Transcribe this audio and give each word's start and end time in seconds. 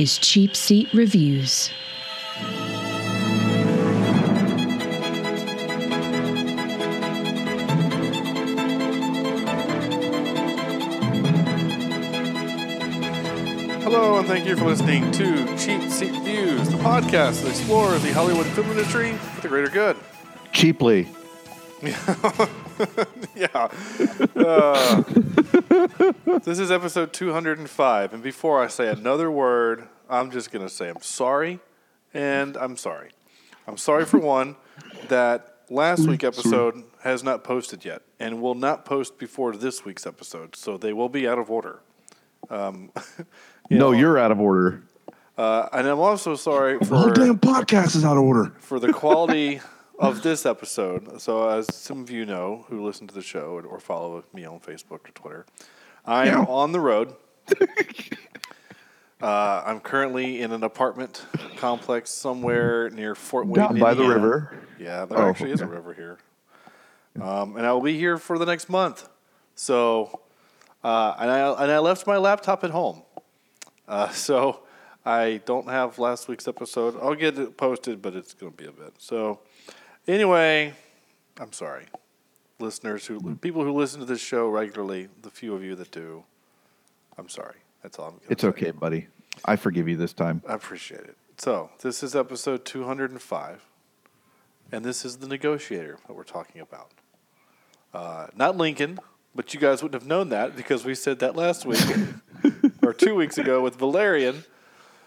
Is 0.00 0.16
Cheap 0.16 0.56
Seat 0.56 0.88
Reviews. 0.94 1.68
Hello, 13.82 14.18
and 14.18 14.26
thank 14.26 14.46
you 14.46 14.56
for 14.56 14.64
listening 14.64 15.10
to 15.12 15.44
Cheap 15.58 15.82
Seat 15.90 16.12
Views, 16.22 16.70
the 16.70 16.78
podcast 16.78 17.42
that 17.42 17.50
explores 17.50 18.02
the 18.02 18.12
Hollywood 18.12 18.46
film 18.46 18.70
industry 18.70 19.12
for 19.12 19.42
the 19.42 19.48
greater 19.48 19.68
good. 19.68 19.98
cheaply. 20.52 21.08
Yeah. 23.34 23.68
Uh, 24.36 25.02
this 26.44 26.58
is 26.58 26.70
episode 26.72 27.12
205, 27.12 28.12
and 28.12 28.22
before 28.22 28.60
I 28.62 28.66
say 28.66 28.88
another 28.88 29.30
word, 29.30 29.86
I'm 30.08 30.30
just 30.32 30.50
going 30.50 30.66
to 30.66 30.72
say 30.72 30.88
I'm 30.88 31.00
sorry, 31.00 31.60
and 32.12 32.56
I'm 32.56 32.76
sorry. 32.76 33.10
I'm 33.68 33.76
sorry 33.76 34.04
for 34.04 34.18
one 34.18 34.56
that 35.08 35.58
last 35.70 36.08
week 36.08 36.24
episode 36.24 36.82
has 37.02 37.22
not 37.22 37.44
posted 37.44 37.84
yet, 37.84 38.02
and 38.18 38.42
will 38.42 38.56
not 38.56 38.84
post 38.84 39.16
before 39.16 39.52
this 39.54 39.84
week's 39.84 40.06
episode, 40.06 40.56
so 40.56 40.76
they 40.76 40.92
will 40.92 41.08
be 41.08 41.28
out 41.28 41.38
of 41.38 41.50
order. 41.50 41.78
Um, 42.48 42.90
you 43.70 43.78
No, 43.78 43.92
know, 43.92 43.92
you're 43.92 44.18
out 44.18 44.32
of 44.32 44.40
order. 44.40 44.82
Uh, 45.38 45.68
and 45.72 45.86
I'm 45.86 46.00
also 46.00 46.34
sorry 46.34 46.78
for. 46.80 46.84
The 46.86 46.96
whole 46.98 47.12
damn 47.12 47.38
podcast 47.38 47.94
is 47.94 48.04
out 48.04 48.16
of 48.16 48.24
order. 48.24 48.52
for 48.58 48.80
the 48.80 48.92
quality 48.92 49.60
of 50.00 50.22
this 50.22 50.46
episode. 50.46 51.20
So, 51.20 51.48
as 51.48 51.72
some 51.74 52.00
of 52.02 52.10
you 52.10 52.24
know 52.26 52.64
who 52.68 52.82
listen 52.84 53.06
to 53.06 53.14
the 53.14 53.22
show 53.22 53.60
or, 53.64 53.78
follow 53.78 54.24
me 54.32 54.44
on 54.44 54.58
Facebook 54.60 55.00
or 55.06 55.10
Twitter, 55.14 55.46
I 56.04 56.26
am 56.28 56.38
Yeah. 56.40 56.44
on 56.48 56.72
the 56.72 56.80
road. 56.80 57.14
uh, 59.22 59.62
I'm 59.66 59.80
currently 59.80 60.40
in 60.40 60.52
an 60.52 60.64
apartment 60.64 61.24
complex 61.56 62.10
somewhere 62.10 62.88
near 62.90 63.14
Fort 63.14 63.46
Wayne, 63.46 63.54
Down 63.66 63.78
by 63.78 63.94
the 63.94 64.04
river. 64.04 64.62
Yeah, 64.78 65.04
there 65.04 65.18
Oh, 65.18 65.28
actually 65.28 65.50
is 65.52 65.60
a 65.60 65.66
river 65.66 65.92
here. 65.94 66.18
Um, 67.20 67.56
and 67.56 67.66
I 67.66 67.72
will 67.72 67.82
be 67.82 67.98
here 67.98 68.16
for 68.18 68.38
the 68.38 68.46
next 68.46 68.68
month. 68.68 69.08
So, 69.54 70.20
uh, 70.82 71.14
and 71.18 71.30
I 71.30 71.62
and 71.62 71.70
I 71.70 71.78
left 71.80 72.06
my 72.06 72.16
laptop 72.16 72.64
at 72.64 72.70
home. 72.70 73.02
Uh, 73.86 74.08
so 74.10 74.62
I 75.04 75.42
don't 75.44 75.68
have 75.68 75.98
last 75.98 76.28
week's 76.28 76.48
episode. 76.48 76.96
I'll 77.02 77.14
get 77.14 77.38
it 77.38 77.56
posted, 77.58 78.00
but 78.00 78.14
it's 78.14 78.32
going 78.32 78.52
to 78.52 78.56
be 78.56 78.66
a 78.68 78.72
bit. 78.72 78.94
So 78.98 79.40
anyway, 80.06 80.74
I'm 81.38 81.52
sorry, 81.52 81.86
listeners 82.58 83.06
who 83.06 83.36
people 83.36 83.64
who 83.64 83.72
listen 83.72 84.00
to 84.00 84.06
this 84.06 84.20
show 84.20 84.48
regularly. 84.48 85.08
The 85.22 85.30
few 85.30 85.54
of 85.54 85.62
you 85.62 85.74
that 85.76 85.90
do, 85.90 86.24
I'm 87.18 87.28
sorry. 87.28 87.56
That's 87.82 87.98
all 87.98 88.06
I'm. 88.06 88.12
Gonna 88.12 88.22
It's 88.30 88.42
say. 88.42 88.48
okay, 88.48 88.70
buddy. 88.70 89.06
I 89.44 89.56
forgive 89.56 89.88
you 89.88 89.96
this 89.96 90.12
time. 90.12 90.42
I 90.46 90.54
appreciate 90.54 91.00
it. 91.02 91.16
So 91.38 91.70
this 91.80 92.02
is 92.02 92.14
episode 92.14 92.64
205, 92.66 93.64
and 94.72 94.84
this 94.84 95.04
is 95.04 95.18
the 95.18 95.26
negotiator 95.28 95.98
that 96.06 96.12
we're 96.14 96.24
talking 96.24 96.60
about. 96.60 96.90
Uh, 97.94 98.26
not 98.36 98.56
Lincoln, 98.56 98.98
but 99.34 99.54
you 99.54 99.60
guys 99.60 99.82
wouldn't 99.82 100.00
have 100.00 100.08
known 100.08 100.28
that 100.28 100.54
because 100.56 100.84
we 100.84 100.94
said 100.94 101.18
that 101.20 101.34
last 101.36 101.64
week 101.64 101.80
or 102.82 102.92
two 102.92 103.14
weeks 103.14 103.38
ago 103.38 103.62
with 103.62 103.76
Valerian, 103.76 104.44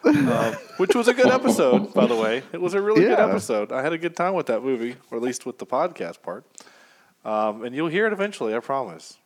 uh, 0.06 0.54
which 0.78 0.96
was 0.96 1.08
a 1.08 1.14
good 1.14 1.28
episode, 1.32 1.94
by 1.94 2.06
the 2.06 2.16
way. 2.16 2.44
It 2.52 2.62
was 2.62 2.74
a 2.74 2.82
really 2.82 3.02
good 3.02 3.20
episode. 3.20 3.72
I 3.72 3.82
had 3.82 3.94
a 3.94 3.98
good 3.98 4.16
time 4.16 4.34
with 4.34 4.48
that 4.48 4.64
movie, 4.64 4.96
or 5.12 5.18
at 5.18 5.24
least 5.24 5.46
with 5.46 5.58
the 5.60 5.66
podcast 5.66 6.22
part. 6.22 6.44
Um, 7.26 7.64
and 7.64 7.74
you'll 7.76 7.88
hear 7.88 8.06
it 8.08 8.14
eventually, 8.14 8.54
I 8.56 8.60
promise. 8.60 9.18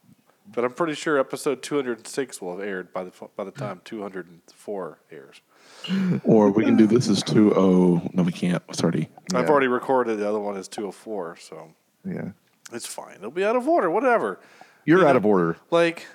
But 0.54 0.64
I'm 0.64 0.72
pretty 0.74 0.94
sure 0.94 1.18
episode 1.20 1.62
206 1.62 2.42
will 2.42 2.58
have 2.58 2.66
aired 2.66 2.94
by 2.94 3.04
the 3.04 3.12
by 3.36 3.44
the 3.44 3.52
time 3.52 3.82
204 3.86 5.00
airs. 5.12 5.42
Or 6.24 6.50
we 6.50 6.64
can 6.64 6.76
do 6.78 6.88
this 6.88 7.08
as 7.10 7.22
2 7.24 7.50
0. 7.50 8.10
No, 8.14 8.24
we 8.24 8.32
can't. 8.32 8.64
It's 8.70 8.82
already. 8.82 9.10
I've 9.34 9.50
already 9.50 9.68
recorded. 9.68 10.18
The 10.20 10.28
other 10.28 10.40
one 10.40 10.56
is 10.58 10.68
204, 10.68 11.38
so 11.38 11.74
Yeah. 12.06 12.30
it's 12.72 12.86
fine. 12.88 13.16
It'll 13.16 13.32
be 13.32 13.44
out 13.46 13.56
of 13.56 13.68
order, 13.68 13.90
whatever. 13.90 14.40
You're 14.86 15.00
You 15.02 15.08
out 15.08 15.12
know- 15.14 15.18
of 15.18 15.26
order. 15.26 15.58
Like, 15.70 16.08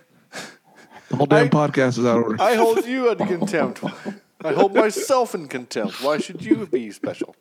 The 1.11 1.17
whole 1.17 1.27
damn 1.27 1.47
I- 1.47 1.49
podcast 1.49 1.99
is 1.99 2.06
out 2.06 2.19
of 2.19 2.25
order. 2.25 2.43
I 2.43 2.55
hold 2.55 2.87
you 2.87 3.11
in 3.11 3.19
contempt. 3.19 3.84
I 4.44 4.53
hold 4.53 4.75
myself 4.75 5.34
in 5.34 5.48
contempt. 5.48 6.03
Why 6.03 6.19
should 6.19 6.44
you 6.44 6.66
be 6.66 6.91
special? 6.91 7.34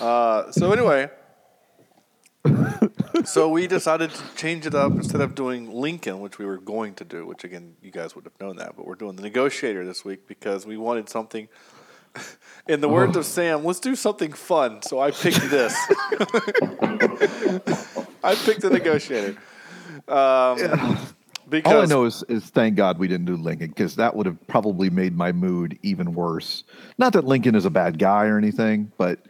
Uh, 0.00 0.50
so, 0.52 0.72
anyway, 0.72 1.10
so 3.24 3.48
we 3.48 3.66
decided 3.66 4.10
to 4.10 4.22
change 4.36 4.66
it 4.66 4.74
up 4.74 4.92
instead 4.92 5.20
of 5.20 5.34
doing 5.34 5.72
Lincoln, 5.72 6.20
which 6.20 6.38
we 6.38 6.46
were 6.46 6.58
going 6.58 6.94
to 6.94 7.04
do, 7.04 7.26
which 7.26 7.44
again, 7.44 7.74
you 7.82 7.90
guys 7.90 8.14
would 8.14 8.24
have 8.24 8.38
known 8.40 8.56
that, 8.56 8.76
but 8.76 8.86
we're 8.86 8.94
doing 8.94 9.16
the 9.16 9.22
negotiator 9.22 9.84
this 9.84 10.04
week 10.04 10.26
because 10.26 10.66
we 10.66 10.76
wanted 10.76 11.08
something. 11.08 11.48
In 12.68 12.80
the 12.80 12.88
words 12.88 13.16
of 13.16 13.24
Sam, 13.26 13.64
let's 13.64 13.80
do 13.80 13.94
something 13.94 14.32
fun. 14.32 14.82
So 14.82 15.00
I 15.00 15.10
picked 15.10 15.50
this. 15.50 15.74
I 18.24 18.34
picked 18.34 18.62
the 18.62 18.70
negotiator. 18.70 19.36
Um, 20.08 20.98
because 21.48 21.72
All 21.72 21.82
I 21.82 21.84
know 21.86 22.04
is, 22.04 22.24
is 22.28 22.44
thank 22.44 22.76
God 22.76 22.98
we 22.98 23.08
didn't 23.08 23.26
do 23.26 23.36
Lincoln 23.36 23.68
because 23.68 23.96
that 23.96 24.14
would 24.16 24.26
have 24.26 24.46
probably 24.46 24.90
made 24.90 25.16
my 25.16 25.32
mood 25.32 25.78
even 25.82 26.14
worse. 26.14 26.64
Not 26.98 27.12
that 27.12 27.24
Lincoln 27.24 27.54
is 27.54 27.64
a 27.64 27.70
bad 27.70 27.98
guy 27.98 28.26
or 28.26 28.38
anything, 28.38 28.92
but 28.98 29.20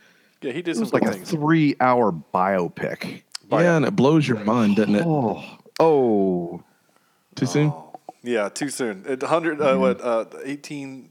yeah, 0.40 0.52
he 0.52 0.62
did 0.62 0.76
it 0.76 0.80
was 0.80 0.92
like 0.92 1.02
good 1.02 1.14
a 1.14 1.18
three 1.18 1.76
hour 1.80 2.12
biopic. 2.12 3.22
yeah, 3.50 3.76
and 3.76 3.84
it 3.84 3.96
blows 3.96 4.26
your 4.26 4.38
mind, 4.44 4.76
doesn't 4.76 4.94
it? 4.94 5.04
Oh, 5.04 5.44
oh, 5.80 6.64
Too 7.34 7.46
soon? 7.46 7.72
Yeah, 8.22 8.48
too 8.48 8.70
soon. 8.70 9.04
At 9.06 9.22
100, 9.22 9.60
uh, 9.60 9.76
what, 9.76 10.00
uh, 10.00 10.24
18, 10.44 11.10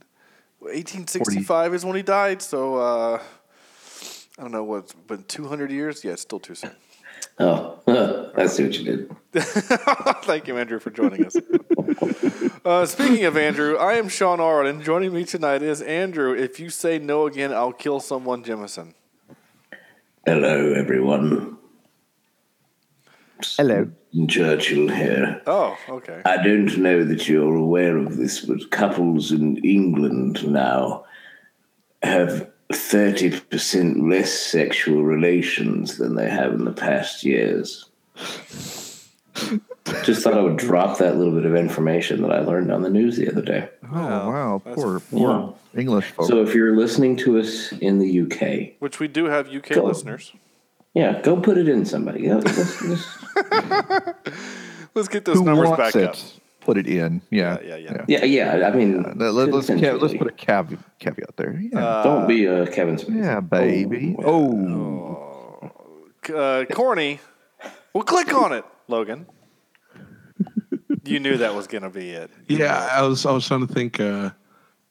1865 0.59 1.73
is 1.73 1.85
when 1.85 1.95
he 1.95 2.01
died. 2.01 2.41
So, 2.41 2.75
uh, 2.75 3.21
I 4.37 4.41
don't 4.41 4.51
know 4.51 4.63
what's 4.63 4.93
been 4.93 5.23
200 5.23 5.71
years. 5.71 6.03
Yeah, 6.03 6.11
it's 6.13 6.23
still 6.23 6.39
too 6.39 6.55
soon. 6.55 6.71
Oh, 7.39 7.79
I 8.35 8.47
see 8.47 8.63
what 8.63 8.77
you 8.77 8.83
did. 8.83 9.15
Thank 10.23 10.47
you, 10.47 10.57
Andrew, 10.57 10.79
for 10.79 10.91
joining 10.91 11.25
us. 11.25 11.35
uh, 12.65 12.85
speaking 12.85 13.25
of 13.25 13.35
Andrew, 13.35 13.75
I 13.75 13.95
am 13.95 14.07
Sean 14.07 14.39
Arnold, 14.39 14.73
and 14.73 14.81
joining 14.81 15.13
me 15.13 15.25
tonight 15.25 15.61
is 15.61 15.81
Andrew. 15.81 16.33
If 16.33 16.57
you 16.57 16.69
say 16.69 16.99
no 16.99 17.27
again, 17.27 17.51
I'll 17.51 17.73
kill 17.73 17.99
someone, 17.99 18.45
Jemison. 18.45 18.93
Hello, 20.25 20.71
everyone. 20.71 21.57
hello. 23.57 23.91
Churchill 24.29 24.87
here. 24.87 25.41
Oh, 25.45 25.77
okay. 25.89 26.21
I 26.23 26.37
don't 26.41 26.77
know 26.77 27.03
that 27.03 27.27
you're 27.27 27.55
aware 27.55 27.97
of 27.97 28.15
this, 28.15 28.39
but 28.39 28.71
couples 28.71 29.33
in 29.33 29.57
England 29.57 30.47
now 30.49 31.03
have 32.01 32.49
30% 32.71 34.09
less 34.09 34.31
sexual 34.31 35.03
relations 35.03 35.97
than 35.97 36.15
they 36.15 36.29
have 36.29 36.53
in 36.53 36.63
the 36.63 36.71
past 36.71 37.25
years. 37.25 37.89
Just 40.03 40.23
thought 40.23 40.33
I 40.33 40.41
would 40.41 40.57
drop 40.57 40.97
that 40.97 41.17
little 41.17 41.33
bit 41.33 41.45
of 41.45 41.55
information 41.55 42.21
that 42.23 42.31
I 42.31 42.39
learned 42.39 42.71
on 42.71 42.81
the 42.81 42.89
news 42.89 43.17
the 43.17 43.29
other 43.29 43.41
day. 43.41 43.69
Oh, 43.91 43.95
wow. 43.95 44.61
that's- 44.63 44.83
Poor, 44.83 44.99
poor 44.99 45.55
English 45.75 46.11
folks. 46.11 46.29
So 46.29 46.41
if 46.41 46.55
you're 46.55 46.75
listening 46.75 47.15
to 47.17 47.37
us 47.39 47.71
in 47.73 47.99
the 47.99 48.21
UK, 48.21 48.73
Which 48.79 48.99
we 48.99 49.07
do 49.07 49.25
have 49.25 49.47
UK 49.53 49.75
Go. 49.75 49.83
listeners. 49.83 50.33
yeah, 50.93 51.21
go 51.21 51.37
put 51.39 51.57
it 51.57 51.67
in 51.69 51.85
somebody. 51.85 52.23
Yeah, 52.23 52.39
just- 52.45 52.79
just- 52.85 53.07
Let's 54.95 55.07
get 55.09 55.25
those 55.25 55.37
Who 55.37 55.43
numbers 55.45 55.69
wants 55.69 55.93
back 55.93 55.95
it? 55.95 56.09
up. 56.09 56.15
Put 56.61 56.77
it 56.77 56.87
in. 56.87 57.21
Yeah. 57.29 57.59
Yeah, 57.63 57.75
yeah, 57.75 58.05
yeah, 58.07 58.25
yeah. 58.25 58.67
I 58.67 58.71
mean, 58.75 59.05
uh, 59.05 59.13
Let, 59.15 59.33
let, 59.33 59.53
us 59.53 59.65
essentially. 59.65 59.99
let's 59.99 60.13
put 60.15 60.27
a 60.27 60.31
caveat, 60.31 60.79
caveat 60.99 61.37
there. 61.37 61.59
Yeah. 61.61 61.77
Uh, 61.85 62.03
Don't 62.03 62.27
be 62.27 62.45
a 62.45 62.65
Kevin 62.67 62.95
Spacey. 62.95 63.17
yeah, 63.23 63.39
baby. 63.39 64.15
Oh. 64.17 64.57
oh. 64.65 65.71
oh. 66.29 66.33
Uh, 66.35 66.65
corny. 66.65 67.19
Well, 67.93 68.03
click 68.03 68.33
on 68.33 68.51
it, 68.51 68.65
Logan. 68.87 69.27
You 71.05 71.19
knew 71.19 71.37
that 71.37 71.53
was 71.55 71.67
going 71.67 71.83
to 71.83 71.89
be 71.89 72.09
it. 72.11 72.29
Yeah, 72.47 72.89
I 72.91 73.01
was 73.03 73.25
I 73.25 73.31
was 73.31 73.47
trying 73.47 73.65
to 73.67 73.73
think 73.73 73.99
uh, 73.99 74.31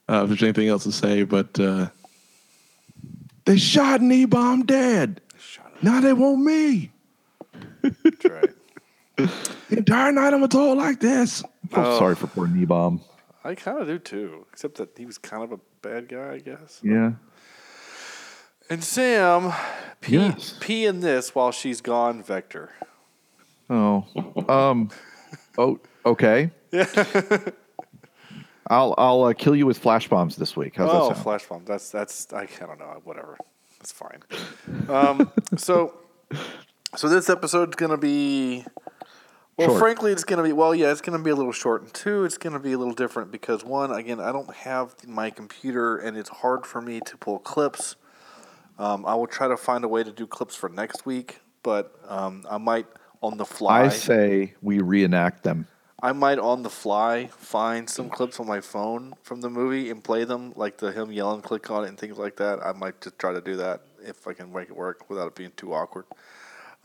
uh, 0.09 0.23
if 0.23 0.29
there's 0.29 0.43
anything 0.43 0.69
else 0.69 0.85
to 0.85 0.93
say, 0.93 1.25
but 1.25 1.59
uh, 1.59 1.89
they 3.45 3.57
shot 3.57 4.01
Niebaum 4.01 4.65
dead. 4.67 5.21
Now 5.83 6.01
they 6.01 6.13
want 6.13 6.41
me. 6.43 6.91
That's 7.83 8.25
right. 8.25 8.51
The 9.69 9.79
entire 9.79 10.11
night 10.13 10.35
I'm 10.35 10.47
told 10.49 10.77
like 10.79 10.99
this. 11.01 11.41
feel 11.71 11.85
Oh. 11.85 11.99
sorry 11.99 12.15
for 12.17 12.27
poor 12.27 12.47
Niebaum. 12.49 13.01
I 13.45 13.55
kind 13.55 13.79
of 13.79 13.87
do 13.87 13.99
too, 13.99 14.47
except 14.53 14.77
that 14.77 14.91
he 14.97 15.07
was 15.07 15.19
kind 15.19 15.43
of 15.45 15.53
a 15.53 15.61
bad 15.83 16.09
guy, 16.09 16.33
I 16.35 16.39
guess. 16.39 16.81
Yeah. 16.83 17.13
And 18.71 18.83
Sam, 18.83 19.53
pee, 20.01 20.15
Yes. 20.15 20.55
pee 20.61 20.85
in 20.87 21.01
this 21.01 21.35
while 21.35 21.53
she's 21.53 21.81
gone, 21.81 22.23
Vector. 22.23 22.71
Oh. 23.71 24.05
Um. 24.49 24.91
Oh. 25.59 25.79
Okay. 26.07 26.51
Yeah. 26.71 26.87
I'll 28.71 28.95
I'll 28.97 29.25
uh, 29.25 29.33
kill 29.35 29.55
you 29.55 29.67
with 29.67 29.79
flash 29.79 30.09
bombs 30.09 30.37
this 30.37 30.57
week. 30.57 30.77
How's 30.77 30.91
oh, 30.91 31.09
that 31.09 31.15
sound? 31.15 31.25
flash 31.25 31.47
bomb. 31.47 31.65
That's 31.65 31.91
that's 31.91 32.33
I, 32.33 32.43
I 32.43 32.67
don't 32.67 32.79
know. 32.79 33.01
Whatever. 33.05 33.37
That's 33.79 33.93
fine. 33.93 34.23
Um, 34.89 35.31
so 35.57 35.95
so 36.97 37.09
this 37.09 37.29
episode's 37.29 37.77
gonna 37.77 37.99
be. 37.99 38.65
Well, 39.57 39.69
Short. 39.69 39.81
frankly, 39.81 40.13
it's 40.13 40.25
gonna 40.25 40.43
be 40.43 40.53
well. 40.53 40.75
Yeah, 40.75 40.91
it's 40.91 41.01
gonna 41.01 41.19
be 41.19 41.31
a 41.31 41.37
little 41.37 41.53
short, 41.53 41.83
and 41.83 41.95
two, 41.95 42.25
it's 42.25 42.39
gonna 42.39 42.59
be 42.59 42.73
a 42.73 42.79
little 42.79 42.95
different 42.95 43.31
because 43.31 43.65
one, 43.65 43.93
again, 43.93 44.19
I 44.19 44.33
don't 44.33 44.53
have 44.53 44.95
my 45.07 45.31
computer, 45.31 45.99
and 45.99 46.17
it's 46.17 46.29
hard 46.29 46.67
for 46.67 46.81
me 46.81 47.01
to 47.01 47.17
pull 47.17 47.39
clips. 47.39 47.97
Um, 48.79 49.07
I 49.07 49.15
will 49.15 49.29
try 49.29 49.47
to 49.47 49.57
find 49.57 49.85
a 49.85 49.89
way 49.89 50.03
to 50.03 50.11
do 50.11 50.27
clips 50.27 50.57
for 50.57 50.69
next 50.69 51.07
week, 51.07 51.41
but 51.63 51.95
um, 52.09 52.45
I 52.51 52.59
might 52.59 52.87
on 53.21 53.37
the 53.37 53.45
fly. 53.45 53.83
I 53.83 53.89
say 53.91 54.55
we 54.61 54.81
reenact 54.81 55.45
them. 55.45 55.69
I 56.05 56.13
might 56.13 56.39
on 56.39 56.63
the 56.63 56.69
fly 56.69 57.29
find 57.29 57.89
some 57.89 58.11
clips 58.11 58.39
on 58.39 58.47
my 58.47 58.61
phone 58.61 59.15
from 59.23 59.41
the 59.41 59.49
movie 59.49 59.89
and 59.89 60.05
play 60.05 60.25
them, 60.25 60.53
like 60.55 60.77
the 60.77 60.93
him 60.93 61.11
yelling, 61.11 61.41
click 61.41 61.71
on 61.71 61.85
it, 61.85 61.89
and 61.89 61.99
things 61.99 62.19
like 62.19 62.37
that. 62.37 62.59
I 62.63 62.73
might 62.73 63.01
just 63.01 63.19
try 63.19 63.33
to 63.33 63.41
do 63.41 63.57
that 63.57 63.81
if 64.05 64.29
I 64.29 64.35
can 64.35 64.53
make 64.53 64.69
it 64.69 64.77
work 64.77 65.09
without 65.09 65.29
it 65.29 65.35
being 65.35 65.53
too 65.57 65.73
awkward. 65.73 66.05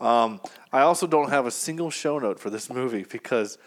Um, 0.00 0.40
I 0.72 0.80
also 0.80 1.06
don't 1.06 1.28
have 1.28 1.44
a 1.44 1.50
single 1.50 1.90
show 1.90 2.18
note 2.18 2.40
for 2.40 2.48
this 2.48 2.70
movie 2.70 3.04
because 3.04 3.58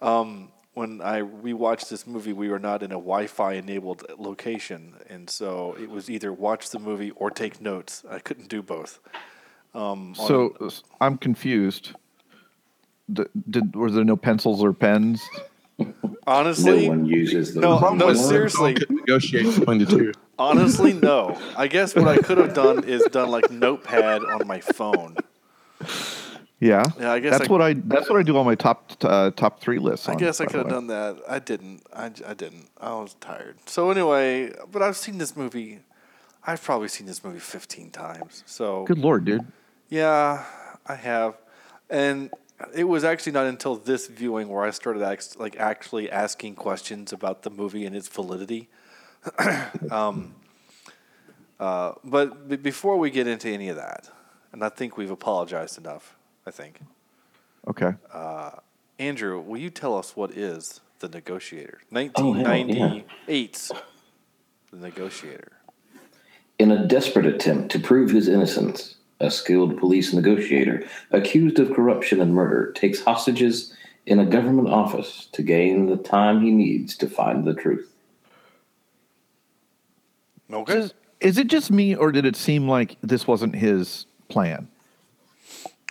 um, 0.00 0.50
when 0.72 1.02
I 1.02 1.20
rewatched 1.20 1.90
this 1.90 2.06
movie, 2.06 2.32
we 2.32 2.48
were 2.48 2.58
not 2.58 2.82
in 2.82 2.90
a 2.90 2.94
Wi-Fi 2.94 3.52
enabled 3.52 4.06
location, 4.18 4.94
and 5.10 5.28
so 5.28 5.76
it 5.78 5.90
was 5.90 6.08
either 6.08 6.32
watch 6.32 6.70
the 6.70 6.78
movie 6.78 7.10
or 7.10 7.30
take 7.30 7.60
notes. 7.60 8.06
I 8.08 8.20
couldn't 8.20 8.48
do 8.48 8.62
both. 8.62 9.00
So 10.14 10.70
I'm 10.98 11.18
confused. 11.18 11.92
D- 13.12 13.24
did 13.50 13.74
were 13.76 13.90
there 13.90 14.04
no 14.04 14.16
pencils 14.16 14.62
or 14.62 14.72
pens? 14.72 15.22
No 15.78 15.92
Honestly, 16.26 16.88
one 16.88 17.04
uses 17.04 17.52
them. 17.52 17.62
No, 17.62 17.94
no, 17.94 18.14
seriously. 18.14 18.76
Negotiate 18.88 19.58
between 19.58 19.78
the 19.78 19.86
two. 19.86 20.12
Honestly, 20.38 20.92
no. 20.94 21.38
I 21.56 21.66
guess 21.66 21.94
what 21.94 22.08
I 22.08 22.16
could 22.18 22.38
have 22.38 22.54
done 22.54 22.84
is 22.84 23.02
done 23.10 23.30
like 23.30 23.50
notepad 23.50 24.22
on 24.24 24.46
my 24.46 24.60
phone. 24.60 25.16
Yeah. 26.60 26.84
Yeah, 26.98 27.12
I 27.12 27.18
guess 27.18 27.38
that's 27.38 27.50
I- 27.50 27.52
what 27.52 27.60
I 27.60 27.74
that's 27.74 28.08
what 28.08 28.18
I 28.18 28.22
do 28.22 28.36
on 28.38 28.46
my 28.46 28.54
top 28.54 28.92
uh, 29.02 29.30
top 29.32 29.60
three 29.60 29.78
lists. 29.78 30.08
I 30.08 30.14
guess 30.14 30.40
I 30.40 30.46
could 30.46 30.60
have 30.60 30.68
done 30.68 30.86
that. 30.86 31.18
I 31.28 31.38
didn't. 31.40 31.82
I, 31.92 32.06
I 32.26 32.34
didn't. 32.34 32.70
I 32.80 32.90
was 32.94 33.14
tired. 33.20 33.56
So 33.66 33.90
anyway, 33.90 34.52
but 34.70 34.80
I've 34.80 34.96
seen 34.96 35.18
this 35.18 35.36
movie. 35.36 35.80
I've 36.46 36.62
probably 36.62 36.88
seen 36.88 37.06
this 37.06 37.24
movie 37.24 37.38
15 37.38 37.90
times. 37.90 38.42
So 38.46 38.84
Good 38.84 38.98
lord, 38.98 39.24
dude. 39.24 39.46
yeah, 39.88 40.44
I 40.86 40.94
have. 40.94 41.34
And 41.90 42.30
it 42.74 42.84
was 42.84 43.04
actually 43.04 43.32
not 43.32 43.46
until 43.46 43.76
this 43.76 44.06
viewing 44.06 44.48
where 44.48 44.64
I 44.64 44.70
started 44.70 45.02
act- 45.02 45.38
like 45.38 45.56
actually 45.56 46.10
asking 46.10 46.54
questions 46.54 47.12
about 47.12 47.42
the 47.42 47.50
movie 47.50 47.84
and 47.86 47.94
its 47.94 48.08
validity. 48.08 48.68
um, 49.90 50.34
uh, 51.58 51.92
but 52.04 52.48
b- 52.48 52.56
before 52.56 52.96
we 52.96 53.10
get 53.10 53.26
into 53.26 53.48
any 53.48 53.68
of 53.68 53.76
that, 53.76 54.10
and 54.52 54.62
I 54.64 54.68
think 54.68 54.96
we've 54.96 55.10
apologized 55.10 55.78
enough. 55.78 56.16
I 56.46 56.50
think 56.50 56.80
Okay. 57.66 57.94
Andrew, 58.98 59.40
will 59.40 59.58
you 59.58 59.70
tell 59.70 59.96
us 59.96 60.14
what 60.14 60.30
is 60.32 60.80
the 61.00 61.08
Negotiator? 61.08 61.80
Oh, 62.22 62.34
yeah. 62.34 62.44
The 64.70 64.76
Negotiator. 64.78 65.52
In 66.58 66.70
a 66.70 66.86
desperate 66.86 67.26
attempt 67.26 67.70
to 67.72 67.80
prove 67.80 68.10
his 68.10 68.28
innocence, 68.28 68.96
a 69.20 69.30
skilled 69.30 69.78
police 69.78 70.12
negotiator 70.12 70.84
accused 71.10 71.58
of 71.58 71.72
corruption 71.72 72.20
and 72.20 72.34
murder 72.34 72.72
takes 72.72 73.00
hostages 73.00 73.74
in 74.06 74.18
a 74.18 74.26
government 74.26 74.68
office 74.68 75.28
to 75.32 75.42
gain 75.42 75.86
the 75.86 75.96
time 75.96 76.42
he 76.42 76.50
needs 76.50 76.96
to 76.96 77.08
find 77.08 77.44
the 77.44 77.54
truth. 77.54 77.90
Okay. 80.52 80.78
Is, 80.78 80.94
is 81.20 81.38
it 81.38 81.46
just 81.46 81.70
me, 81.70 81.94
or 81.94 82.12
did 82.12 82.26
it 82.26 82.36
seem 82.36 82.68
like 82.68 82.96
this 83.02 83.26
wasn't 83.26 83.54
his 83.54 84.06
plan? 84.28 84.68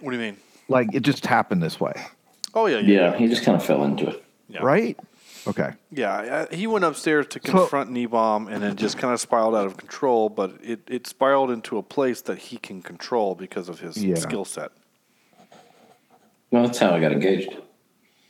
What 0.01 0.11
do 0.11 0.17
you 0.17 0.21
mean? 0.21 0.37
Like 0.67 0.93
it 0.93 1.01
just 1.01 1.25
happened 1.25 1.63
this 1.63 1.79
way, 1.79 1.93
Oh 2.53 2.67
yeah, 2.67 2.79
yeah, 2.79 3.11
Yeah, 3.11 3.17
he 3.17 3.27
just 3.27 3.43
kind 3.43 3.55
of 3.55 3.65
fell 3.65 3.83
into 3.83 4.07
it. 4.07 4.23
Yeah. 4.47 4.59
right? 4.61 4.99
Okay. 5.45 5.71
Yeah, 5.91 6.45
I- 6.51 6.55
he 6.55 6.67
went 6.67 6.85
upstairs 6.85 7.27
to 7.27 7.39
confront 7.39 7.91
Niebaum 7.91 8.49
and 8.51 8.63
then 8.63 8.75
just 8.77 8.97
kind 8.97 9.13
of 9.13 9.19
spiraled 9.19 9.55
out 9.55 9.65
of 9.65 9.75
control, 9.77 10.29
but 10.29 10.55
it, 10.63 10.79
it 10.87 11.05
spiraled 11.07 11.51
into 11.51 11.77
a 11.77 11.83
place 11.83 12.21
that 12.21 12.37
he 12.37 12.57
can 12.57 12.81
control 12.81 13.35
because 13.35 13.67
of 13.69 13.79
his 13.81 14.01
Yeah. 14.03 14.15
skill 14.15 14.45
set. 14.45 14.71
Well, 16.51 16.63
that's 16.63 16.79
how 16.79 16.93
I 16.95 16.99
got 16.99 17.11
engaged. 17.11 17.49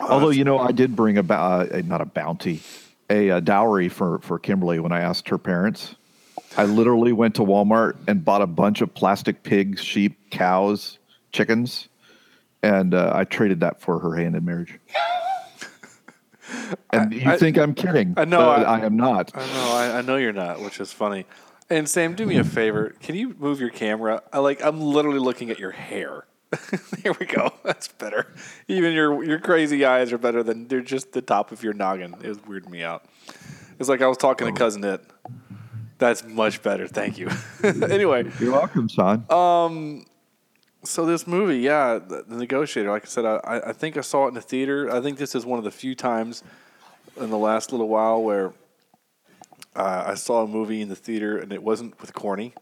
Although 0.00 0.30
you 0.30 0.44
know, 0.44 0.58
I 0.58 0.72
did 0.72 0.94
bring 0.94 1.18
a 1.18 1.22
bou- 1.22 1.34
uh, 1.34 1.82
not 1.84 2.00
a 2.00 2.04
bounty, 2.04 2.60
a, 3.10 3.30
uh 3.30 3.40
dowry 3.40 3.88
for 3.88 4.18
for 4.20 4.38
Kimberly 4.38 4.78
when 4.78 4.92
I 4.92 5.00
asked 5.00 5.28
her 5.28 5.38
parents. 5.38 5.94
I 6.56 6.64
literally 6.64 7.12
went 7.12 7.34
to 7.36 7.42
Walmart 7.42 7.96
and 8.06 8.24
bought 8.24 8.42
a 8.42 8.46
bunch 8.46 8.80
of 8.80 8.94
plastic 8.94 9.42
pigs, 9.42 9.82
sheep, 9.82 10.30
cows, 10.30 10.97
chickens, 11.32 11.88
and 12.62 12.94
uh, 12.94 13.12
I 13.14 13.24
traded 13.24 13.60
that 13.60 13.80
for 13.80 13.98
her 13.98 14.14
hand 14.16 14.36
in 14.36 14.44
marriage. 14.44 14.78
And 16.90 17.12
you 17.12 17.30
I- 17.30 17.36
think 17.36 17.58
I'm 17.58 17.74
kidding? 17.74 18.14
I 18.16 18.24
know, 18.24 18.40
I- 18.40 18.62
I, 18.62 18.80
am 18.80 18.96
not. 18.96 19.30
I 19.34 19.46
know, 19.46 19.70
I, 19.72 19.98
I 19.98 20.00
know 20.00 20.16
you're 20.16 20.32
not, 20.32 20.60
which 20.60 20.80
is 20.80 20.92
funny. 20.92 21.26
And 21.70 21.86
Sam, 21.88 22.14
do 22.14 22.24
me 22.24 22.38
a 22.38 22.44
favor. 22.44 22.94
Can 23.00 23.14
you 23.14 23.34
move 23.38 23.60
your 23.60 23.68
camera? 23.68 24.22
I 24.32 24.38
like 24.38 24.64
I'm 24.64 24.80
literally 24.80 25.18
looking 25.18 25.50
at 25.50 25.58
your 25.58 25.72
hair. 25.72 26.24
there 27.02 27.12
we 27.20 27.26
go. 27.26 27.52
That's 27.62 27.88
better. 27.88 28.32
Even 28.68 28.94
your 28.94 29.22
your 29.22 29.38
crazy 29.38 29.84
eyes 29.84 30.10
are 30.10 30.16
better 30.18 30.42
than 30.42 30.66
they're 30.68 30.80
just 30.80 31.12
the 31.12 31.20
top 31.20 31.52
of 31.52 31.62
your 31.62 31.74
noggin. 31.74 32.14
It 32.22 32.28
was 32.28 32.38
weirding 32.38 32.70
me 32.70 32.82
out. 32.82 33.04
It's 33.78 33.90
like 33.90 34.00
I 34.00 34.06
was 34.06 34.16
talking 34.16 34.46
to 34.46 34.58
cousin 34.58 34.82
it. 34.82 35.04
That's 35.98 36.24
much 36.24 36.62
better. 36.62 36.88
Thank 36.88 37.18
you. 37.18 37.28
anyway, 37.62 38.30
You're 38.40 38.52
welcome, 38.52 38.88
son. 38.88 39.26
So 40.84 41.04
this 41.06 41.26
movie, 41.26 41.58
yeah, 41.58 41.98
the, 41.98 42.24
the 42.26 42.36
Negotiator. 42.36 42.90
Like 42.90 43.04
I 43.04 43.08
said, 43.08 43.24
I, 43.24 43.60
I 43.66 43.72
think 43.72 43.96
I 43.96 44.00
saw 44.00 44.24
it 44.26 44.28
in 44.28 44.34
the 44.34 44.40
theater. 44.40 44.90
I 44.90 45.00
think 45.00 45.18
this 45.18 45.34
is 45.34 45.44
one 45.44 45.58
of 45.58 45.64
the 45.64 45.70
few 45.70 45.94
times 45.94 46.42
in 47.20 47.30
the 47.30 47.38
last 47.38 47.72
little 47.72 47.88
while 47.88 48.22
where 48.22 48.52
uh, 49.76 50.04
I 50.06 50.14
saw 50.14 50.42
a 50.42 50.46
movie 50.46 50.80
in 50.80 50.88
the 50.88 50.96
theater 50.96 51.38
and 51.38 51.52
it 51.52 51.62
wasn't 51.62 52.00
with 52.00 52.14
Corny. 52.14 52.54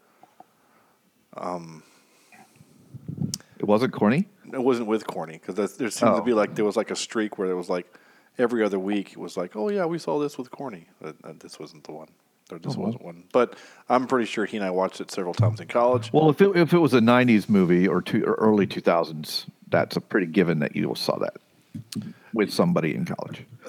it 3.59 3.65
wasn't 3.65 3.93
corny. 3.93 4.27
It 4.53 4.61
wasn't 4.63 4.87
with 4.87 5.05
Corny 5.05 5.33
because 5.45 5.77
there 5.77 5.89
seemed 5.89 6.15
to 6.15 6.21
Oh. 6.21 6.25
be 6.25 6.33
like 6.33 6.55
there 6.55 6.65
was 6.65 6.77
like 6.77 6.89
a 6.91 6.95
streak 6.95 7.37
where 7.37 7.49
it 7.49 7.55
was 7.55 7.69
like 7.69 7.85
every 8.37 8.63
other 8.63 8.79
week 8.79 9.11
it 9.11 9.17
was 9.17 9.35
like, 9.37 9.55
oh 9.55 9.69
yeah, 9.69 9.85
we 9.85 9.99
saw 9.99 10.19
this 10.19 10.37
with 10.37 10.49
Corny. 10.51 10.87
But, 11.01 11.15
uh, 11.23 11.33
this 11.39 11.59
wasn't 11.59 11.83
the 11.83 11.91
one. 11.91 12.07
Or 12.51 12.59
this 12.59 12.75
wasn't 12.75 13.03
one. 13.03 13.25
But 13.31 13.57
I'm 13.89 14.07
pretty 14.07 14.25
sure 14.25 14.45
he 14.45 14.57
and 14.57 14.65
I 14.65 14.69
watched 14.69 15.01
it 15.01 15.11
several 15.11 15.33
times 15.33 15.59
in 15.59 15.67
college. 15.67 16.11
Well, 16.13 16.29
if 16.29 16.41
it, 16.41 16.55
if 16.55 16.73
it 16.73 16.77
was 16.79 16.93
a 16.93 16.99
'90s 16.99 17.49
movie 17.49 17.87
or, 17.87 18.01
two, 18.01 18.23
or 18.23 18.33
early 18.35 18.65
2000s, 18.65 19.45
that's 19.69 19.97
a 19.97 20.01
pretty 20.01 20.27
given 20.27 20.59
that 20.59 20.75
you 20.75 20.93
saw 20.95 21.17
that 21.19 21.37
with 22.33 22.51
somebody 22.53 22.95
in 22.95 23.05
college, 23.05 23.43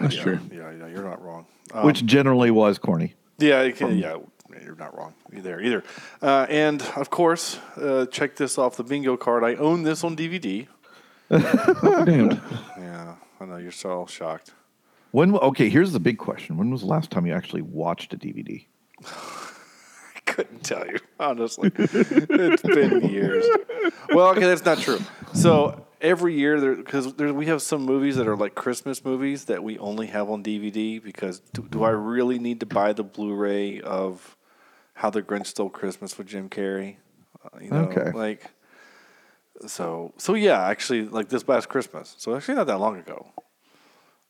That's 0.00 0.16
yeah, 0.16 0.22
true. 0.22 0.40
Yeah, 0.52 0.70
yeah, 0.72 0.86
you're 0.88 1.04
not 1.04 1.22
wrong. 1.22 1.46
which 1.82 2.04
generally 2.04 2.50
was 2.50 2.78
corny. 2.78 3.14
Yeah, 3.38 3.62
it 3.62 3.76
can, 3.76 3.98
yeah, 3.98 4.16
you're 4.62 4.76
not 4.76 4.96
wrong 4.96 5.14
there 5.30 5.60
either. 5.60 5.84
Uh, 6.22 6.46
and 6.48 6.82
of 6.96 7.10
course, 7.10 7.58
uh, 7.76 8.06
check 8.06 8.36
this 8.36 8.58
off 8.58 8.76
the 8.76 8.84
bingo 8.84 9.16
card. 9.16 9.44
I 9.44 9.54
own 9.54 9.82
this 9.82 10.04
on 10.04 10.16
DVD. 10.16 10.66
Damned. 11.30 12.40
Yeah, 12.78 13.16
I 13.40 13.44
know 13.44 13.56
you're 13.56 13.72
so 13.72 14.06
shocked. 14.06 14.52
When 15.12 15.34
okay, 15.36 15.68
here's 15.68 15.92
the 15.92 16.00
big 16.00 16.18
question: 16.18 16.56
When 16.56 16.70
was 16.70 16.80
the 16.82 16.86
last 16.88 17.10
time 17.10 17.26
you 17.26 17.32
actually 17.32 17.62
watched 17.62 18.12
a 18.12 18.16
DVD? 18.18 18.66
I 19.04 20.20
couldn't 20.26 20.64
tell 20.64 20.86
you 20.86 20.98
honestly. 21.18 21.70
it's 21.74 22.62
been 22.62 23.08
years. 23.10 23.44
Well, 24.10 24.28
okay, 24.30 24.40
that's 24.40 24.64
not 24.64 24.80
true. 24.80 25.00
So 25.32 25.86
every 26.00 26.34
year, 26.34 26.60
there 26.60 26.74
because 26.74 27.14
there, 27.14 27.32
we 27.32 27.46
have 27.46 27.62
some 27.62 27.82
movies 27.82 28.16
that 28.16 28.26
are 28.28 28.36
like 28.36 28.54
Christmas 28.54 29.04
movies 29.04 29.46
that 29.46 29.62
we 29.62 29.78
only 29.78 30.06
have 30.08 30.28
on 30.28 30.42
DVD. 30.42 31.02
Because 31.02 31.40
do, 31.40 31.66
do 31.70 31.82
I 31.84 31.90
really 31.90 32.38
need 32.38 32.60
to 32.60 32.66
buy 32.66 32.92
the 32.92 33.04
Blu-ray 33.04 33.80
of 33.80 34.36
How 34.94 35.10
the 35.10 35.22
Grinch 35.22 35.46
Stole 35.46 35.70
Christmas 35.70 36.18
with 36.18 36.26
Jim 36.26 36.48
Carrey? 36.50 36.96
Uh, 37.44 37.58
you 37.60 37.70
know, 37.70 37.78
Okay. 37.90 38.10
like 38.12 38.50
so. 39.66 40.12
So 40.18 40.34
yeah, 40.34 40.66
actually, 40.66 41.06
like 41.06 41.28
this 41.28 41.46
last 41.48 41.68
Christmas. 41.68 42.14
So 42.18 42.36
actually, 42.36 42.56
not 42.56 42.66
that 42.66 42.78
long 42.78 42.98
ago. 42.98 43.26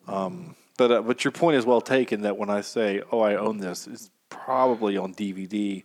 Um, 0.07 0.55
but 0.77 0.93
uh, 0.93 1.03
but 1.03 1.25
your 1.25 1.33
point 1.33 1.57
is 1.57 1.67
well 1.67 1.81
taken. 1.81 2.23
That 2.23 2.37
when 2.37 2.51
I 2.51 2.61
say, 2.61 3.03
"Oh, 3.11 3.21
I 3.21 3.37
own 3.37 3.59
this," 3.59 3.87
it's 3.87 4.11
probably 4.29 4.97
on 4.97 5.15
DVD, 5.15 5.85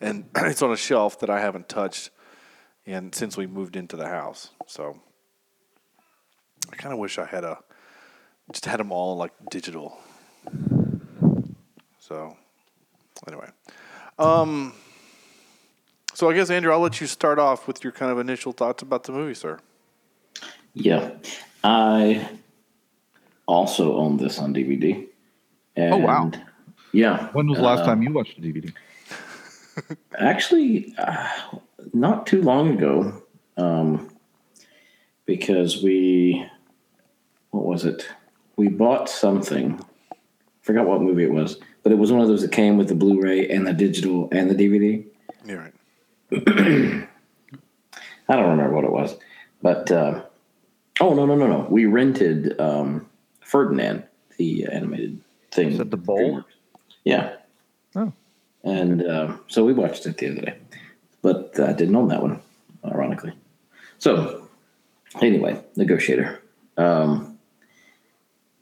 and 0.00 0.26
it's 0.36 0.62
on 0.62 0.72
a 0.72 0.76
shelf 0.76 1.20
that 1.20 1.30
I 1.30 1.40
haven't 1.40 1.68
touched 1.68 2.10
and 2.86 3.14
since 3.14 3.36
we 3.36 3.46
moved 3.46 3.76
into 3.76 3.96
the 3.96 4.06
house, 4.06 4.50
so 4.66 5.00
I 6.72 6.76
kind 6.76 6.92
of 6.92 6.98
wish 6.98 7.18
I 7.18 7.26
had 7.26 7.44
a 7.44 7.58
just 8.52 8.64
had 8.64 8.78
them 8.78 8.92
all 8.92 9.16
like 9.16 9.32
digital. 9.50 9.98
So 11.98 12.36
anyway, 13.26 13.48
um, 14.18 14.72
so 16.14 16.30
I 16.30 16.34
guess 16.34 16.48
Andrew, 16.48 16.72
I'll 16.72 16.78
let 16.78 17.00
you 17.00 17.08
start 17.08 17.40
off 17.40 17.66
with 17.66 17.82
your 17.82 17.92
kind 17.92 18.12
of 18.12 18.20
initial 18.20 18.52
thoughts 18.52 18.82
about 18.82 19.02
the 19.02 19.12
movie, 19.12 19.34
sir. 19.34 19.58
Yeah. 20.72 21.10
I 21.64 22.28
also 23.46 23.96
own 23.96 24.16
this 24.16 24.38
on 24.38 24.54
DVD. 24.54 25.06
And 25.76 25.94
Oh, 25.94 25.98
wow. 25.98 26.30
Yeah. 26.92 27.28
When 27.32 27.48
was 27.48 27.58
the 27.58 27.64
last 27.64 27.80
uh, 27.80 27.86
time 27.86 28.02
you 28.02 28.12
watched 28.12 28.38
a 28.38 28.40
DVD? 28.40 28.72
Actually, 30.18 30.94
uh, 30.98 31.28
not 31.92 32.26
too 32.26 32.42
long 32.42 32.70
ago, 32.76 33.22
um, 33.56 34.10
because 35.26 35.82
we, 35.82 36.46
what 37.50 37.64
was 37.64 37.84
it? 37.84 38.08
We 38.56 38.68
bought 38.68 39.08
something. 39.08 39.78
Forgot 40.62 40.86
what 40.86 41.02
movie 41.02 41.24
it 41.24 41.32
was, 41.32 41.58
but 41.82 41.92
it 41.92 41.96
was 41.96 42.10
one 42.10 42.20
of 42.20 42.28
those 42.28 42.42
that 42.42 42.52
came 42.52 42.76
with 42.76 42.88
the 42.88 42.94
Blu-ray 42.94 43.48
and 43.48 43.66
the 43.66 43.72
digital 43.72 44.28
and 44.32 44.50
the 44.50 44.54
DVD. 44.54 45.04
You're 45.44 45.58
right. 45.58 45.72
I 48.28 48.34
don't 48.34 48.50
remember 48.50 48.74
what 48.74 48.84
it 48.84 48.90
was, 48.90 49.16
but 49.62 49.92
uh, 49.92 50.22
oh 51.00 51.14
no 51.14 51.24
no 51.26 51.36
no 51.36 51.46
no, 51.46 51.66
we 51.70 51.86
rented 51.86 52.58
um, 52.60 53.06
Ferdinand, 53.46 54.02
the 54.38 54.66
animated 54.66 55.20
thing. 55.52 55.68
Is 55.70 55.78
that 55.78 55.92
the 55.92 55.96
bowl? 55.96 56.42
Yeah. 57.04 57.36
Oh. 57.94 58.12
And 58.64 59.06
uh, 59.06 59.36
so 59.46 59.64
we 59.64 59.72
watched 59.72 60.04
it 60.04 60.18
the 60.18 60.32
other 60.32 60.40
day, 60.40 60.58
but 61.22 61.58
I 61.60 61.72
didn't 61.72 61.94
own 61.94 62.08
that 62.08 62.22
one, 62.22 62.42
ironically. 62.84 63.32
So, 63.98 64.48
anyway, 65.22 65.62
Negotiator. 65.76 66.42
Um, 66.76 67.38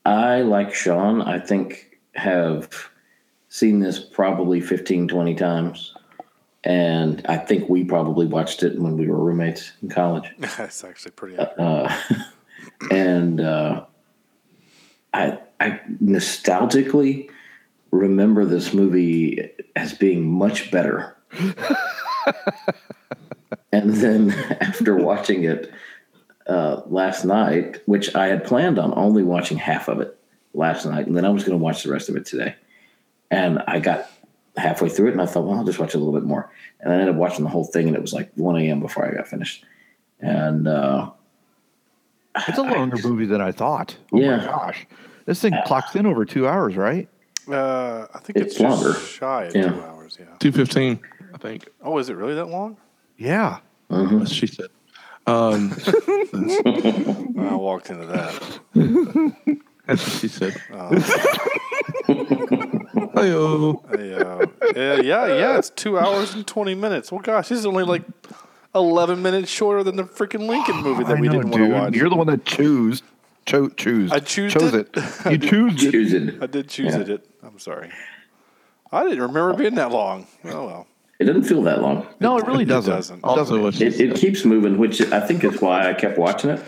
I, 0.05 0.43
like 0.43 0.75
Sean, 0.75 1.23
I 1.23 1.39
think 1.39 1.99
have 2.15 2.91
seen 3.49 3.81
this 3.81 3.99
probably 3.99 4.61
15, 4.61 5.09
20 5.09 5.35
times. 5.35 5.95
And 6.63 7.25
I 7.27 7.39
think 7.39 7.71
we 7.71 7.85
probably 7.85 8.27
watched 8.27 8.63
it 8.63 8.79
when 8.79 8.99
we 8.99 9.09
were 9.09 9.19
roommates 9.19 9.73
in 9.83 9.89
college 9.89 10.31
That's 10.39 10.85
actually 10.85 11.13
pretty. 11.13 11.39
uh, 11.39 11.95
and 12.91 13.41
uh, 13.41 13.85
I, 15.15 15.39
I 15.61 15.81
nostalgically 16.03 17.31
remember 17.91 18.45
this 18.45 18.75
movie 18.75 19.49
as 19.77 19.95
being 19.95 20.29
much 20.29 20.71
better. 20.73 21.17
and 23.73 23.95
then 23.95 24.31
after 24.61 24.97
watching 24.97 25.45
it 25.45 25.73
uh, 26.49 26.83
last 26.87 27.25
night, 27.25 27.81
which 27.87 28.15
I 28.15 28.27
had 28.27 28.45
planned 28.45 28.79
on 28.79 28.93
only 28.97 29.23
watching 29.23 29.57
half 29.57 29.89
of 29.89 30.01
it 30.01 30.19
last 30.53 30.85
night, 30.85 31.07
and 31.07 31.17
then 31.17 31.25
I 31.25 31.31
was 31.31 31.45
going 31.45 31.59
to 31.59 31.63
watch 31.63 31.85
the 31.85 31.93
rest 31.93 32.09
of 32.09 32.17
it 32.17 32.27
today, 32.27 32.57
and 33.31 33.61
I 33.67 33.79
got 33.79 34.11
halfway 34.57 34.89
through 34.89 35.09
it, 35.09 35.13
and 35.13 35.23
I 35.23 35.27
thought, 35.27 35.45
well, 35.45 35.59
I'll 35.59 35.65
just 35.65 35.79
watch 35.79 35.95
a 35.95 35.99
little 35.99 36.13
bit 36.13 36.25
more, 36.25 36.51
and 36.81 36.93
I 36.93 36.97
ended 36.97 37.11
up 37.11 37.17
watching 37.17 37.45
the 37.45 37.51
whole 37.51 37.65
thing, 37.65 37.87
and 37.87 37.97
it 37.97 38.03
was 38.03 38.13
like 38.13 38.31
1 38.35 38.57
a.m. 38.57 38.81
before 38.81 39.07
I 39.07 39.15
got 39.15 39.29
finished, 39.29 39.65
and. 40.19 40.67
Uh, 40.67 41.11
It's 42.49 42.59
a 42.59 42.63
longer 42.77 42.97
movie 43.07 43.27
than 43.27 43.41
I 43.41 43.53
thought. 43.53 43.97
Oh 44.13 44.19
Yeah. 44.21 44.37
my 44.39 44.45
gosh. 44.45 44.87
This 45.27 45.41
thing 45.41 45.55
clocks 45.67 45.95
in 45.95 46.05
over 46.07 46.25
two 46.25 46.47
hours, 46.49 46.77
right? 46.77 47.09
Uh, 47.51 48.07
I 48.15 48.19
think 48.21 48.37
it's, 48.39 48.55
It's 48.55 48.59
just 48.59 48.83
longer. 48.85 48.99
shy 48.99 49.45
of 49.45 49.55
Yeah. 49.55 49.69
two 49.71 49.83
hours. 49.83 50.17
Yeah. 50.21 50.27
Two 50.39 50.53
fifteen, 50.53 50.99
I 51.35 51.39
think. 51.39 51.69
Oh, 51.83 51.99
is 51.99 52.09
it 52.09 52.17
really 52.17 52.35
that 52.35 52.47
long? 52.47 52.77
Yeah. 53.17 53.59
As 53.91 54.33
she 54.33 54.47
said. 54.47 54.69
Um, 55.27 55.73
I 57.39 57.55
walked 57.55 57.89
into 57.91 58.07
that. 58.07 59.55
that's 59.87 60.03
what 60.05 60.13
she 60.21 60.29
said. 60.29 60.55
Uh, 60.73 61.01
Hey-o. 63.15 63.83
Hey, 63.91 64.15
uh, 64.15 64.47
yeah, 64.75 65.01
yeah, 65.01 65.27
yeah. 65.27 65.59
It's 65.59 65.71
two 65.71 65.99
hours 65.99 66.35
and 66.35 66.47
twenty 66.47 66.75
minutes. 66.75 67.11
Well, 67.13 67.21
gosh, 67.23 67.49
this 67.49 67.59
is 67.59 67.67
only 67.67 67.85
like 67.85 68.03
eleven 68.75 69.23
minutes 69.23 69.51
shorter 69.51 69.83
than 69.83 69.97
the 69.97 70.05
freaking 70.05 70.47
Lincoln 70.49 70.77
movie 70.83 71.05
that 71.05 71.17
I 71.17 71.21
we 71.21 71.29
know, 71.29 71.33
didn't 71.35 71.51
want 71.51 71.63
to 71.65 71.71
watch. 71.71 71.95
You're 71.95 72.11
the 72.11 72.17
one 72.17 72.27
that 72.29 72.45
choose. 72.45 73.03
Cho- 73.47 73.69
choose. 73.69 74.11
I 74.11 74.21
choosed 74.21 74.59
chose 74.59 74.73
it? 74.75 74.89
it. 74.95 75.05
You 75.33 75.39
choose 75.39 75.85
it. 75.85 75.91
choose 75.91 76.13
it. 76.15 76.43
I 76.43 76.47
did 76.47 76.69
choose 76.69 76.95
Yeah. 76.95 77.01
it. 77.03 77.09
it. 77.11 77.31
I'm 77.43 77.59
sorry. 77.59 77.91
I 78.91 79.03
didn't 79.05 79.21
remember 79.21 79.51
it 79.51 79.59
being 79.59 79.75
that 79.75 79.91
long. 79.91 80.27
Oh 80.47 80.67
well. 80.67 80.87
It 81.19 81.25
doesn't 81.27 81.45
feel 81.45 81.63
that 81.63 81.81
long. 81.83 82.07
No, 82.21 82.39
it 82.39 82.47
really 82.47 82.65
doesn't. 82.65 82.93
doesn't. 82.93 83.19
It 83.19 83.23
doesn't. 83.23 83.63
what 83.63 83.75
she 83.75 83.85
It, 83.87 84.01
it 84.01 84.13
uh, 84.13 84.17
keeps 84.17 84.45
moving, 84.45 84.79
which 84.79 85.01
I 85.13 85.21
think 85.21 85.45
is 85.45 85.61
why 85.61 85.89
I 85.89 85.95
kept 85.95 86.19
watching 86.19 86.51
it 86.51 86.61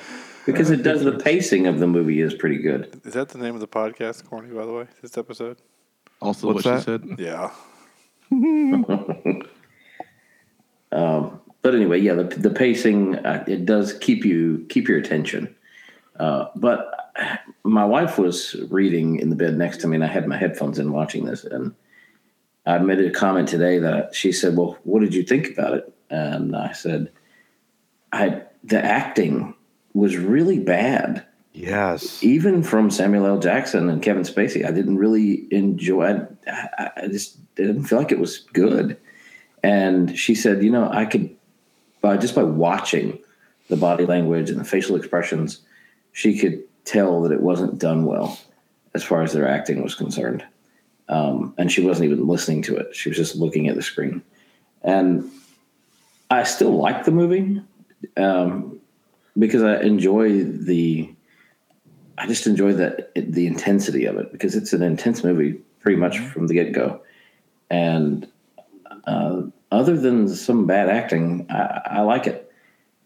because 0.45 0.71
it 0.71 0.83
does 0.83 1.03
the 1.03 1.13
pacing 1.19 1.67
of 1.67 1.81
the 1.81 1.87
movie 1.87 2.21
is 2.21 2.35
pretty 2.35 2.59
good. 2.59 3.01
Is 3.05 3.15
that 3.15 3.31
the 3.31 3.39
name 3.39 3.55
of 3.55 3.61
the 3.61 3.67
podcast, 3.69 4.25
Corny? 4.29 4.51
By 4.51 4.67
the 4.67 4.73
way, 4.73 4.87
this 5.03 5.17
episode. 5.19 5.57
also 6.21 6.53
What's 6.53 6.65
what 6.65 6.85
that? 6.87 7.03
she 7.03 7.09
said. 7.09 7.19
Yeah. 7.19 7.51
Um, 10.93 11.41
But 11.67 11.75
anyway, 11.75 11.99
yeah, 11.99 12.15
the, 12.15 12.23
the 12.23 12.51
pacing 12.51 13.17
uh, 13.27 13.43
it 13.49 13.67
does 13.67 13.93
keep 13.99 14.25
you 14.25 14.65
keep 14.69 14.87
your 14.87 14.99
attention. 14.99 15.53
Uh, 16.17 16.47
but 16.55 17.11
my 17.65 17.85
wife 17.85 18.19
was 18.21 18.55
reading 18.71 19.19
in 19.19 19.31
the 19.31 19.35
bed 19.35 19.59
next 19.59 19.79
to 19.79 19.89
me, 19.89 19.97
and 19.97 20.05
I 20.05 20.07
had 20.07 20.29
my 20.29 20.37
headphones 20.37 20.79
in 20.79 20.93
watching 20.93 21.25
this, 21.25 21.43
and 21.43 21.75
I 22.67 22.79
made 22.79 23.01
a 23.01 23.11
comment 23.11 23.49
today 23.49 23.81
that 23.81 24.15
she 24.15 24.31
said, 24.31 24.57
"Well, 24.57 24.79
what 24.85 25.01
did 25.01 25.13
you 25.13 25.25
think 25.25 25.51
about 25.51 25.75
it?" 25.75 25.93
And 26.09 26.55
I 26.55 26.71
said, 26.71 27.11
"I 28.13 28.43
the 28.63 28.81
acting 28.85 29.53
was 29.93 30.17
really 30.17 30.61
bad." 30.61 31.27
Yes. 31.53 32.23
even 32.23 32.63
from 32.63 32.91
Samuel 32.93 33.27
L. 33.27 33.41
Jackson 33.41 33.91
and 33.91 34.01
Kevin 34.01 34.23
Spacey, 34.23 34.65
I 34.65 34.71
didn't 34.71 34.99
really 34.99 35.49
enjoy. 35.51 36.21
I, 36.47 36.69
I- 36.79 36.91
I 37.03 37.09
just 37.09 37.39
didn't 37.57 37.87
feel 37.87 37.99
like 37.99 38.13
it 38.13 38.21
was 38.21 38.39
good. 38.53 38.97
And 39.65 40.17
she 40.17 40.37
said, 40.37 40.63
you 40.63 40.71
know, 40.71 40.89
I 40.93 41.07
could 41.07 41.35
by 42.07 42.17
just 42.17 42.37
by 42.37 42.43
watching 42.45 43.19
the 43.69 43.77
body 43.77 44.07
language 44.07 44.49
and 44.49 44.61
the 44.61 44.65
facial 44.65 44.95
expressions, 44.95 45.63
she 46.13 46.39
could 46.39 46.63
tell 46.85 47.21
that 47.23 47.33
it 47.33 47.41
wasn't 47.41 47.81
done 47.81 48.05
well 48.05 48.39
as 48.95 49.03
far 49.03 49.23
as 49.23 49.33
their 49.33 49.49
acting 49.49 49.83
was 49.83 49.97
concerned. 49.97 50.45
Um, 51.09 51.53
and 51.59 51.71
she 51.71 51.85
wasn't 51.85 52.07
even 52.07 52.29
listening 52.29 52.63
to 52.63 52.77
it; 52.77 52.95
she 52.95 53.09
was 53.09 53.19
just 53.19 53.35
looking 53.35 53.67
at 53.67 53.75
the 53.75 53.83
screen. 53.83 54.23
And 54.83 55.29
I 56.31 56.45
still 56.45 56.77
like 56.77 57.05
the 57.05 57.11
movie 57.11 57.61
um, 58.17 58.81
because 59.37 59.65
I 59.65 59.81
enjoy 59.81 60.45
the 60.45 61.13
I 62.19 62.29
just 62.29 62.47
enjoy 62.47 62.73
the 62.73 63.09
the 63.17 63.49
intensity 63.49 64.05
of 64.05 64.17
it 64.17 64.31
because 64.31 64.55
it's 64.55 64.73
an 64.73 64.83
intense 64.83 65.25
movie 65.25 65.61
pretty 65.81 65.99
much 65.99 66.19
from 66.19 66.47
the 66.47 66.55
get 66.55 66.73
go, 66.73 67.03
and 67.69 68.29
uh, 69.07 69.43
other 69.71 69.97
than 69.97 70.29
some 70.29 70.67
bad 70.67 70.89
acting, 70.89 71.47
I, 71.51 71.83
I 71.87 72.01
like 72.01 72.27
it, 72.27 72.51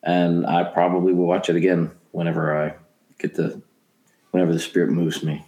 and 0.03 0.47
I 0.47 0.65
probably 0.65 1.13
will 1.13 1.27
watch 1.27 1.49
it 1.49 1.57
again 1.57 1.91
whenever 2.13 2.57
I 2.57 2.75
get 3.19 3.35
the 3.35 3.61
whenever 4.31 4.53
the 4.53 4.61
spirit 4.61 4.91
moves 4.91 5.23
me. 5.23 5.45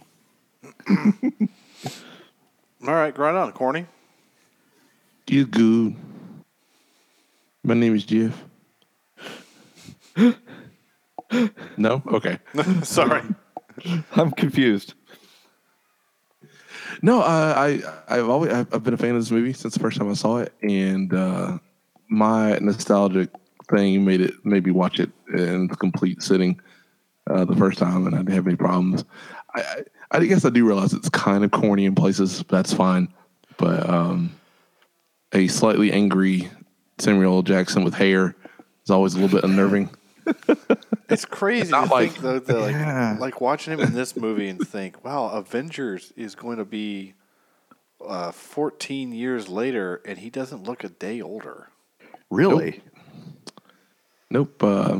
All 0.89 2.93
right, 2.93 3.13
grind 3.13 3.37
on, 3.37 3.51
Corny. 3.53 3.85
You 5.27 5.45
good. 5.45 5.95
My 7.63 7.73
name 7.73 7.95
is 7.95 8.05
Jeff. 8.05 8.43
no? 11.77 12.03
Okay. 12.07 12.39
Sorry. 12.83 13.23
I'm 14.15 14.31
confused. 14.31 14.93
No, 17.01 17.21
I, 17.21 17.81
I 17.81 17.81
I've 18.09 18.29
always 18.29 18.51
I've 18.51 18.83
been 18.83 18.93
a 18.93 18.97
fan 18.97 19.15
of 19.15 19.21
this 19.21 19.31
movie 19.31 19.53
since 19.53 19.73
the 19.73 19.79
first 19.79 19.97
time 19.97 20.09
I 20.09 20.13
saw 20.13 20.37
it, 20.37 20.53
and 20.61 21.13
uh, 21.13 21.57
my 22.09 22.57
nostalgic 22.59 23.29
thing 23.69 24.05
made 24.05 24.21
it 24.21 24.33
made 24.43 24.65
me 24.65 24.71
watch 24.71 24.99
it 24.99 25.09
in 25.35 25.67
the 25.67 25.75
complete 25.75 26.21
sitting 26.21 26.59
uh, 27.29 27.45
the 27.45 27.55
first 27.55 27.79
time, 27.79 28.05
and 28.05 28.15
I 28.15 28.19
didn't 28.19 28.33
have 28.33 28.47
any 28.47 28.55
problems. 28.55 29.03
I, 29.55 29.61
I 29.61 29.83
I 30.17 30.25
guess 30.25 30.45
I 30.45 30.49
do 30.49 30.65
realize 30.65 30.93
it's 30.93 31.09
kind 31.09 31.43
of 31.43 31.51
corny 31.51 31.85
in 31.85 31.95
places. 31.95 32.43
But 32.43 32.57
that's 32.57 32.73
fine, 32.73 33.11
but 33.57 33.89
um, 33.89 34.35
a 35.33 35.47
slightly 35.47 35.91
angry 35.91 36.49
Samuel 36.99 37.37
L. 37.37 37.41
Jackson 37.41 37.83
with 37.83 37.93
hair 37.93 38.35
is 38.83 38.91
always 38.91 39.15
a 39.15 39.19
little 39.19 39.35
bit 39.35 39.43
unnerving. 39.49 39.89
It's 41.09 41.25
crazy 41.25 41.69
not 41.71 41.87
to 41.87 41.93
like- 41.93 42.11
think 42.11 42.23
though, 42.23 42.39
that 42.39 42.59
like, 42.59 42.71
Yeah. 42.71 43.17
like 43.19 43.41
watching 43.41 43.73
him 43.73 43.79
in 43.81 43.93
this 43.93 44.15
movie 44.15 44.47
and 44.47 44.59
think, 44.59 45.03
wow, 45.05 45.27
Avengers 45.29 46.11
is 46.15 46.33
going 46.35 46.57
to 46.57 46.65
be 46.65 47.13
uh, 48.05 48.31
14 48.31 49.11
years 49.13 49.47
later, 49.47 50.01
and 50.05 50.17
he 50.17 50.29
doesn't 50.29 50.63
look 50.63 50.83
a 50.83 50.89
day 50.89 51.21
older. 51.21 51.69
Really? 52.31 52.81
Nope. 54.29 54.63
Uh, 54.63 54.99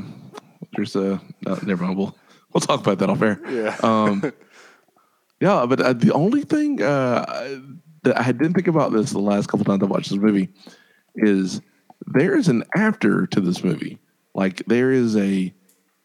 there's 0.76 0.96
a 0.96 1.20
no, 1.46 1.56
never 1.64 1.84
mind. 1.84 1.98
We'll 1.98 2.16
we'll 2.54 2.62
talk 2.62 2.82
about 2.82 3.00
that 3.00 3.10
off 3.10 3.22
air. 3.22 3.40
Yeah. 3.50 3.76
Um, 3.82 4.32
yeah, 5.42 5.66
but 5.66 5.82
uh, 5.82 5.94
the 5.94 6.14
only 6.14 6.44
thing 6.44 6.82
uh, 6.82 7.60
that 8.04 8.20
I 8.20 8.32
didn't 8.32 8.54
think 8.54 8.68
about 8.68 8.92
this 8.92 9.12
the 9.12 9.20
last 9.20 9.48
couple 9.48 9.66
times 9.66 9.82
I 9.82 9.88
watched 9.88 10.10
this 10.12 10.20
movie 10.20 10.50
is 11.16 11.62
there 12.06 12.38
is 12.38 12.48
an 12.48 12.64
after 12.76 13.26
to 13.28 13.42
this 13.42 13.64
movie. 13.64 13.98
Like 14.34 14.64
there 14.66 14.92
is 14.92 15.16
a 15.16 15.54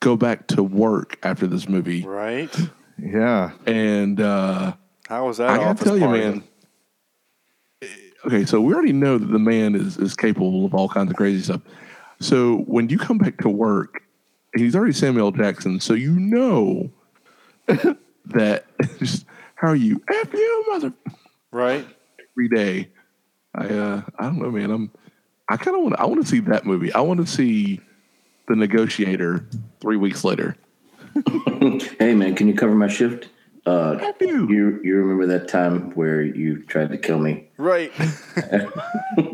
go 0.00 0.16
back 0.16 0.46
to 0.48 0.62
work 0.62 1.18
after 1.22 1.46
this 1.46 1.68
movie, 1.68 2.04
Right? 2.04 2.54
Yeah. 2.98 3.52
and 3.66 4.20
uh, 4.20 4.74
How 5.08 5.26
was 5.26 5.38
that? 5.38 5.50
I 5.50 5.56
gotta 5.56 5.68
office 5.70 5.84
tell 5.84 5.98
you, 5.98 6.08
man. 6.08 6.44
Okay, 8.26 8.44
so 8.44 8.60
we 8.60 8.74
already 8.74 8.92
know 8.92 9.16
that 9.16 9.26
the 9.30 9.38
man 9.38 9.74
is 9.74 9.96
is 9.96 10.14
capable 10.14 10.66
of 10.66 10.74
all 10.74 10.88
kinds 10.88 11.10
of 11.10 11.16
crazy 11.16 11.42
stuff. 11.42 11.62
So 12.20 12.58
when 12.66 12.88
you 12.88 12.98
come 12.98 13.16
back 13.18 13.38
to 13.38 13.48
work, 13.48 14.02
he's 14.56 14.74
already 14.74 14.92
Samuel 14.92 15.30
Jackson, 15.30 15.78
so 15.80 15.94
you 15.94 16.18
know 16.18 16.90
that 17.66 18.64
just 18.98 19.24
how 19.54 19.68
are 19.68 19.76
you? 19.76 20.02
F 20.12 20.32
you, 20.34 20.64
mother. 20.68 20.92
Right? 21.52 21.86
Every 22.32 22.48
day, 22.48 22.88
I 23.54 23.66
uh, 23.68 24.02
I 24.18 24.24
don't 24.24 24.38
know, 24.38 24.50
man. 24.50 24.70
I'm 24.72 24.90
I 25.48 25.56
kind 25.56 25.76
of 25.76 25.82
want 25.84 25.98
I 26.00 26.04
want 26.06 26.20
to 26.20 26.26
see 26.26 26.40
that 26.40 26.66
movie. 26.66 26.92
I 26.92 27.00
want 27.00 27.20
to 27.20 27.26
see 27.26 27.80
the 28.48 28.56
Negotiator 28.56 29.44
three 29.80 29.96
weeks 29.96 30.24
later. 30.24 30.56
Hey 31.98 32.14
man, 32.14 32.34
can 32.36 32.46
you 32.46 32.54
cover 32.54 32.74
my 32.74 32.86
shift? 32.88 33.28
Uh, 33.68 34.12
you. 34.20 34.48
you 34.48 34.80
you 34.82 34.96
remember 34.96 35.26
that 35.26 35.46
time 35.46 35.90
where 35.90 36.22
you 36.22 36.62
tried 36.64 36.88
to 36.90 36.96
kill 36.96 37.18
me? 37.18 37.48
Right. 37.58 37.92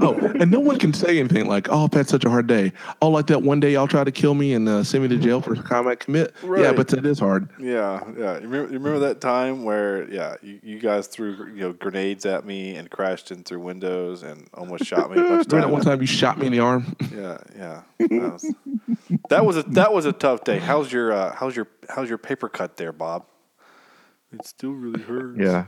Oh, 0.00 0.14
and 0.14 0.50
no 0.50 0.60
one 0.60 0.78
can 0.78 0.94
say 0.94 1.18
anything 1.18 1.46
like, 1.46 1.68
"Oh, 1.70 1.84
I've 1.84 1.92
had 1.92 2.08
such 2.08 2.24
a 2.24 2.30
hard 2.30 2.46
day." 2.46 2.72
Oh, 3.02 3.10
like 3.10 3.26
that 3.26 3.42
one 3.42 3.60
day 3.60 3.74
y'all 3.74 3.86
tried 3.86 4.04
to 4.04 4.12
kill 4.12 4.34
me 4.34 4.54
and 4.54 4.66
uh, 4.66 4.82
send 4.82 5.02
me 5.02 5.08
to 5.10 5.18
jail 5.18 5.42
for 5.42 5.54
combat 5.56 6.00
commit. 6.00 6.34
Yeah, 6.42 6.72
but 6.72 6.88
that 6.88 7.04
is 7.04 7.18
hard. 7.18 7.50
yeah, 7.58 8.00
yeah. 8.16 8.38
You 8.38 8.48
remember, 8.48 8.72
you 8.72 8.78
remember 8.78 8.98
that 9.00 9.20
time 9.20 9.64
where, 9.64 10.10
yeah, 10.10 10.36
you, 10.42 10.58
you 10.62 10.78
guys 10.78 11.06
threw 11.06 11.48
you 11.48 11.60
know 11.60 11.72
grenades 11.74 12.24
at 12.24 12.46
me 12.46 12.76
and 12.76 12.90
crashed 12.90 13.30
in 13.30 13.44
through 13.44 13.60
windows 13.60 14.22
and 14.22 14.48
almost 14.54 14.84
shot 14.84 15.10
me 15.10 15.18
a 15.18 15.22
bunch 15.22 15.46
of 15.46 15.52
Remember 15.52 15.68
that 15.68 15.72
one 15.72 15.82
time 15.82 16.00
you 16.00 16.06
shot 16.06 16.38
me 16.38 16.46
in 16.46 16.52
the 16.52 16.60
arm? 16.60 16.96
Yeah, 17.14 17.38
yeah. 17.54 17.82
That 17.98 18.32
was, 18.32 18.54
that 19.28 19.44
was 19.44 19.56
a 19.58 19.62
that 19.64 19.92
was 19.92 20.06
a 20.06 20.12
tough 20.12 20.44
day. 20.44 20.58
How's 20.58 20.90
your 20.90 21.12
uh, 21.12 21.34
how's 21.34 21.54
your 21.54 21.68
how's 21.90 22.08
your 22.08 22.18
paper 22.18 22.48
cut 22.48 22.78
there, 22.78 22.92
Bob? 22.92 23.26
It 24.34 24.46
still 24.46 24.72
really 24.72 25.02
hurts. 25.02 25.38
Yeah. 25.40 25.66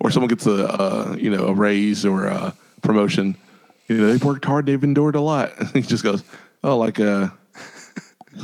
or 0.00 0.10
someone 0.10 0.28
gets 0.28 0.46
a 0.46 0.68
uh, 0.68 1.16
you 1.18 1.30
know 1.30 1.46
a 1.48 1.54
raise 1.54 2.04
or 2.04 2.26
a 2.26 2.54
promotion. 2.82 3.36
You 3.88 3.96
know 3.98 4.06
they've 4.08 4.22
worked 4.24 4.44
hard, 4.44 4.66
they've 4.66 4.82
endured 4.84 5.14
a 5.16 5.20
lot. 5.20 5.52
he 5.74 5.82
just 5.82 6.04
goes, 6.04 6.22
"Oh, 6.62 6.76
like 6.78 7.00
uh, 7.00 7.28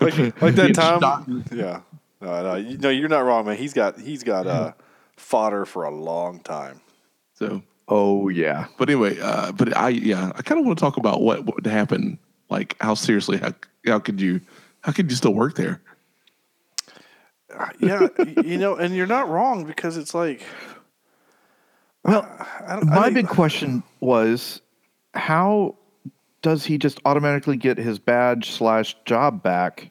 like, 0.00 0.16
like 0.18 0.54
that 0.54 0.54
Getting 0.56 0.74
time. 0.74 1.00
shot. 1.00 1.28
Yeah. 1.52 1.80
No, 2.20 2.42
no, 2.42 2.54
you, 2.56 2.78
no, 2.78 2.88
you're 2.88 3.08
not 3.08 3.20
wrong, 3.24 3.46
man. 3.46 3.56
He's 3.56 3.72
got 3.74 3.98
he's 4.00 4.22
got 4.22 4.46
uh, 4.46 4.72
fodder 5.16 5.64
for 5.64 5.84
a 5.84 5.90
long 5.90 6.40
time. 6.40 6.80
so." 7.34 7.62
Oh 7.86 8.30
yeah. 8.30 8.68
But 8.78 8.88
anyway, 8.88 9.18
uh, 9.20 9.52
but 9.52 9.76
I 9.76 9.90
yeah, 9.90 10.32
I 10.34 10.40
kind 10.40 10.58
of 10.58 10.64
want 10.66 10.78
to 10.78 10.82
talk 10.82 10.96
about 10.96 11.20
what 11.20 11.44
what 11.44 11.56
would 11.56 11.66
happen. 11.66 12.18
Like 12.48 12.76
how 12.80 12.94
seriously 12.94 13.36
how 13.36 13.52
how 13.86 13.98
could 13.98 14.22
you 14.22 14.40
how 14.80 14.92
could 14.92 15.10
you 15.10 15.16
still 15.16 15.34
work 15.34 15.54
there? 15.56 15.82
Yeah, 17.78 18.08
you 18.44 18.58
know, 18.58 18.76
and 18.76 18.94
you're 18.94 19.06
not 19.06 19.28
wrong 19.28 19.64
because 19.64 19.96
it's 19.96 20.14
like 20.14 20.42
Well, 22.04 22.22
I 22.66 22.76
don't, 22.76 22.88
I 22.90 22.94
my 22.96 23.02
don't- 23.06 23.14
big 23.14 23.28
question 23.28 23.82
was, 24.00 24.60
how 25.14 25.76
does 26.42 26.64
he 26.64 26.76
just 26.78 27.00
automatically 27.04 27.56
get 27.56 27.78
his 27.78 27.98
badge 27.98 28.50
slash 28.50 28.96
job 29.06 29.42
back 29.42 29.90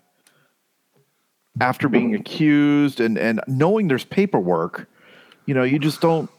after 1.62 1.88
being 1.88 2.16
accused 2.16 3.00
and 3.00 3.18
and 3.18 3.42
knowing 3.48 3.88
there's 3.88 4.06
paperwork? 4.06 4.88
You 5.46 5.54
know, 5.54 5.64
you 5.64 5.80
just 5.80 6.02
don't. 6.02 6.30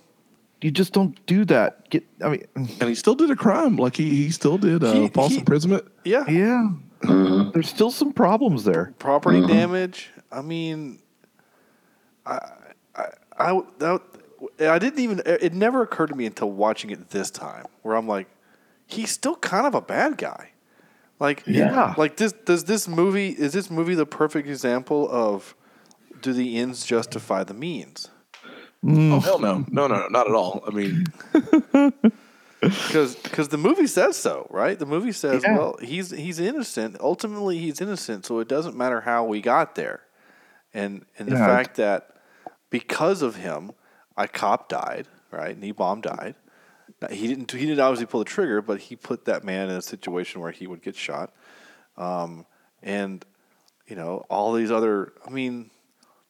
You 0.63 0.71
just 0.71 0.93
don't 0.95 1.25
do 1.27 1.45
that. 1.47 1.91
Get. 1.91 2.05
I 2.25 2.29
mean, 2.31 2.45
And 2.55 2.89
he 2.89 2.95
still 2.95 3.15
did 3.15 3.31
a 3.31 3.37
crime. 3.37 3.77
Like 3.77 3.97
he 3.97 4.09
he 4.11 4.31
still 4.31 4.57
did 4.57 4.83
uh, 4.83 4.93
He- 4.93 5.09
false 5.09 5.33
he- 5.33 5.39
imprisonment. 5.39 5.85
yeah, 6.05 6.25
yeah. 6.29 6.69
There's 7.53 7.69
still 7.69 7.91
some 7.91 8.13
problems 8.15 8.65
there. 8.65 8.95
property 8.99 9.47
damage. 9.47 10.11
I 10.33 10.41
mean, 10.41 11.01
I, 12.27 12.39
I, 12.97 13.05
I, 13.39 13.61
that, 13.79 14.01
I 14.61 14.79
didn't 14.79 15.01
even. 15.01 15.23
It 15.27 15.53
never 15.55 15.83
occurred 15.83 16.09
to 16.09 16.15
me 16.15 16.27
until 16.27 16.51
watching 16.51 16.91
it 16.91 17.11
this 17.11 17.31
time, 17.31 17.67
where 17.83 17.97
I'm 17.97 18.07
like, 18.09 18.29
he's 18.87 19.11
still 19.11 19.37
kind 19.37 19.67
of 19.67 19.75
a 19.75 19.81
bad 19.81 20.19
guy. 20.19 20.51
Like, 21.21 21.45
Yeah. 21.47 21.95
like 21.97 22.17
this. 22.17 22.33
Does 22.33 22.65
this 22.65 22.89
movie 22.89 23.31
is 23.31 23.53
this 23.53 23.71
movie 23.71 23.95
the 23.95 24.07
perfect 24.07 24.49
example 24.49 25.09
of 25.11 25.55
do 26.21 26.33
the 26.33 26.59
ends 26.59 26.85
justify 26.85 27.45
the 27.45 27.55
means? 27.55 28.11
Mm. 28.85 29.13
Oh 29.13 29.21
hell 29.21 29.39
no, 29.39 29.65
no 29.71 29.87
no 29.87 30.01
no 30.01 30.09
not 30.09 30.27
at 30.29 30.35
all. 30.35 30.63
I 30.67 30.71
mean, 30.71 31.07
Because 32.61 33.49
the 33.49 33.59
movie 33.59 33.87
says 33.87 34.17
so, 34.17 34.47
right? 34.51 34.79
The 34.79 34.87
movie 34.87 35.13
says, 35.13 35.43
Yeah. 35.43 35.55
well, 35.55 35.77
he's 35.83 36.11
he's 36.11 36.39
innocent. 36.39 36.97
Ultimately, 37.01 37.59
he's 37.59 37.81
innocent, 37.81 38.25
so 38.25 38.39
it 38.41 38.49
doesn't 38.49 38.77
matter 38.77 39.03
how 39.03 39.25
we 39.25 39.41
got 39.41 39.75
there. 39.75 40.01
And 40.73 41.05
and 41.19 41.29
the 41.29 41.37
Yeah. 41.37 41.47
fact 41.47 41.77
that 41.77 42.14
because 42.75 43.23
of 43.23 43.37
him, 43.37 43.71
a 44.17 44.27
cop 44.27 44.69
died, 44.69 45.07
right? 45.31 45.57
Niebaum 45.61 46.03
died. 46.03 46.35
Now, 47.01 47.07
he 47.07 47.29
didn't 47.29 47.53
he 47.53 47.67
didn't 47.67 47.79
obviously 47.79 48.07
pull 48.07 48.19
the 48.19 48.25
trigger, 48.25 48.61
but 48.61 48.81
he 48.81 48.97
put 48.97 49.27
that 49.27 49.45
man 49.45 49.71
in 49.71 49.77
a 49.77 49.83
situation 49.83 50.41
where 50.41 50.51
he 50.51 50.67
would 50.67 50.83
get 50.83 50.97
shot. 50.97 51.33
Um, 51.97 52.47
and 52.83 53.25
you 53.87 53.95
know 53.95 54.25
all 54.29 54.53
these 54.55 54.73
other. 54.73 55.13
I 55.25 55.31
mean, 55.31 55.71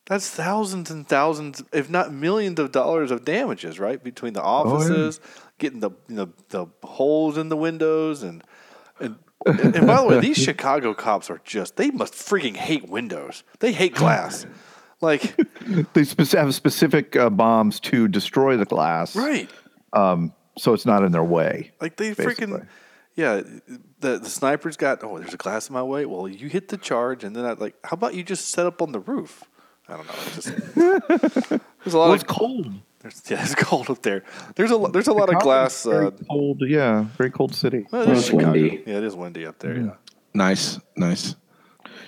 that's 0.05 0.29
thousands 0.29 0.91
and 0.91 1.09
thousands, 1.09 1.63
if 1.73 1.89
not 1.89 2.13
millions 2.13 2.59
of 2.59 2.73
dollars 2.73 3.11
of 3.11 3.25
damages, 3.25 3.81
right? 3.81 4.05
Between 4.05 4.35
the 4.35 4.43
offices, 4.43 5.21
getting 5.57 5.81
the 5.81 5.93
you 6.09 6.17
know, 6.17 6.33
the 6.51 6.67
holes 6.83 7.39
in 7.39 7.49
the 7.49 7.57
windows, 7.57 8.23
and 8.23 8.45
and 9.01 9.17
and, 9.47 9.77
and 9.77 9.87
by 9.87 10.03
the 10.03 10.07
way, 10.07 10.21
these 10.21 10.37
Chicago 10.49 10.93
cops 10.93 11.31
are 11.31 11.41
just 11.43 11.77
they 11.77 11.91
must 11.91 12.13
freaking 12.13 12.57
hate 12.57 12.87
windows. 12.87 13.45
They 13.61 13.73
hate 13.73 13.95
glass. 13.95 14.45
Like 15.05 15.37
They 15.95 16.05
spec- 16.05 16.29
have 16.41 16.55
specific 16.55 17.15
uh, 17.17 17.31
bombs 17.31 17.81
to 17.81 18.09
destroy 18.09 18.57
the 18.57 18.65
glass, 18.65 19.15
right. 19.17 19.49
so 20.59 20.73
it's 20.75 20.87
not 20.87 21.03
in 21.05 21.13
their 21.13 21.25
way. 21.25 21.73
Like 21.81 21.97
they 21.97 22.15
Basically. 22.15 22.47
freaking 22.47 22.67
yeah. 23.17 23.43
The 24.01 24.19
the 24.19 24.29
snipers 24.31 24.77
got 24.77 25.03
oh 25.05 25.19
there's 25.19 25.35
a 25.35 25.37
glass 25.39 25.69
in 25.69 25.75
my 25.75 25.83
way. 25.83 26.05
Well, 26.07 26.27
you 26.29 26.49
hit 26.49 26.69
the 26.69 26.77
charge, 26.77 27.25
and 27.25 27.35
then 27.37 27.45
I 27.45 27.53
like 27.53 27.75
how 27.85 27.95
about 27.95 28.15
you 28.15 28.23
just 28.23 28.49
set 28.49 28.67
up 28.67 28.83
on 28.83 28.93
the 28.93 29.01
roof? 29.01 29.45
I 29.89 29.97
don't 29.97 30.07
know. 30.07 30.15
It's 30.27 30.35
just 30.35 30.75
there's 30.75 31.95
a 31.95 31.99
lot 31.99 32.09
Well, 32.09 32.13
of 32.13 32.21
it's 32.23 32.25
cold. 32.33 32.73
There's, 33.01 33.23
yeah, 33.29 33.43
it's 33.43 33.55
cold 33.71 33.91
up 33.91 34.01
there. 34.03 34.23
There's 34.57 34.71
a 34.73 34.79
there's 34.93 35.09
a 35.09 35.13
lot 35.13 35.29
of 35.33 35.41
glass. 35.43 35.85
Very 35.85 36.07
Uh, 36.07 36.11
cold. 36.31 36.63
Yeah, 36.67 37.05
very 37.19 37.31
cold 37.31 37.55
city. 37.55 37.87
well, 37.93 38.03
it 38.03 38.09
Well, 38.09 38.17
it's 38.19 38.27
Chicago. 38.27 38.53
windy. 38.53 38.83
Yeah, 38.87 38.99
it 38.99 39.05
is 39.05 39.15
windy 39.15 39.45
up 39.47 39.59
there. 39.59 39.77
Yeah. 39.77 39.95
nice 40.35 40.81
nice. 40.97 41.37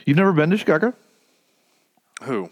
You've 0.07 0.17
never 0.17 0.33
been 0.33 0.51
to 0.51 0.57
Chicago? 0.57 0.95
Who? 2.23 2.49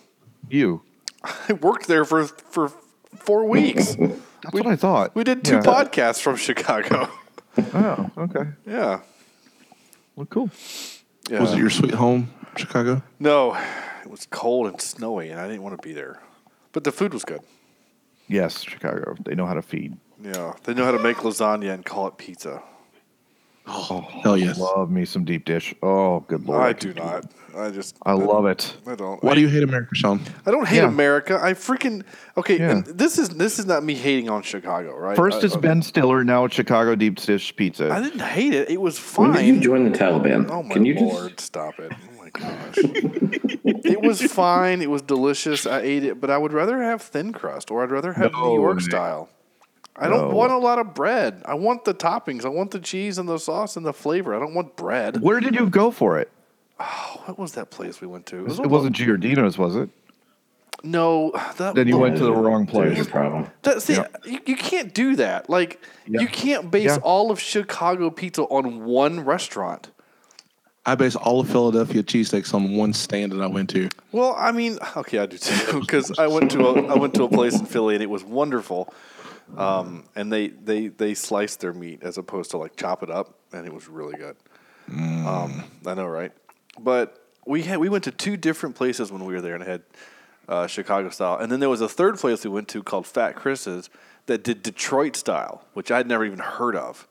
You? 0.49 0.83
I 1.49 1.53
worked 1.55 1.87
there 1.89 2.05
for 2.05 2.27
for 2.27 2.69
four 3.17 3.45
weeks. 3.47 3.95
That's 4.43 4.53
what 4.53 4.67
I 4.67 4.77
thought. 4.77 5.15
We 5.15 5.25
did 5.25 5.43
two 5.45 5.55
Yeah. 5.57 5.63
podcasts 5.63 6.21
from 6.21 6.37
Chicago. 6.37 7.09
Oh, 7.73 8.11
okay. 8.19 8.47
Yeah. 8.67 8.99
Well, 10.17 10.27
cool. 10.27 10.51
yeah. 11.31 11.41
Was 11.41 11.53
it 11.53 11.59
your 11.59 11.71
sweet 11.71 11.95
home, 11.95 12.35
Chicago? 12.57 13.01
No, 13.21 13.55
it 14.03 14.11
was 14.11 14.27
cold 14.27 14.67
and 14.67 14.81
snowy, 14.81 15.29
and 15.31 15.39
I 15.41 15.47
didn't 15.47 15.63
want 15.63 15.81
to 15.81 15.89
be 15.89 15.95
there. 15.95 16.21
But 16.73 16.83
the 16.83 16.91
food 16.91 17.15
was 17.15 17.25
good. 17.25 17.43
Yes, 18.27 18.61
Chicago. 18.65 19.15
They 19.25 19.37
know 19.37 19.47
how 19.47 19.55
to 19.55 19.63
feed. 19.63 19.97
Yeah, 20.21 20.55
they 20.65 20.75
know 20.75 20.85
how 20.85 20.91
to 20.91 20.99
make 20.99 21.19
lasagna 21.19 21.73
and 21.73 21.85
call 21.85 22.09
it 22.09 22.19
pizza. 22.19 22.61
Oh, 23.67 23.87
oh 23.91 24.01
hell 24.21 24.37
yes. 24.37 24.59
Love 24.59 24.91
me 24.91 25.05
some 25.05 25.25
deep 25.25 25.45
dish. 25.47 25.75
Oh, 25.83 26.21
good 26.21 26.45
lord. 26.47 26.61
I 26.63 26.73
do 26.75 26.93
not. 26.93 27.25
I 27.57 27.71
just. 27.71 27.97
I 28.03 28.13
love 28.13 28.45
it. 28.47 28.77
I 28.87 28.95
don't. 28.95 29.23
Why 29.23 29.31
I, 29.33 29.35
do 29.37 29.41
you 29.41 29.49
hate 29.49 29.63
America, 29.63 29.95
Sean? 29.95 30.21
I 30.45 30.51
don't 30.51 30.67
hate 30.69 30.79
Yeah. 30.79 30.89
America. 30.89 31.39
I 31.43 31.55
freaking 31.55 32.05
okay. 32.37 32.59
Yeah. 32.59 32.71
And 32.73 32.87
this 32.87 33.19
is 33.19 33.31
this 33.31 33.59
is 33.59 33.65
not 33.65 33.83
me 33.85 33.95
hating 33.95 34.29
on 34.29 34.43
Chicago, 34.43 34.95
right? 34.97 35.17
First 35.17 35.43
I, 35.43 35.47
it's 35.47 35.55
uh, 35.57 35.61
Ben 35.61 35.81
Stiller. 35.81 36.25
Now 36.25 36.45
it's 36.45 36.55
Chicago 36.55 36.95
deep 36.95 37.17
dish 37.17 37.55
pizza. 37.57 37.91
I 37.91 38.03
didn't 38.03 38.21
hate 38.21 38.53
it. 38.53 38.69
It 38.69 38.81
was 38.81 38.99
When 39.17 39.33
fine. 39.33 39.45
did 39.45 39.55
you 39.55 39.61
join 39.61 39.91
the 39.91 39.97
Taliban? 39.97 40.51
Oh 40.51 40.63
my 40.63 40.75
Can 40.75 40.85
you 40.85 40.97
lord! 40.97 41.41
Stop 41.41 41.79
it! 41.79 41.91
Oh 41.93 42.19
my 42.23 42.31
gosh! 42.31 42.75
it 42.79 44.03
was 44.03 44.21
fine. 44.21 44.83
It 44.83 44.91
was 44.91 45.01
delicious. 45.03 45.65
I 45.65 45.81
ate 45.81 46.05
it, 46.05 46.21
but 46.21 46.29
I 46.29 46.37
would 46.37 46.53
rather 46.53 46.83
have 46.83 47.01
thin 47.01 47.33
crust, 47.33 47.71
or 47.71 47.83
I'd 47.83 47.91
rather 47.91 48.13
have 48.13 48.33
No, 48.33 48.49
New 48.57 48.61
York 48.61 48.77
Nick. 48.79 48.85
style. 48.87 49.29
I 49.97 50.09
don't 50.09 50.31
No. 50.31 50.35
want 50.37 50.53
a 50.53 50.59
lot 50.59 50.79
of 50.79 50.93
bread. 50.95 51.43
I 51.45 51.55
want 51.55 51.85
the 51.85 51.95
toppings. 51.95 52.45
I 52.45 52.49
want 52.49 52.73
the 52.73 52.81
cheese 52.81 53.19
and 53.19 53.29
the 53.29 53.39
sauce 53.39 53.77
and 53.77 53.87
the 53.87 53.93
flavor. 53.93 54.35
I 54.35 54.41
don't 54.41 54.55
want 54.55 54.77
bread. 54.77 55.21
Where 55.21 55.39
did 55.41 55.55
you 55.55 55.69
go 55.71 55.91
for 55.91 56.19
it? 56.19 56.31
Oh, 56.81 57.23
what 57.27 57.39
was 57.39 57.53
that 57.53 57.71
place 57.71 58.01
we 58.01 58.09
went 58.09 58.27
to? 58.27 58.39
It 58.39 58.45
was 58.45 58.59
It 58.59 58.67
wasn't 58.67 58.97
Giordano's, 58.97 59.57
was 59.57 59.77
it? 59.77 59.89
No, 60.83 61.31
that 61.57 61.77
Then 61.77 61.87
you 61.89 61.97
went 61.97 62.17
to 62.19 62.25
the 62.25 62.33
wrong 62.33 62.67
place. 62.67 62.97
your 62.97 63.07
problem. 63.07 63.47
That, 63.63 63.81
see, 63.81 63.95
Yeah. 63.95 64.09
you, 64.25 64.41
you 64.45 64.57
can't 64.57 64.93
do 64.93 65.17
that. 65.17 65.49
Like, 65.49 65.81
Yeah. 66.07 66.21
you 66.21 66.27
can't 66.27 66.71
base 66.71 66.87
Yeah. 66.97 66.99
all 67.03 67.31
of 67.31 67.41
Chicago 67.41 68.11
pizza 68.11 68.43
on 68.43 68.85
one 68.85 69.21
restaurant. 69.25 69.91
I 70.85 70.97
base 70.97 71.17
all 71.17 71.41
of 71.41 71.49
Philadelphia 71.49 72.03
cheesesteaks 72.03 72.53
on 72.53 72.77
one 72.77 72.93
stand 72.93 73.33
that 73.33 73.41
I 73.41 73.47
went 73.47 73.71
to. 73.71 73.89
Well, 74.13 74.35
I 74.39 74.53
mean, 74.53 74.79
okay, 74.97 75.19
I 75.19 75.27
do 75.27 75.39
too, 75.39 75.81
because 75.81 76.19
I 76.19 76.27
went 76.27 76.51
to 76.51 76.67
a 76.67 76.87
I 76.89 76.95
went 76.99 77.15
to 77.15 77.25
a 77.25 77.29
place 77.29 77.59
in 77.59 77.65
Philly 77.65 77.95
and 77.95 78.03
it 78.03 78.11
was 78.11 78.23
wonderful. 78.25 78.93
Um, 79.59 80.05
and 80.15 80.33
they 80.33 80.49
they 80.49 80.89
they 80.89 81.15
slice 81.15 81.57
their 81.57 81.73
meat 81.73 82.03
as 82.03 82.19
opposed 82.19 82.51
to 82.53 82.59
like 82.59 82.77
chop 82.77 83.03
it 83.03 83.11
up, 83.11 83.35
and 83.53 83.67
it 83.67 83.73
was 83.73 83.89
really 83.89 84.17
good. 84.17 84.37
Um, 84.91 85.65
I 85.87 85.95
know, 85.95 86.07
right? 86.07 86.33
But 86.79 87.19
we 87.47 87.63
had 87.63 87.79
we 87.79 87.89
went 87.89 88.05
to 88.05 88.11
two 88.11 88.37
different 88.37 88.75
places 88.77 89.11
when 89.13 89.25
we 89.25 89.35
were 89.35 89.41
there 89.41 89.55
and 89.55 89.65
had 89.65 89.83
uh, 90.49 90.67
Chicago 90.67 91.11
style, 91.11 91.39
and 91.39 91.51
then 91.51 91.61
there 91.61 91.71
was 91.71 91.81
a 91.81 91.89
third 91.89 92.19
place 92.19 92.45
we 92.45 92.51
went 92.51 92.69
to 92.69 92.83
called 92.83 93.07
Fat 93.07 93.35
Chris's 93.37 93.89
that 94.27 94.43
did 94.43 94.63
Detroit 94.63 95.17
style, 95.17 95.63
which 95.75 95.91
I'd 95.91 96.07
never 96.07 96.25
even 96.25 96.39
heard 96.39 96.77
of. 96.77 97.07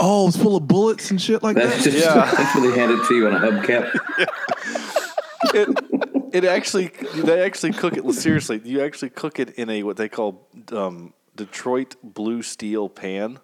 Oh, 0.00 0.28
it's 0.28 0.36
full 0.36 0.56
of 0.56 0.66
bullets 0.66 1.10
and 1.10 1.20
shit 1.20 1.42
like 1.42 1.56
That's 1.56 1.84
that. 1.84 1.90
just 1.90 2.04
Yeah. 2.04 2.14
that's 2.36 2.54
what 2.54 2.62
they 2.62 2.78
hand 2.78 2.92
it 2.92 3.06
to 3.06 3.14
you 3.14 3.28
on 3.28 3.34
a 3.34 3.38
hubcap. 3.38 3.94
it, 5.54 6.34
it 6.34 6.44
actually 6.44 6.88
they 7.14 7.42
actually 7.42 7.72
cook 7.72 7.96
it 7.96 8.10
seriously. 8.12 8.60
You 8.64 8.82
actually 8.82 9.10
cook 9.10 9.38
it 9.38 9.50
in 9.50 9.70
a 9.70 9.82
what 9.82 9.96
they 9.96 10.08
call 10.08 10.48
um, 10.72 11.12
Detroit 11.38 11.96
blue 12.02 12.42
steel 12.42 12.90
pan, 12.90 13.38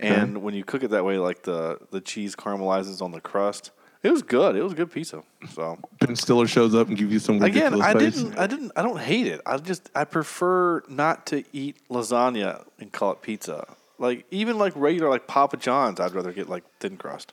and 0.00 0.42
when 0.42 0.52
you 0.54 0.64
cook 0.64 0.82
it 0.82 0.90
that 0.90 1.04
way, 1.06 1.16
like 1.18 1.44
the 1.44 1.78
the 1.90 2.00
cheese 2.02 2.36
caramelizes 2.36 3.00
on 3.00 3.12
the 3.12 3.20
crust. 3.22 3.70
It 4.02 4.10
was 4.10 4.20
good. 4.20 4.54
It 4.54 4.62
was 4.62 4.74
a 4.74 4.76
good 4.76 4.92
pizza. 4.92 5.22
So 5.54 5.78
Ben 6.00 6.14
Stiller 6.14 6.46
shows 6.46 6.74
up 6.74 6.88
and 6.88 6.96
gives 6.98 7.10
you 7.10 7.18
some 7.18 7.40
again, 7.42 7.80
I 7.80 7.94
face. 7.94 8.16
didn't, 8.16 8.38
I 8.38 8.46
didn't, 8.46 8.72
I 8.76 8.82
don't 8.82 9.00
hate 9.00 9.26
it. 9.26 9.40
I 9.46 9.56
just 9.56 9.88
I 9.94 10.04
prefer 10.04 10.82
not 10.90 11.24
to 11.28 11.42
eat 11.54 11.76
lasagna 11.88 12.64
and 12.78 12.92
call 12.92 13.12
it 13.12 13.22
pizza. 13.22 13.66
Like 13.98 14.26
even 14.30 14.58
like 14.58 14.74
regular 14.76 15.08
like 15.08 15.26
Papa 15.26 15.56
John's, 15.56 16.00
I'd 16.00 16.12
rather 16.12 16.32
get 16.32 16.50
like 16.50 16.64
thin 16.80 16.98
crust. 16.98 17.32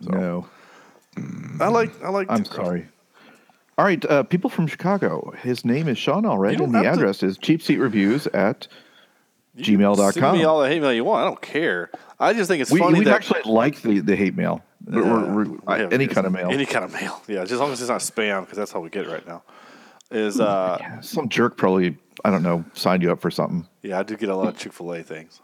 No, 0.00 0.46
I 1.60 1.68
like 1.68 2.02
I 2.02 2.08
like. 2.08 2.28
I'm 2.30 2.38
thin 2.38 2.44
crust. 2.46 2.56
sorry. 2.66 2.88
All 3.76 3.84
right, 3.84 4.02
uh, 4.06 4.22
people 4.22 4.48
from 4.48 4.66
Chicago. 4.66 5.34
His 5.42 5.64
name 5.64 5.88
is 5.88 5.98
Sean 5.98 6.24
already, 6.24 6.62
and 6.62 6.72
the 6.74 6.78
have 6.84 6.94
to- 6.94 7.00
address 7.00 7.22
is 7.22 7.36
cheapseatreviews 7.38 8.28
at 8.34 8.66
You 9.54 9.64
can 9.64 9.94
Send 9.94 9.96
gmail.com. 10.16 10.38
me 10.38 10.44
all 10.44 10.60
the 10.62 10.68
hate 10.68 10.80
mail 10.80 10.92
you 10.92 11.04
want. 11.04 11.22
I 11.22 11.28
don't 11.28 11.42
care. 11.42 11.90
I 12.18 12.32
just 12.32 12.48
think 12.48 12.62
it's 12.62 12.70
we 12.70 12.78
funny 12.80 13.00
we 13.00 13.04
that 13.04 13.14
actually 13.14 13.42
like 13.44 13.82
the, 13.82 14.00
the 14.00 14.16
hate 14.16 14.34
mail. 14.36 14.62
But 14.80 15.04
we're- 15.04 15.28
we're- 15.30 15.58
Yeah, 15.82 15.88
any 15.92 16.06
kind 16.06 16.26
of 16.26 16.32
mail. 16.32 16.50
Any 16.50 16.64
kind 16.66 16.84
of 16.84 16.92
mail. 16.92 17.22
Yeah, 17.28 17.40
just 17.42 17.52
as 17.52 17.60
long 17.60 17.70
as 17.72 17.80
it's 17.80 17.90
not 17.90 18.00
spam, 18.00 18.42
because 18.42 18.56
that's 18.58 18.72
how 18.72 18.80
we 18.80 18.88
get 18.90 19.06
it 19.06 19.10
right 19.10 19.26
now. 19.26 19.42
Is 20.10 20.40
uh, 20.40 21.00
Some 21.02 21.28
jerk 21.28 21.56
probably, 21.56 21.96
I 22.24 22.30
don't 22.30 22.42
know, 22.42 22.64
signed 22.74 23.02
you 23.02 23.12
up 23.12 23.20
for 23.20 23.30
something. 23.30 23.66
yeah, 23.82 23.98
I 23.98 24.02
do 24.02 24.16
get 24.16 24.28
a 24.28 24.36
lot 24.36 24.48
of 24.48 24.56
Chick 24.58 24.72
Fil 24.72 24.92
A 24.94 25.02
things. 25.02 25.40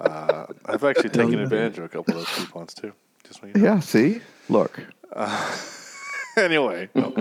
Uh, 0.00 0.46
I've 0.66 0.84
actually 0.84 1.08
taken 1.10 1.38
advantage 1.38 1.78
of 1.78 1.84
a 1.84 1.88
couple 1.88 2.14
of 2.14 2.20
those 2.20 2.28
coupons 2.36 2.74
too. 2.74 2.92
Just 3.26 3.40
so 3.40 3.46
you 3.46 3.54
know. 3.54 3.62
Yeah, 3.64 3.80
see? 3.80 4.20
Look. 4.50 4.80
anyway, 6.36 6.88
no, 6.94 7.14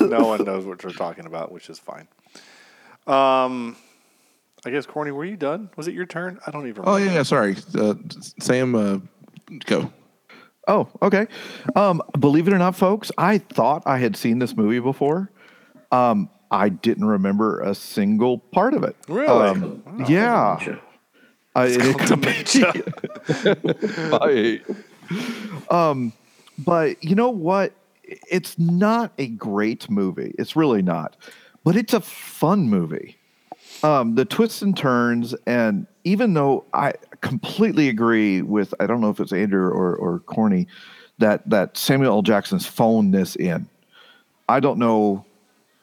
no 0.00 0.26
one 0.26 0.44
knows 0.44 0.64
what 0.64 0.82
we're 0.84 0.90
talking 0.92 1.26
about, 1.26 1.50
which 1.52 1.68
is 1.70 1.78
fine. 1.78 2.06
Um, 3.06 3.76
I 4.66 4.70
guess 4.70 4.84
Corny, 4.84 5.12
were 5.12 5.24
you 5.24 5.36
done? 5.36 5.70
Was 5.76 5.86
it 5.86 5.94
your 5.94 6.06
turn? 6.06 6.40
I 6.46 6.50
don't 6.50 6.66
even. 6.66 6.82
Oh 6.86 6.94
remember. 6.94 7.12
yeah, 7.12 7.18
yeah. 7.18 7.22
Sorry, 7.22 7.54
uh, 7.78 7.94
Sam. 8.40 8.74
Uh, 8.74 8.98
go. 9.64 9.92
Oh, 10.66 10.88
okay. 11.00 11.28
Um, 11.76 12.02
believe 12.18 12.48
it 12.48 12.52
or 12.52 12.58
not, 12.58 12.74
folks, 12.74 13.12
I 13.16 13.38
thought 13.38 13.84
I 13.86 13.98
had 13.98 14.16
seen 14.16 14.40
this 14.40 14.56
movie 14.56 14.80
before. 14.80 15.30
Um, 15.92 16.28
I 16.50 16.68
didn't 16.68 17.04
remember 17.04 17.60
a 17.60 17.76
single 17.76 18.38
part 18.38 18.74
of 18.74 18.82
it. 18.82 18.96
Really? 19.08 19.28
Um, 19.28 19.84
yeah. 20.08 20.58
Sure. 20.58 20.80
I, 21.54 21.66
and 21.66 21.82
it 21.82 21.98
could 21.98 22.20
be- 22.20 22.44
I- 25.70 25.70
um, 25.70 26.12
but 26.58 27.02
you 27.04 27.14
know 27.14 27.30
what? 27.30 27.72
It's 28.02 28.58
not 28.58 29.12
a 29.18 29.28
great 29.28 29.88
movie. 29.88 30.34
It's 30.38 30.56
really 30.56 30.82
not. 30.82 31.16
But 31.64 31.76
it's 31.76 31.94
a 31.94 32.00
fun 32.00 32.68
movie. 32.68 33.16
Um, 33.82 34.14
the 34.14 34.24
twists 34.24 34.62
and 34.62 34.76
turns, 34.76 35.34
and 35.46 35.86
even 36.04 36.34
though 36.34 36.64
I 36.72 36.94
completely 37.20 37.88
agree 37.88 38.42
with, 38.42 38.74
I 38.80 38.86
don't 38.86 39.00
know 39.00 39.10
if 39.10 39.20
it's 39.20 39.32
Andrew 39.32 39.66
or, 39.66 39.94
or 39.94 40.20
Corny, 40.20 40.66
that 41.18 41.48
that 41.48 41.76
Samuel 41.76 42.12
L. 42.12 42.22
Jackson's 42.22 42.66
phoned 42.66 43.14
this 43.14 43.36
in. 43.36 43.68
I 44.48 44.60
don't 44.60 44.78
know 44.78 45.24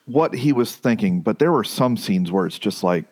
what 0.06 0.34
he 0.34 0.54
was 0.54 0.76
thinking, 0.76 1.22
but 1.22 1.40
there 1.40 1.52
were 1.52 1.64
some 1.64 1.98
scenes 1.98 2.32
where 2.32 2.46
it's 2.46 2.60
just 2.60 2.84
like, 2.84 3.06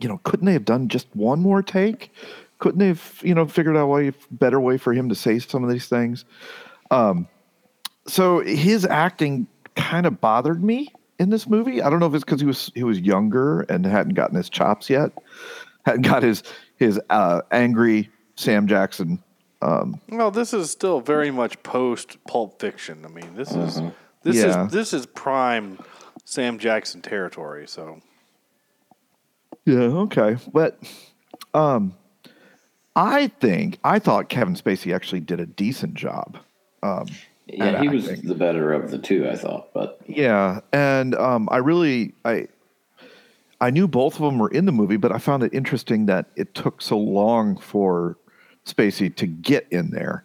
you 0.00 0.08
know, 0.08 0.20
couldn't 0.24 0.46
they 0.46 0.52
have 0.52 0.64
done 0.64 0.88
just 0.88 1.06
one 1.14 1.40
more 1.40 1.62
take? 1.62 2.12
Couldn't 2.58 2.78
they 2.78 2.88
have, 2.88 3.20
you 3.22 3.34
know, 3.34 3.46
figured 3.46 3.76
out 3.76 3.84
a 3.84 3.86
way, 3.86 4.12
better 4.30 4.60
way 4.60 4.78
for 4.78 4.92
him 4.92 5.08
to 5.08 5.14
say 5.14 5.38
some 5.38 5.64
of 5.64 5.70
these 5.70 5.88
things? 5.88 6.24
Um, 6.90 7.28
so 8.06 8.40
his 8.40 8.84
acting 8.84 9.46
kind 9.76 10.06
of 10.06 10.20
bothered 10.20 10.62
me 10.62 10.92
in 11.24 11.30
this 11.30 11.48
movie. 11.48 11.82
I 11.82 11.90
don't 11.90 11.98
know 11.98 12.06
if 12.06 12.14
it's 12.14 12.22
because 12.22 12.40
he 12.40 12.46
was 12.46 12.70
he 12.76 12.84
was 12.84 13.00
younger 13.00 13.62
and 13.62 13.84
hadn't 13.84 14.14
gotten 14.14 14.36
his 14.36 14.48
chops 14.48 14.88
yet, 14.88 15.10
hadn't 15.84 16.02
got 16.02 16.22
his 16.22 16.44
his 16.76 17.00
uh, 17.10 17.40
angry 17.50 18.10
Sam 18.36 18.68
Jackson. 18.68 19.20
Um, 19.62 20.00
Well, 20.10 20.30
this 20.30 20.52
is 20.52 20.70
still 20.70 21.00
very 21.00 21.30
much 21.30 21.60
post 21.62 22.22
Pulp 22.26 22.60
Fiction. 22.60 23.04
I 23.04 23.08
mean, 23.08 23.34
this 23.34 23.50
is 23.52 23.80
this 24.22 24.36
Yeah. 24.36 24.66
is 24.66 24.72
this 24.72 24.92
is 24.92 25.06
prime 25.06 25.78
Sam 26.24 26.58
Jackson 26.58 27.00
territory. 27.00 27.66
So 27.66 28.00
Yeah, 29.64 29.78
okay. 30.06 30.36
But 30.52 30.78
um 31.54 31.94
I 32.96 33.28
think 33.40 33.78
I 33.82 33.98
thought 33.98 34.28
Kevin 34.28 34.54
Spacey 34.54 34.94
actually 34.94 35.20
did 35.20 35.40
a 35.40 35.46
decent 35.46 35.94
job. 35.94 36.38
Um 36.82 37.06
Yeah, 37.46 37.64
at 37.66 37.80
he 37.82 37.88
was 37.88 38.06
the 38.22 38.34
better 38.34 38.72
of 38.72 38.90
the 38.90 38.98
two, 38.98 39.28
I 39.28 39.36
thought. 39.36 39.72
But 39.74 40.00
Yeah, 40.06 40.60
and 40.72 41.14
um 41.14 41.48
I 41.50 41.58
really 41.58 42.14
I 42.24 42.48
I 43.60 43.70
knew 43.70 43.86
both 43.86 44.14
of 44.14 44.20
them 44.22 44.38
were 44.38 44.50
in 44.50 44.64
the 44.66 44.72
movie, 44.72 44.96
but 44.96 45.12
I 45.12 45.18
found 45.18 45.42
it 45.42 45.52
interesting 45.54 46.06
that 46.06 46.26
it 46.36 46.54
took 46.54 46.80
so 46.82 46.98
long 46.98 47.56
for 47.58 48.16
Spacey 48.66 49.14
to 49.16 49.26
get 49.26 49.66
in 49.70 49.90
there. 49.90 50.24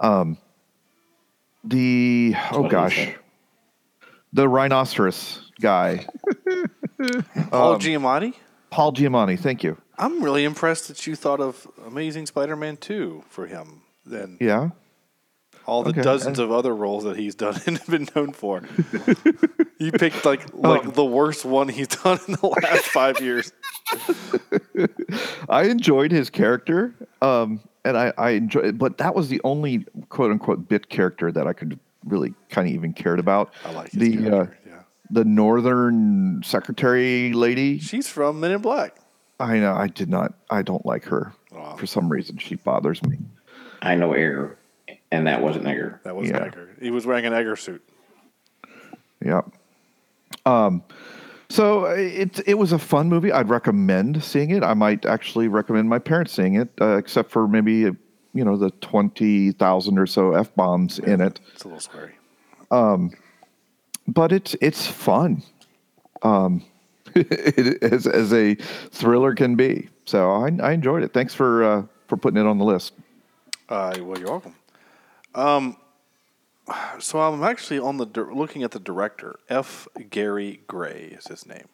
Um 0.00 0.38
the 1.64 2.34
oh 2.52 2.60
What 2.62 2.70
do 2.70 2.76
you 2.76 2.80
gosh. 2.82 3.14
The 4.32 4.48
rhinoceros 4.48 5.50
guy, 5.60 6.06
Paul 7.50 7.72
Um, 7.72 7.80
Giamatti. 7.80 8.34
Paul 8.70 8.92
Giamatti, 8.92 9.38
thank 9.38 9.62
you. 9.62 9.76
I'm 9.98 10.22
really 10.22 10.44
impressed 10.44 10.88
that 10.88 11.06
you 11.06 11.16
thought 11.16 11.40
of 11.40 11.66
Amazing 11.86 12.26
Spider-Man 12.26 12.76
2 12.76 13.24
for 13.28 13.46
him. 13.46 13.80
Then 14.04 14.36
Yeah. 14.40 14.70
All 15.68 15.82
the 15.82 15.90
okay. 15.90 16.02
dozens 16.02 16.38
of 16.38 16.50
other 16.50 16.74
roles 16.74 17.04
that 17.04 17.16
he's 17.16 17.34
done 17.34 17.60
and 17.66 17.78
been 17.86 18.08
known 18.16 18.32
for. 18.32 18.62
you 19.78 19.92
picked 19.92 20.24
like 20.24 20.52
like 20.54 20.84
Um, 20.86 20.92
the 20.92 21.04
worst 21.04 21.44
one 21.44 21.68
he's 21.68 21.88
done 22.02 22.18
in 22.26 22.34
the 22.34 22.46
last 22.46 22.86
five 22.86 23.20
years. 23.20 23.52
I 25.48 25.64
enjoyed 25.64 26.10
his 26.12 26.30
character, 26.30 26.94
um, 27.22 27.60
and 27.84 27.96
I, 27.96 28.12
I 28.18 28.30
enjoyed, 28.30 28.78
but 28.78 28.98
that 28.98 29.14
was 29.14 29.28
the 29.28 29.40
only 29.44 29.84
quote 30.08 30.30
unquote 30.30 30.68
bit 30.68 30.88
character 30.88 31.30
that 31.32 31.46
I 31.46 31.52
could 31.52 31.78
really 32.04 32.34
kind 32.50 32.68
of 32.68 32.74
even 32.74 32.92
cared 32.92 33.18
about. 33.18 33.52
I 33.64 33.72
like 33.72 33.90
his 33.92 34.00
the 34.00 34.28
uh, 34.36 34.46
yeah, 34.66 34.80
the 35.10 35.24
northern 35.24 36.42
secretary 36.44 37.32
lady. 37.32 37.78
she's 37.78 38.08
from 38.08 38.40
Men 38.40 38.52
in 38.52 38.60
Black. 38.62 38.96
I 39.40 39.58
know 39.58 39.74
I 39.74 39.86
did 39.88 40.08
not. 40.08 40.34
I 40.50 40.62
don't 40.62 40.84
like 40.84 41.04
her 41.04 41.32
Wow. 41.52 41.76
for 41.76 41.86
some 41.86 42.08
reason. 42.08 42.38
She 42.38 42.56
bothers 42.56 43.02
me. 43.04 43.18
I 43.82 43.94
know 43.94 44.12
Edgar, 44.12 44.58
and 45.10 45.26
that 45.26 45.42
wasn't 45.42 45.66
Edgar. 45.66 46.00
That 46.04 46.16
was 46.16 46.28
Yeah. 46.28 46.44
Edgar. 46.44 46.70
He 46.80 46.90
was 46.90 47.06
wearing 47.06 47.26
an 47.26 47.32
Edgar 47.32 47.56
suit. 47.56 47.82
Yeah. 49.24 49.42
Um. 50.46 50.82
So 51.50 51.86
uh, 51.86 51.94
it 51.94 52.40
it 52.46 52.54
was 52.58 52.72
a 52.72 52.78
fun 52.78 53.08
movie. 53.08 53.32
I'd 53.32 53.48
recommend 53.48 54.22
seeing 54.22 54.50
it. 54.50 54.62
I 54.62 54.74
might 54.74 55.06
actually 55.06 55.48
recommend 55.48 55.88
my 55.88 55.98
parents 55.98 56.32
seeing 56.32 56.54
it, 56.56 56.68
uh, 56.80 56.96
except 56.96 57.30
for 57.30 57.48
maybe 57.48 57.72
you 57.72 58.44
know 58.44 58.56
the 58.56 58.70
twenty 58.82 59.52
thousand 59.52 59.98
or 59.98 60.06
so 60.06 60.34
f 60.34 60.54
bombs 60.54 60.98
in 60.98 61.20
it. 61.20 61.40
It's 61.54 61.64
a 61.64 61.68
little 61.68 61.80
scary. 61.80 62.12
but 64.06 64.32
it's 64.32 64.54
it's 64.60 64.86
fun. 64.86 65.42
Um, 66.22 66.64
it, 67.14 67.82
as 67.82 68.06
as 68.06 68.32
a 68.32 68.54
thriller 68.54 69.34
can 69.34 69.56
be. 69.56 69.88
So 70.04 70.30
I, 70.30 70.50
I 70.62 70.72
enjoyed 70.72 71.02
it. 71.02 71.12
Thanks 71.12 71.34
for 71.34 71.64
uh, 71.64 71.82
for 72.08 72.16
putting 72.16 72.38
it 72.38 72.46
on 72.46 72.58
the 72.58 72.64
list. 72.64 72.92
Uh, 73.68 73.94
well, 74.00 74.18
you're 74.18 74.28
welcome. 74.30 74.54
Um, 75.38 75.76
so 76.98 77.20
I'm 77.20 77.42
actually 77.42 77.78
on 77.78 77.96
the 77.96 78.06
looking 78.06 78.62
at 78.62 78.72
the 78.72 78.80
director. 78.80 79.38
F. 79.48 79.86
Gary 80.10 80.60
Gray 80.66 81.16
is 81.16 81.26
his 81.28 81.46
name, 81.46 81.68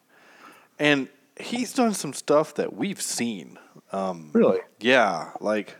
and 0.78 1.08
he's 1.40 1.72
done 1.72 1.94
some 1.94 2.12
stuff 2.12 2.54
that 2.54 2.74
we've 2.74 3.00
seen. 3.00 3.58
Um, 3.90 4.30
Really, 4.32 4.60
yeah, 4.80 5.30
like 5.40 5.76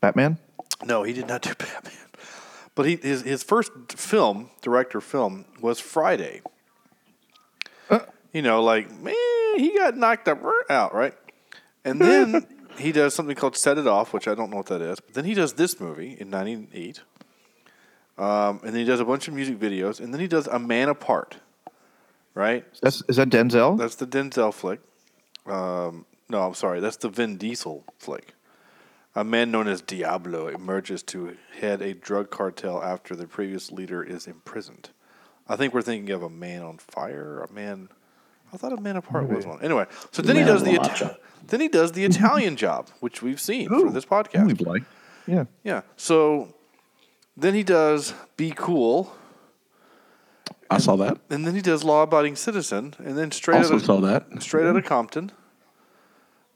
Batman. 0.00 0.38
no, 0.84 1.02
he 1.02 1.12
did 1.12 1.28
not 1.28 1.42
do 1.42 1.54
Batman, 1.58 1.92
but 2.74 2.86
he 2.86 2.96
his 2.96 3.22
his 3.22 3.42
first 3.42 3.70
film 3.92 4.50
director 4.62 5.00
film 5.00 5.44
was 5.60 5.78
Friday. 5.80 6.42
You 8.32 8.42
know, 8.42 8.62
like 8.62 8.90
man, 9.00 9.14
he 9.56 9.78
got 9.78 9.96
knocked 9.96 10.28
up 10.28 10.42
out, 10.68 10.92
right? 10.94 11.14
And 11.86 11.98
then 12.00 12.46
he 12.78 12.92
does 12.92 13.14
something 13.14 13.36
called 13.36 13.56
Set 13.56 13.78
It 13.78 13.86
Off, 13.86 14.12
which 14.12 14.28
I 14.28 14.34
don't 14.34 14.50
know 14.50 14.56
what 14.58 14.66
that 14.66 14.82
is. 14.82 15.00
But 15.00 15.14
then 15.14 15.24
he 15.24 15.34
does 15.34 15.54
this 15.54 15.80
movie 15.80 16.16
in 16.18 16.30
'98, 16.30 17.00
um, 18.18 18.60
and 18.62 18.72
then 18.72 18.76
he 18.76 18.84
does 18.84 19.00
a 19.00 19.04
bunch 19.04 19.28
of 19.28 19.34
music 19.34 19.58
videos, 19.58 20.00
and 20.00 20.12
then 20.12 20.20
he 20.20 20.28
does 20.28 20.46
A 20.46 20.58
Man 20.58 20.88
Apart, 20.88 21.36
right? 22.34 22.64
That's 22.80 23.02
is 23.08 23.16
that 23.16 23.28
Denzel? 23.28 23.78
That's 23.78 23.96
the 23.96 24.06
Denzel 24.06 24.52
flick. 24.52 24.80
no, 25.46 26.04
I'm 26.30 26.54
sorry, 26.54 26.80
that's 26.80 26.96
the 26.96 27.08
Vin 27.08 27.36
Diesel 27.36 27.84
flick. 27.98 28.34
A 29.14 29.24
man 29.24 29.50
known 29.50 29.66
as 29.66 29.80
Diablo 29.80 30.48
emerges 30.48 31.02
to 31.04 31.38
head 31.58 31.80
a 31.80 31.94
drug 31.94 32.28
cartel 32.30 32.82
after 32.82 33.16
the 33.16 33.26
previous 33.26 33.72
leader 33.72 34.02
is 34.02 34.26
imprisoned. 34.26 34.90
I 35.48 35.56
think 35.56 35.72
we're 35.72 35.80
thinking 35.80 36.10
of 36.10 36.22
a 36.22 36.28
man 36.28 36.62
on 36.62 36.76
fire, 36.76 37.40
a 37.40 37.50
man. 37.50 37.88
I 38.52 38.56
thought 38.56 38.72
a 38.72 38.80
man 38.80 38.96
apart 38.96 39.28
was 39.28 39.44
one. 39.46 39.60
Anyway, 39.62 39.86
so 40.12 40.22
then 40.22 40.36
he 40.36 40.44
does 40.44 40.62
the 40.62 40.78
Ita- 40.78 41.18
then 41.48 41.60
he 41.60 41.68
does 41.68 41.92
the 41.92 42.04
Italian 42.04 42.56
job, 42.56 42.88
which 43.00 43.22
we've 43.22 43.40
seen 43.40 43.68
for 43.68 43.90
this 43.90 44.04
podcast. 44.06 44.64
like. 44.66 44.82
Yeah. 45.26 45.44
Yeah. 45.64 45.82
So 45.96 46.54
then 47.36 47.54
he 47.54 47.62
does 47.62 48.14
Be 48.36 48.52
Cool, 48.56 49.12
I 50.70 50.78
saw 50.78 50.96
that. 50.96 51.18
and 51.30 51.46
then 51.46 51.54
he 51.54 51.60
does 51.60 51.84
Law 51.84 52.02
Abiding 52.04 52.36
Citizen, 52.36 52.94
and 52.98 53.16
then 53.18 53.30
straight 53.30 53.58
Also 53.58 53.74
out 53.74 53.80
of, 53.80 53.84
saw 53.84 54.00
that. 54.00 54.42
straight 54.42 54.66
out 54.66 54.76
of 54.76 54.84
Compton. 54.84 55.32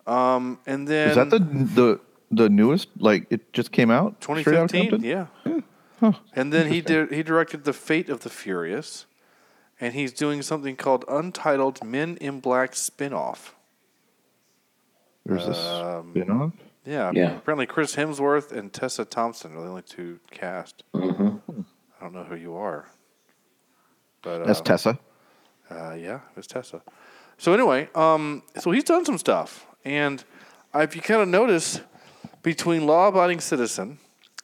Um, 0.07 0.59
and 0.67 0.89
then 0.89 1.11
Is 1.11 1.17
that 1.17 1.31
the 1.31 1.39
the 1.39 2.01
the 2.31 2.49
newest? 2.49 2.89
Like 2.99 3.27
it 3.31 3.53
just 3.53 3.71
came 3.73 3.91
out. 3.91 4.15
Outta 4.29 4.43
2015? 4.45 4.91
Compton? 4.91 5.05
Yeah. 5.09 5.27
And 6.35 6.53
then 6.53 6.73
he 6.73 6.81
did 6.81 7.13
he 7.13 7.23
directed 7.23 7.65
The 7.65 7.73
Fate 7.75 8.09
of 8.09 8.21
the 8.21 8.31
Furious, 8.31 9.05
and 9.81 9.95
he's 9.95 10.13
doing 10.13 10.43
something 10.43 10.77
called 10.77 11.05
Untitled 11.09 11.83
Men 11.85 12.17
in 12.21 12.41
Black 12.41 12.75
spin-off. 12.77 13.55
There's 15.25 15.47
a 15.47 15.97
Um, 15.99 16.11
spin-off. 16.13 16.53
Yeah, 16.85 17.11
Yeah. 17.15 17.37
Apparently, 17.37 17.67
Chris 17.67 17.95
Hemsworth 17.97 18.53
and 18.53 18.73
Tessa 18.73 19.05
Thompson 19.05 19.55
are 19.57 19.61
the 19.63 19.69
only 19.69 19.83
two 19.83 20.19
cast. 20.31 20.83
Mm-hmm. 20.95 21.61
I 22.01 22.03
don't 22.05 22.15
know 22.15 22.25
who 22.25 22.37
you 22.37 22.55
are, 22.57 22.87
but 24.23 24.43
uh, 24.43 24.47
That's 24.47 24.61
Tessa. 24.63 24.99
Uh, 25.71 25.93
yeah, 25.95 26.17
it 26.17 26.37
was 26.37 26.47
Tessa. 26.47 26.83
So 27.39 27.53
anyway, 27.53 27.89
um, 27.95 28.43
so 28.59 28.71
he's 28.71 28.85
done 28.85 29.05
some 29.05 29.19
stuff, 29.19 29.67
and 29.85 30.25
if 30.75 30.97
you 30.97 31.03
kind 31.03 31.21
of 31.23 31.29
notice, 31.29 31.81
between 32.43 32.87
Law 32.87 33.09
Abiding 33.09 33.41
Citizen, 33.41 33.99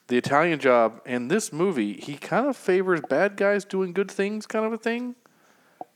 The 0.09 0.17
Italian 0.19 0.61
Job, 0.61 1.01
and 1.07 1.31
this 1.31 1.53
movie, 1.53 1.95
he 1.95 2.17
kind 2.17 2.47
of 2.47 2.57
favors 2.57 3.01
bad 3.09 3.37
guys 3.37 3.65
doing 3.65 3.93
good 3.93 4.11
things, 4.11 4.47
kind 4.47 4.65
of 4.65 4.73
a 4.73 4.79
thing. 4.79 5.15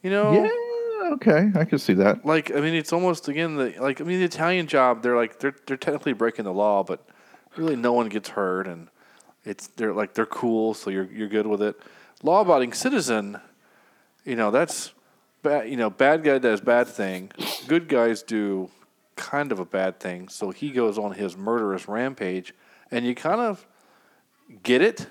You 0.02 0.10
know, 0.10 0.32
Yeah. 0.32 0.48
Okay, 1.14 1.50
I 1.54 1.64
can 1.64 1.78
see 1.78 1.94
that. 1.94 2.24
like 2.24 2.54
I 2.54 2.60
mean, 2.60 2.74
it's 2.74 2.92
almost 2.92 3.28
again 3.28 3.56
the 3.56 3.74
like 3.80 4.00
I 4.00 4.04
mean, 4.04 4.20
the 4.20 4.24
Italian 4.24 4.66
Job, 4.66 5.02
they're 5.02 5.16
like 5.16 5.38
they're 5.40 5.54
they're 5.66 5.76
technically 5.76 6.12
breaking 6.12 6.44
the 6.44 6.52
law, 6.52 6.84
but 6.84 7.04
really 7.56 7.74
no 7.74 7.92
one 7.92 8.08
gets 8.08 8.28
hurt, 8.28 8.66
and 8.66 8.88
it's 9.44 9.66
they're 9.68 9.92
like 9.94 10.14
they're 10.14 10.26
cool, 10.26 10.74
so 10.74 10.90
you're 10.90 11.08
you're 11.12 11.28
good 11.28 11.46
with 11.46 11.62
it. 11.62 11.80
Law 12.22 12.42
abiding 12.42 12.72
citizen, 12.74 13.40
you 14.24 14.36
know 14.36 14.50
that's 14.50 14.92
bad. 15.42 15.68
You 15.68 15.76
know, 15.76 15.90
bad 15.90 16.22
guy 16.22 16.38
does 16.38 16.60
bad 16.60 16.86
thing, 16.86 17.32
good 17.66 17.88
guys 17.88 18.22
do 18.22 18.70
kind 19.16 19.52
of 19.52 19.58
a 19.58 19.64
bad 19.64 19.98
thing. 20.00 20.28
So 20.28 20.50
he 20.50 20.70
goes 20.70 20.96
on 20.96 21.12
his 21.12 21.36
murderous 21.36 21.88
rampage, 21.88 22.54
and 22.90 23.04
you 23.04 23.14
kind 23.14 23.40
of 23.40 23.66
get 24.62 24.80
it. 24.80 25.06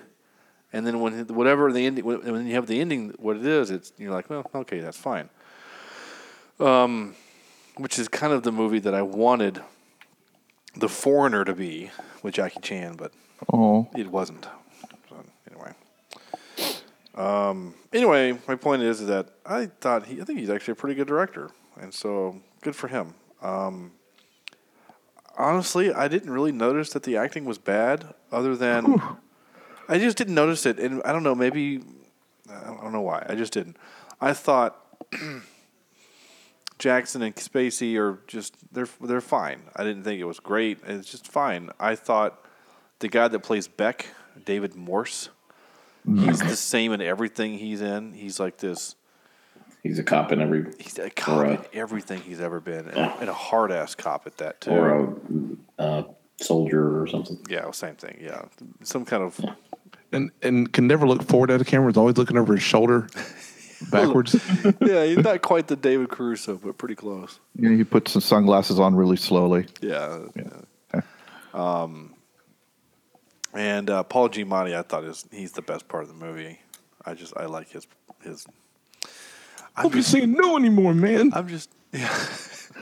And 0.72 0.86
then 0.86 1.00
when 1.00 1.26
whatever 1.28 1.72
the 1.72 1.84
ending, 1.86 2.04
when 2.04 2.20
when 2.32 2.46
you 2.46 2.54
have 2.54 2.66
the 2.66 2.80
ending, 2.80 3.14
what 3.18 3.36
it 3.36 3.44
is, 3.44 3.70
it's 3.70 3.92
you're 3.98 4.12
like, 4.12 4.30
well, 4.30 4.48
okay, 4.54 4.80
that's 4.80 4.96
fine. 4.96 5.28
Um, 6.58 7.16
which 7.76 7.98
is 7.98 8.08
kind 8.08 8.32
of 8.32 8.42
the 8.42 8.52
movie 8.52 8.78
that 8.80 8.94
I 8.94 9.02
wanted 9.02 9.62
the 10.76 10.88
Foreigner 10.88 11.44
to 11.44 11.54
be 11.54 11.90
with 12.22 12.34
Jackie 12.34 12.60
Chan, 12.60 12.96
but 12.96 13.12
Oh, 13.52 13.88
it 13.96 14.06
wasn't. 14.06 14.46
So, 15.08 15.16
anyway, 15.50 15.72
um, 17.14 17.74
anyway, 17.92 18.38
my 18.46 18.54
point 18.54 18.82
is 18.82 19.06
that 19.06 19.30
I 19.46 19.66
thought 19.66 20.06
he, 20.06 20.20
I 20.20 20.24
think 20.24 20.38
he's 20.38 20.50
actually 20.50 20.72
a 20.72 20.76
pretty 20.76 20.94
good 20.94 21.06
director, 21.06 21.50
and 21.80 21.92
so 21.92 22.40
good 22.60 22.76
for 22.76 22.88
him. 22.88 23.14
Um, 23.40 23.92
honestly, 25.38 25.92
I 25.92 26.08
didn't 26.08 26.30
really 26.30 26.52
notice 26.52 26.90
that 26.90 27.02
the 27.04 27.16
acting 27.16 27.44
was 27.44 27.58
bad, 27.58 28.14
other 28.30 28.54
than 28.56 29.00
I 29.90 29.98
just 29.98 30.16
didn't 30.16 30.34
notice 30.34 30.64
it, 30.66 30.78
and 30.78 31.02
I 31.04 31.12
don't 31.12 31.22
know, 31.22 31.34
maybe 31.34 31.82
I 32.48 32.64
don't 32.80 32.92
know 32.92 33.00
why. 33.02 33.26
I 33.28 33.34
just 33.34 33.52
didn't. 33.52 33.76
I 34.20 34.32
thought 34.32 34.76
Jackson 36.78 37.22
and 37.22 37.34
Spacey 37.36 37.96
are 37.98 38.18
just 38.26 38.54
they're 38.72 38.88
they're 39.00 39.20
fine. 39.20 39.62
I 39.76 39.84
didn't 39.84 40.04
think 40.04 40.20
it 40.20 40.24
was 40.24 40.40
great. 40.40 40.78
It's 40.86 41.10
just 41.10 41.26
fine. 41.28 41.70
I 41.78 41.94
thought 41.94 42.42
the 43.00 43.08
guy 43.08 43.28
that 43.28 43.40
plays 43.40 43.68
Beck, 43.68 44.06
David 44.44 44.74
Morse, 44.74 45.28
he's 46.06 46.38
the 46.40 46.56
same 46.56 46.92
in 46.92 47.02
everything 47.02 47.58
he's 47.58 47.80
in. 47.82 48.12
He's 48.12 48.40
like 48.40 48.58
this. 48.58 48.94
He's 49.82 49.98
a 49.98 50.02
cop 50.02 50.30
in 50.30 50.42
every, 50.42 50.66
He's 50.78 50.98
a 50.98 51.08
cop 51.08 51.46
a- 51.46 51.50
in 51.52 51.64
everything 51.72 52.20
he's 52.20 52.40
ever 52.40 52.60
been, 52.60 52.86
and, 52.88 52.98
and 52.98 53.28
a 53.30 53.34
hard 53.34 53.72
ass 53.72 53.94
cop 53.94 54.26
at 54.26 54.36
that 54.38 54.60
too. 54.60 54.70
or 54.72 55.16
a 55.78 55.82
uh, 55.82 56.02
soldier 56.40 57.00
or 57.00 57.06
something. 57.06 57.38
yeah, 57.48 57.70
same 57.70 57.96
thing. 57.96 58.18
Yeah, 58.20 58.42
some 58.82 59.04
kind 59.06 59.22
of 59.22 59.40
And 60.12 60.30
and 60.42 60.72
can 60.72 60.86
never 60.86 61.06
look 61.06 61.22
forward 61.22 61.50
at 61.50 61.58
the 61.58 61.64
camera. 61.64 61.90
He's 61.90 61.96
always 61.96 62.16
looking 62.16 62.36
over 62.36 62.54
his 62.54 62.62
shoulder 62.62 63.08
backwards. 63.90 64.34
yeah. 64.80 65.04
He's 65.04 65.18
not 65.18 65.42
quite 65.42 65.68
the 65.68 65.76
David 65.76 66.08
Caruso, 66.10 66.56
but 66.56 66.78
pretty 66.78 66.96
close. 66.96 67.38
yeah, 67.54 67.70
he 67.70 67.84
puts 67.84 68.12
some 68.12 68.22
sunglasses 68.22 68.80
on 68.80 68.94
really 68.94 69.16
slowly. 69.16 69.66
Yeah. 69.80 70.20
yeah. 70.34 71.02
Um, 71.54 72.14
and 73.54 73.90
uh, 73.90 74.02
Paul 74.04 74.28
Giamatti, 74.28 74.76
I 74.76 74.82
thought 74.82 75.04
is 75.04 75.26
he's 75.30 75.52
the 75.52 75.62
best 75.62 75.88
part 75.88 76.04
of 76.04 76.08
the 76.08 76.14
movie. 76.14 76.60
I 77.04 77.14
just 77.14 77.36
I 77.36 77.46
like 77.46 77.70
his 77.70 77.86
his. 78.22 78.46
I'm 79.76 79.84
Don't 79.84 79.92
be 79.92 79.98
just, 79.98 80.10
saying 80.10 80.32
no 80.32 80.56
anymore, 80.56 80.94
man. 80.94 81.32
I'm 81.34 81.48
just 81.48 81.70
yeah. 81.92 82.26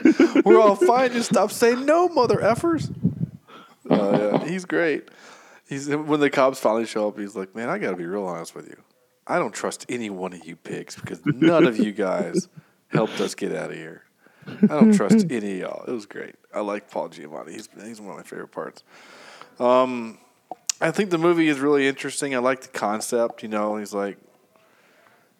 We're 0.45 0.59
all 0.59 0.75
fine. 0.75 1.11
Just 1.11 1.29
stop 1.31 1.51
saying 1.51 1.85
no, 1.85 2.09
mother 2.09 2.37
effers. 2.37 2.93
Uh, 3.89 4.39
yeah, 4.39 4.47
he's 4.47 4.65
great. 4.65 5.09
He's 5.69 5.87
when 5.87 6.19
the 6.19 6.31
cops 6.31 6.59
finally 6.59 6.87
show 6.87 7.09
up. 7.09 7.19
He's 7.19 7.35
like, 7.35 7.55
man, 7.55 7.69
I 7.69 7.77
got 7.77 7.91
to 7.91 7.95
be 7.95 8.07
real 8.07 8.25
honest 8.25 8.55
with 8.55 8.67
you. 8.67 8.77
I 9.27 9.37
don't 9.37 9.53
trust 9.53 9.85
any 9.87 10.09
one 10.09 10.33
of 10.33 10.43
you 10.43 10.55
pigs 10.55 10.95
because 10.95 11.23
none 11.23 11.67
of 11.67 11.77
you 11.77 11.91
guys 11.91 12.49
helped 12.87 13.21
us 13.21 13.35
get 13.35 13.53
out 13.53 13.69
of 13.69 13.77
here. 13.77 14.03
I 14.47 14.65
don't 14.65 14.93
trust 14.93 15.27
any 15.29 15.53
of 15.53 15.59
y'all. 15.59 15.85
It 15.85 15.91
was 15.91 16.07
great. 16.07 16.33
I 16.51 16.61
like 16.61 16.89
Paul 16.89 17.09
Giamatti. 17.09 17.51
He's 17.51 17.69
he's 17.83 18.01
one 18.01 18.09
of 18.09 18.17
my 18.17 18.23
favorite 18.23 18.47
parts. 18.47 18.83
Um, 19.59 20.17
I 20.81 20.89
think 20.89 21.11
the 21.11 21.19
movie 21.19 21.49
is 21.49 21.59
really 21.59 21.87
interesting. 21.87 22.33
I 22.33 22.39
like 22.39 22.61
the 22.61 22.69
concept. 22.69 23.43
You 23.43 23.49
know, 23.49 23.77
he's 23.77 23.93
like 23.93 24.17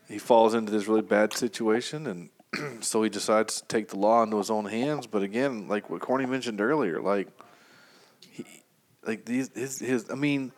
he 0.08 0.20
falls 0.20 0.54
into 0.54 0.72
this 0.72 0.88
really 0.88 1.02
bad 1.02 1.34
situation, 1.34 2.06
and 2.06 2.84
so 2.84 3.02
he 3.02 3.10
decides 3.10 3.62
to 3.62 3.68
take 3.68 3.88
the 3.88 3.98
law 3.98 4.22
into 4.22 4.38
his 4.38 4.52
own 4.52 4.66
hands. 4.66 5.08
But 5.08 5.24
again, 5.24 5.68
like 5.68 5.90
what 5.90 6.02
Corny 6.02 6.28
mentioned 6.28 6.62
earlier, 6.62 7.02
like 7.02 7.30
like 9.06 9.26
these 9.26 9.50
his 9.54 9.80
his. 9.80 10.10
I 10.10 10.16
mean, 10.16 10.52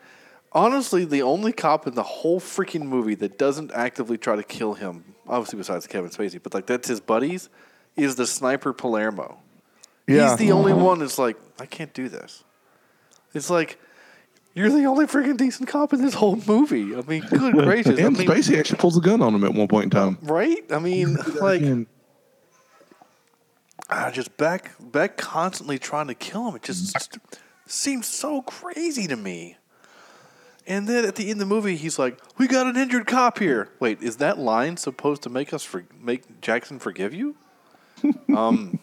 honestly, 0.51 1.05
the 1.05 1.21
only 1.21 1.53
cop 1.53 1.87
in 1.87 1.95
the 1.95 2.03
whole 2.03 2.39
freaking 2.39 2.83
movie 2.83 3.15
that 3.15 3.37
doesn't 3.37 3.71
actively 3.73 4.17
try 4.17 4.35
to 4.35 4.43
kill 4.43 4.73
him, 4.73 5.15
obviously 5.27 5.57
besides 5.57 5.87
Kevin 5.87 6.09
Spacey, 6.09 6.41
but 6.41 6.53
like 6.53 6.65
that's 6.65 6.87
his 6.87 6.99
buddies, 6.99 7.49
is 7.95 8.15
the 8.15 8.27
sniper 8.27 8.73
Palermo. 8.73 9.39
Yeah. 10.07 10.29
He's 10.29 10.39
the 10.39 10.51
only 10.51 10.73
one 10.73 10.99
that's 10.99 11.17
like, 11.17 11.37
I 11.59 11.65
can't 11.65 11.93
do 11.93 12.09
this. 12.09 12.43
It's 13.33 13.49
like. 13.49 13.79
You're 14.53 14.69
the 14.69 14.83
only 14.83 15.05
freaking 15.05 15.37
decent 15.37 15.69
cop 15.69 15.93
in 15.93 16.01
this 16.01 16.13
whole 16.13 16.35
movie. 16.45 16.93
I 16.93 17.01
mean, 17.03 17.21
good 17.29 17.53
gracious. 17.53 17.97
I 17.97 18.09
mean, 18.09 18.27
Spacey 18.27 18.59
actually 18.59 18.79
pulls 18.79 18.97
a 18.97 18.99
gun 18.99 19.21
on 19.21 19.33
him 19.33 19.45
at 19.45 19.53
one 19.53 19.69
point 19.69 19.85
in 19.85 19.89
time. 19.91 20.17
right? 20.23 20.61
I 20.69 20.79
mean, 20.79 21.15
like, 21.39 21.61
And 21.61 21.87
uh, 23.89 24.11
just 24.11 24.35
Beck, 24.35 24.71
Beck 24.77 25.15
constantly 25.15 25.79
trying 25.79 26.07
to 26.07 26.13
kill 26.15 26.49
him. 26.49 26.55
It 26.57 26.63
just 26.63 27.17
seems 27.71 28.07
so 28.07 28.41
crazy 28.41 29.07
to 29.07 29.15
me. 29.15 29.57
And 30.67 30.87
then 30.87 31.05
at 31.05 31.15
the 31.15 31.23
end 31.23 31.33
of 31.33 31.39
the 31.39 31.45
movie, 31.53 31.75
he's 31.75 31.97
like, 31.97 32.19
"We 32.37 32.47
got 32.47 32.67
an 32.67 32.77
injured 32.77 33.07
cop 33.07 33.39
here." 33.39 33.69
Wait, 33.79 34.01
is 34.01 34.17
that 34.17 34.37
line 34.37 34.77
supposed 34.77 35.23
to 35.23 35.29
make 35.29 35.53
us 35.53 35.63
for, 35.63 35.85
make 35.99 36.41
Jackson 36.41 36.79
forgive 36.79 37.13
you? 37.13 37.35
um, 38.35 38.79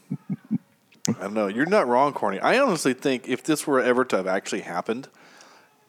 I 1.09 1.13
don't 1.21 1.35
know. 1.35 1.47
You're 1.47 1.67
not 1.67 1.87
wrong, 1.87 2.13
Corny. 2.13 2.41
I 2.41 2.59
honestly 2.59 2.95
think 2.95 3.29
if 3.29 3.45
this 3.45 3.67
were 3.67 3.81
ever 3.81 4.05
to 4.07 4.17
have 4.17 4.27
actually 4.27 4.63
happened, 4.63 5.09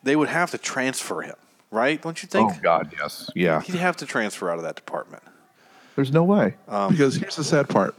they 0.03 0.15
would 0.15 0.29
have 0.29 0.51
to 0.51 0.57
transfer 0.57 1.21
him, 1.21 1.35
right? 1.71 2.01
Don't 2.01 2.21
you 2.21 2.29
think? 2.29 2.51
Oh 2.51 2.59
God, 2.61 2.93
yes, 2.97 3.29
yeah. 3.35 3.61
He'd 3.61 3.75
have 3.75 3.97
to 3.97 4.05
transfer 4.05 4.49
out 4.51 4.57
of 4.57 4.63
that 4.63 4.75
department. 4.75 5.23
There's 5.95 6.11
no 6.11 6.23
way. 6.23 6.55
because 6.65 7.15
here's 7.15 7.35
the 7.35 7.43
sad 7.43 7.67
part. 7.67 7.95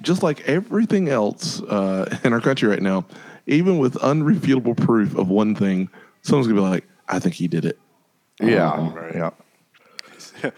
Just 0.00 0.22
like 0.22 0.40
everything 0.48 1.08
else 1.08 1.60
uh, 1.62 2.18
in 2.24 2.32
our 2.32 2.40
country 2.40 2.68
right 2.68 2.82
now, 2.82 3.04
even 3.48 3.78
with 3.78 3.94
unrefutable 3.94 4.76
proof 4.76 5.16
of 5.16 5.28
one 5.28 5.54
thing, 5.54 5.90
someone's 6.22 6.46
gonna 6.46 6.60
be 6.60 6.66
like, 6.66 6.84
"I 7.08 7.18
think 7.18 7.34
he 7.34 7.48
did 7.48 7.64
it." 7.64 7.78
Yeah, 8.40 9.10
yeah. 9.14 10.50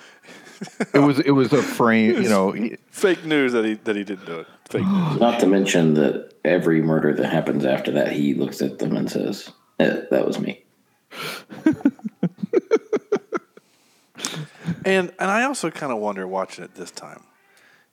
it 0.94 0.98
was 0.98 1.18
it 1.20 1.30
was 1.30 1.52
a 1.52 1.62
frame. 1.62 2.22
You 2.22 2.28
know, 2.28 2.54
Fake 2.90 3.24
news 3.24 3.52
that 3.52 3.64
he 3.64 3.74
that 3.74 3.96
he 3.96 4.04
didn't 4.04 4.26
do 4.26 4.40
it. 4.40 4.46
Fake 4.68 4.86
news. 4.86 5.20
Not 5.20 5.40
to 5.40 5.46
mention 5.46 5.94
that 5.94 6.32
every 6.44 6.82
murder 6.82 7.14
that 7.14 7.26
happens 7.26 7.64
after 7.64 7.90
that, 7.92 8.12
he 8.12 8.34
looks 8.34 8.60
at 8.60 8.78
them 8.78 8.96
and 8.96 9.10
says, 9.10 9.50
eh, 9.78 10.02
"That 10.10 10.26
was 10.26 10.38
me." 10.38 10.64
And 14.84 15.12
and 15.18 15.30
I 15.30 15.44
also 15.44 15.70
kind 15.70 15.92
of 15.92 15.98
wonder 15.98 16.26
watching 16.26 16.64
it 16.64 16.74
this 16.74 16.90
time. 16.90 17.24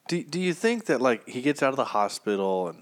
Do 0.07 0.23
Do 0.23 0.39
you 0.39 0.53
think 0.53 0.86
that 0.86 1.01
like 1.01 1.27
he 1.27 1.41
gets 1.41 1.62
out 1.62 1.69
of 1.69 1.75
the 1.75 1.86
hospital 1.86 2.69
and 2.69 2.81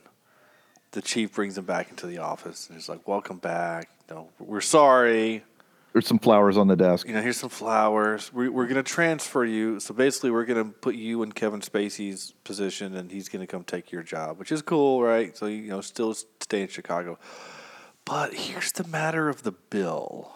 the 0.95 1.01
chief 1.01 1.33
brings 1.33 1.57
him 1.57 1.65
back 1.65 1.89
into 1.89 2.07
the 2.07 2.17
office 2.17 2.67
and 2.67 2.77
he's 2.77 2.89
like, 2.89 3.05
"Welcome 3.07 3.37
back. 3.37 3.89
No, 4.09 4.29
we're 4.39 4.61
sorry. 4.61 5.43
There's 5.91 6.07
some 6.07 6.19
flowers 6.19 6.57
on 6.57 6.67
the 6.67 6.75
desk. 6.75 7.07
You 7.07 7.13
know, 7.13 7.21
here's 7.21 7.37
some 7.37 7.49
flowers. 7.49 8.33
We, 8.33 8.49
we're 8.49 8.65
going 8.65 8.75
to 8.75 8.83
transfer 8.83 9.45
you. 9.45 9.79
So 9.79 9.93
basically, 9.93 10.31
we're 10.31 10.45
going 10.45 10.61
to 10.61 10.69
put 10.69 10.95
you 10.95 11.23
in 11.23 11.31
Kevin 11.31 11.61
Spacey's 11.61 12.33
position, 12.43 12.95
and 12.95 13.09
he's 13.11 13.29
going 13.29 13.39
to 13.39 13.47
come 13.47 13.63
take 13.63 13.91
your 13.91 14.03
job, 14.03 14.37
which 14.37 14.51
is 14.51 14.61
cool, 14.61 15.01
right? 15.01 15.35
So 15.37 15.45
you 15.45 15.69
know, 15.69 15.81
still 15.81 16.13
stay 16.13 16.61
in 16.61 16.67
Chicago. 16.69 17.19
But 18.05 18.33
here's 18.33 18.71
the 18.71 18.87
matter 18.87 19.29
of 19.29 19.43
the 19.43 19.51
bill. 19.51 20.31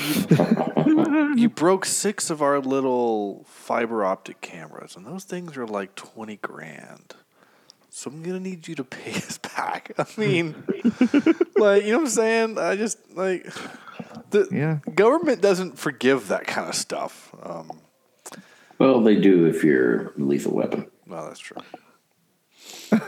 You, 0.00 1.34
you 1.36 1.48
broke 1.48 1.84
six 1.84 2.30
of 2.30 2.42
our 2.42 2.60
little 2.60 3.44
fiber 3.48 4.04
optic 4.04 4.40
cameras, 4.40 4.96
and 4.96 5.06
those 5.06 5.24
things 5.24 5.56
are 5.56 5.66
like 5.66 5.94
twenty 5.94 6.36
grand. 6.36 7.14
So 7.96 8.10
I'm 8.10 8.22
gonna 8.22 8.40
need 8.40 8.68
you 8.68 8.74
to 8.74 8.84
pay 8.84 9.12
us 9.16 9.38
back. 9.38 9.90
I 9.96 10.04
mean, 10.18 10.54
like 11.56 11.84
you 11.84 11.92
know 11.92 11.98
what 11.98 12.04
I'm 12.04 12.06
saying? 12.08 12.58
I 12.58 12.76
just 12.76 12.98
like 13.16 13.46
the 14.28 14.46
Yeah. 14.52 14.80
government 14.94 15.40
doesn't 15.40 15.78
forgive 15.78 16.28
that 16.28 16.46
kind 16.46 16.68
of 16.68 16.74
stuff. 16.74 17.34
Um, 17.42 17.70
Well, 18.78 19.00
they 19.00 19.16
do 19.18 19.46
if 19.46 19.64
you're 19.64 20.08
a 20.08 20.12
lethal 20.18 20.52
weapon. 20.52 20.90
well, 21.06 21.24
that's 21.26 21.40
true. 21.40 21.56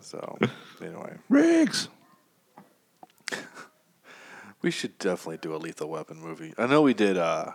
so 0.00 0.38
anyway, 0.82 1.14
Riggs. 1.28 1.88
we 4.60 4.72
should 4.72 4.98
definitely 4.98 5.36
do 5.38 5.54
a 5.54 5.58
Lethal 5.58 5.88
Weapon 5.88 6.18
movie. 6.20 6.52
I 6.58 6.66
know 6.66 6.82
we 6.82 6.94
did. 6.94 7.16
Uh, 7.16 7.52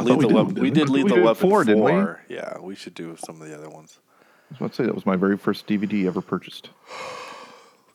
Lethal 0.00 0.16
we 0.16 0.24
did, 0.24 0.32
Weapon. 0.34 0.54
We 0.54 0.60
we? 0.62 0.70
did 0.70 0.88
We 0.88 1.02
Lethal 1.02 1.16
did 1.18 1.24
Weapon 1.26 1.40
four, 1.50 1.64
didn't 1.64 1.84
we? 1.84 2.34
Yeah, 2.34 2.58
we 2.58 2.74
should 2.74 2.94
do 2.94 3.16
some 3.18 3.42
of 3.42 3.46
the 3.48 3.54
other 3.54 3.68
ones. 3.68 3.98
I 4.50 4.54
was 4.54 4.56
about 4.58 4.70
to 4.70 4.76
say 4.76 4.86
that 4.86 4.94
was 4.94 5.06
my 5.06 5.16
very 5.16 5.36
first 5.36 5.66
DVD 5.66 6.06
ever 6.06 6.20
purchased. 6.20 6.70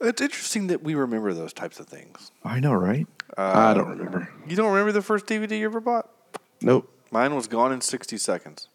It's 0.01 0.21
interesting 0.21 0.67
that 0.67 0.83
we 0.83 0.95
remember 0.95 1.33
those 1.33 1.53
types 1.53 1.79
of 1.79 1.87
things. 1.87 2.33
I 2.43 2.59
know, 2.59 2.73
right? 2.73 3.07
I 3.37 3.73
don't 3.73 3.85
um, 3.85 3.97
remember. 3.97 4.29
You 4.45 4.57
don't 4.57 4.67
remember 4.67 4.91
the 4.91 5.01
first 5.01 5.27
DVD 5.27 5.57
you 5.57 5.63
ever 5.63 5.79
bought? 5.79 6.09
Nope. 6.61 6.91
Mine 7.09 7.33
was 7.35 7.47
gone 7.47 7.71
in 7.71 7.79
60 7.79 8.17
seconds. 8.17 8.67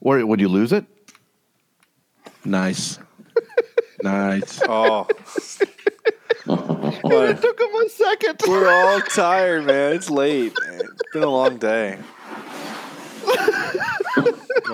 Or 0.00 0.26
would 0.26 0.40
you 0.40 0.48
lose 0.48 0.72
it? 0.72 0.84
Nice. 2.44 2.98
nice. 4.02 4.60
Oh. 4.68 5.06
But 6.46 7.40
took 7.40 7.60
him 7.60 7.74
a 7.74 7.88
second. 7.88 8.40
we're 8.46 8.68
all 8.68 9.00
tired, 9.00 9.66
man. 9.66 9.92
It's 9.92 10.10
late. 10.10 10.54
man. 10.66 10.80
It's 10.80 11.02
been 11.12 11.22
a 11.22 11.30
long 11.30 11.58
day. 11.58 11.98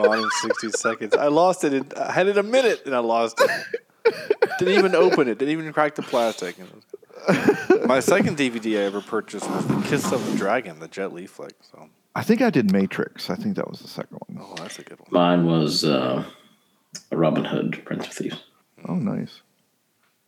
gone 0.02 0.18
in 0.18 0.30
60 0.42 0.70
seconds. 0.70 1.14
I 1.14 1.28
lost 1.28 1.64
it. 1.64 1.72
In, 1.74 1.86
I 1.96 2.12
had 2.12 2.26
it 2.28 2.38
a 2.38 2.42
minute 2.42 2.82
and 2.86 2.94
I 2.94 2.98
lost 2.98 3.40
it. 3.40 4.14
Didn't 4.58 4.74
even 4.78 4.94
open 4.94 5.28
it. 5.28 5.38
Didn't 5.38 5.52
even 5.52 5.72
crack 5.72 5.94
the 5.94 6.02
plastic. 6.02 6.56
My 7.86 8.00
second 8.00 8.36
DVD 8.38 8.78
I 8.80 8.84
ever 8.84 9.00
purchased 9.00 9.48
was 9.50 9.66
The 9.66 9.82
Kiss 9.82 10.12
of 10.12 10.24
the 10.30 10.36
Dragon, 10.38 10.78
the 10.78 10.88
Jet 10.88 11.12
Li 11.12 11.26
flick. 11.26 11.54
So, 11.60 11.88
I 12.14 12.22
think 12.22 12.40
I 12.40 12.50
did 12.50 12.72
Matrix. 12.72 13.30
I 13.30 13.34
think 13.34 13.56
that 13.56 13.68
was 13.68 13.80
the 13.80 13.88
second 13.88 14.18
one. 14.26 14.38
oh, 14.40 14.54
that's 14.56 14.78
a 14.78 14.82
good 14.82 14.98
one. 15.00 15.08
Mine 15.10 15.46
was 15.46 15.84
uh, 15.84 16.24
Robin 17.10 17.44
Hood, 17.44 17.82
Prince 17.84 18.06
of 18.06 18.12
Thieves. 18.12 18.44
Oh, 18.88 18.94
nice. 18.94 19.42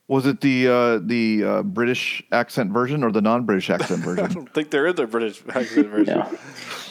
Was 0.08 0.24
it 0.26 0.40
the 0.40 0.66
uh, 0.68 0.98
the 1.02 1.44
uh, 1.44 1.62
British 1.62 2.22
accent 2.32 2.72
version 2.72 3.04
or 3.04 3.12
the 3.12 3.20
non-British 3.20 3.68
accent 3.70 4.00
version? 4.04 4.24
I 4.24 4.28
don't 4.28 4.52
think 4.54 4.70
there 4.70 4.86
is 4.86 4.98
a 4.98 5.06
British 5.06 5.42
accent 5.54 5.88
version. 5.88 6.18
Yeah. 6.18 6.32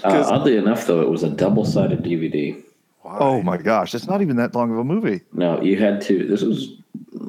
Uh, 0.03 0.23
oddly 0.30 0.56
enough, 0.56 0.86
though, 0.86 1.01
it 1.01 1.10
was 1.10 1.23
a 1.23 1.30
double-sided 1.30 2.03
DVD. 2.03 2.63
Why? 3.01 3.17
oh 3.19 3.41
my 3.41 3.58
gosh, 3.58 3.95
it's 3.95 4.06
not 4.08 4.21
even 4.21 4.36
that 4.36 4.53
long 4.53 4.71
of 4.71 4.77
a 4.77 4.84
movie. 4.84 5.21
No, 5.34 5.62
you 5.62 5.77
had 5.80 6.01
to. 6.01 6.27
This 6.27 6.41
was, 6.43 6.73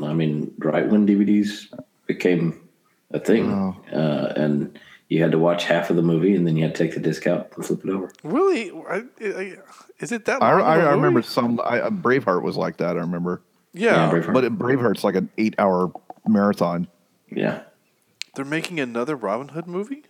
I 0.03 0.12
mean, 0.12 0.53
right 0.59 0.87
when 0.88 1.07
DVDs 1.07 1.72
became 2.07 2.61
a 3.12 3.18
thing, 3.20 3.51
Oh. 3.51 3.77
uh, 3.92 4.33
and 4.37 4.79
you 5.09 5.22
had 5.22 5.31
to 5.33 5.38
watch 5.38 5.64
half 5.64 5.88
of 5.88 5.96
the 5.96 6.03
movie, 6.03 6.35
and 6.35 6.46
then 6.46 6.57
you 6.57 6.64
had 6.64 6.74
to 6.74 6.85
take 6.85 6.94
the 6.94 7.01
disc 7.01 7.27
out 7.27 7.51
and 7.57 7.64
flip 7.64 7.83
it 7.85 7.90
over. 7.90 8.12
Really? 8.24 8.70
I, 8.90 9.05
I, 9.24 9.57
is 10.01 10.12
it 10.12 10.27
that 10.27 10.42
I, 10.42 10.51
long? 10.51 10.61
of 10.61 10.66
I, 10.66 10.77
a 10.81 10.87
I 10.88 10.90
remember 10.90 11.22
some. 11.22 11.61
I, 11.64 11.81
uh, 11.81 11.90
Braveheart 11.90 12.42
was 12.42 12.57
like 12.59 12.77
that. 12.79 12.96
I 12.96 13.01
remember, 13.01 13.40
Yeah. 13.78 14.10
Braveheart. 14.10 14.32
but 14.32 14.44
Braveheart's 14.58 15.04
like 15.04 15.14
an 15.14 15.30
eight-hour 15.38 15.92
marathon. 16.26 16.88
yeah. 17.30 17.62
They're 18.34 18.44
making 18.44 18.78
another 18.78 19.16
Robin 19.16 19.48
Hood 19.48 19.66
movie? 19.66 20.04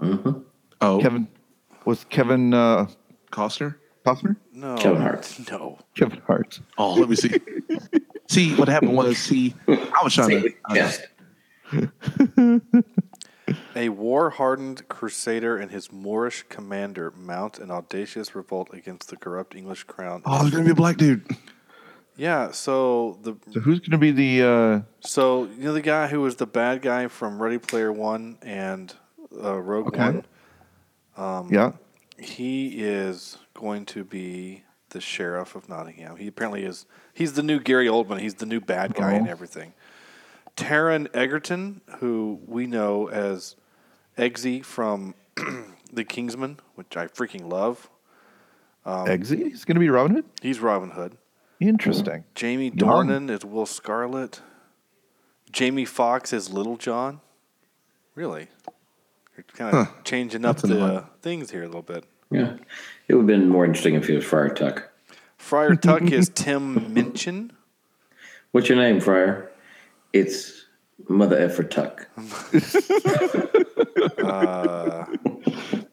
Mm-hmm. 0.00 0.40
Oh, 0.82 1.00
Kevin 1.00 1.26
was 1.86 2.04
Kevin 2.04 2.52
uh, 2.52 2.86
Costner. 3.32 3.76
Costner. 4.04 4.36
No. 4.52 4.76
Kevin 4.76 5.00
Hart. 5.00 5.38
No. 5.50 5.78
Kevin 5.94 6.20
Hart. 6.26 6.60
Oh, 6.76 6.94
let 6.94 7.08
me 7.08 7.16
see. 7.16 7.34
see 8.28 8.54
what 8.56 8.68
happened 8.68 8.94
was 8.96 9.16
see. 9.16 9.54
I 9.66 10.00
was 10.02 10.12
trying 10.14 10.42
to. 10.42 10.52
Yes. 10.74 11.00
A 13.74 13.88
war 13.88 14.28
hardened 14.30 14.86
crusader 14.88 15.56
and 15.56 15.70
his 15.70 15.90
Moorish 15.90 16.44
commander 16.50 17.12
mount 17.16 17.58
an 17.58 17.70
audacious 17.70 18.34
revolt 18.34 18.68
against 18.74 19.08
the 19.08 19.16
corrupt 19.16 19.54
English 19.54 19.84
crown. 19.84 20.20
Oh, 20.26 20.40
there's 20.40 20.50
gonna 20.50 20.64
be 20.64 20.72
a 20.72 20.74
black 20.74 20.98
dude. 20.98 21.24
Yeah, 22.18 22.50
so 22.50 23.18
the 23.22 23.36
So 23.52 23.60
who's 23.60 23.78
going 23.78 23.92
to 23.92 23.98
be 23.98 24.10
the? 24.10 24.42
Uh, 24.46 24.80
so 25.00 25.44
you 25.44 25.64
know 25.64 25.72
the 25.72 25.80
guy 25.80 26.08
who 26.08 26.20
was 26.20 26.36
the 26.36 26.46
bad 26.46 26.82
guy 26.82 27.06
from 27.08 27.40
Ready 27.40 27.58
Player 27.58 27.92
One 27.92 28.36
and 28.42 28.92
uh, 29.42 29.54
Rogue 29.58 29.86
Okay. 29.88 30.04
One? 30.04 30.24
Um, 31.16 31.48
yeah. 31.52 31.72
He 32.18 32.80
is 32.82 33.38
going 33.54 33.86
to 33.86 34.02
be 34.04 34.64
the 34.90 35.00
sheriff 35.00 35.54
of 35.54 35.68
Nottingham. 35.68 36.16
He 36.16 36.26
apparently 36.26 36.64
is. 36.64 36.86
He's 37.14 37.34
the 37.34 37.42
new 37.44 37.60
Gary 37.60 37.86
Oldman. 37.86 38.20
He's 38.20 38.34
the 38.34 38.46
new 38.46 38.60
bad 38.60 38.94
guy 38.94 39.12
and 39.12 39.28
Oh. 39.28 39.30
everything. 39.30 39.72
Taron 40.56 41.06
Egerton, 41.14 41.80
who 42.00 42.40
we 42.46 42.66
know 42.66 43.08
as 43.08 43.54
Eggsy 44.16 44.64
from 44.64 45.14
The 45.92 46.02
Kingsman, 46.04 46.58
which 46.74 46.96
I 46.96 47.06
freaking 47.06 47.48
love. 47.48 47.88
Um, 48.84 49.06
Eggsy. 49.06 49.38
He's 49.44 49.64
going 49.64 49.76
to 49.76 49.80
be 49.80 49.88
Robin 49.88 50.16
Hood. 50.16 50.24
He's 50.42 50.58
Robin 50.58 50.90
Hood. 50.90 51.16
Interesting. 51.60 52.24
Jamie 52.34 52.66
Young. 52.66 53.08
Dornan 53.08 53.30
is 53.30 53.44
Will 53.44 53.66
Scarlet. 53.66 54.40
Jamie 55.50 55.84
Foxx 55.84 56.32
is 56.32 56.50
Little 56.50 56.76
John. 56.76 57.20
Really? 58.14 58.48
You're 59.36 59.44
kind 59.54 59.76
of 59.76 60.04
changing 60.04 60.44
up 60.44 60.56
That's 60.56 60.68
the 60.68 60.84
uh, 60.84 61.04
things 61.22 61.50
here 61.50 61.62
a 61.62 61.66
little 61.66 61.82
bit. 61.82 62.04
Yeah. 62.30 62.56
It 63.06 63.14
would 63.14 63.22
have 63.22 63.26
been 63.26 63.48
more 63.48 63.64
interesting 63.64 63.94
if 63.94 64.06
he 64.06 64.14
was 64.14 64.24
Friar 64.24 64.50
Tuck. 64.50 64.90
Friar 65.36 65.76
Tuck 65.76 66.02
is 66.02 66.28
Tim 66.28 66.92
Minchin. 66.92 67.52
What's 68.52 68.68
your 68.68 68.78
name, 68.78 69.00
Friar? 69.00 69.50
It's 70.12 70.64
Mother 71.08 71.38
Effort 71.38 71.70
Tuck. 71.70 72.08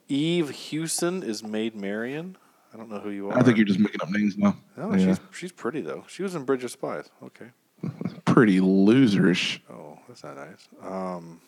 Eve 0.08 0.50
Hewson 0.50 1.24
is 1.24 1.44
Maid 1.44 1.76
Marian. 1.76 2.38
I 2.74 2.78
don't 2.78 2.90
know 2.90 3.00
who 3.00 3.10
you 3.10 3.30
are. 3.30 3.38
I 3.38 3.44
think 3.44 3.58
you're 3.58 3.66
just 3.66 3.80
making 3.80 4.02
up 4.02 4.10
names 4.10 4.38
now. 4.38 4.56
No, 4.78 4.94
Yeah. 4.94 5.06
she's 5.08 5.20
she's 5.32 5.52
pretty 5.52 5.82
though. 5.82 6.04
She 6.08 6.24
was 6.24 6.36
in 6.36 6.44
Bridge 6.44 6.64
of 6.64 6.72
Spies. 6.72 7.10
Okay. 7.24 7.48
Pretty 8.26 8.60
loserish. 8.60 9.60
Oh, 9.70 10.00
that's 10.08 10.24
not 10.24 10.36
nice. 10.38 10.68
Um, 10.82 11.40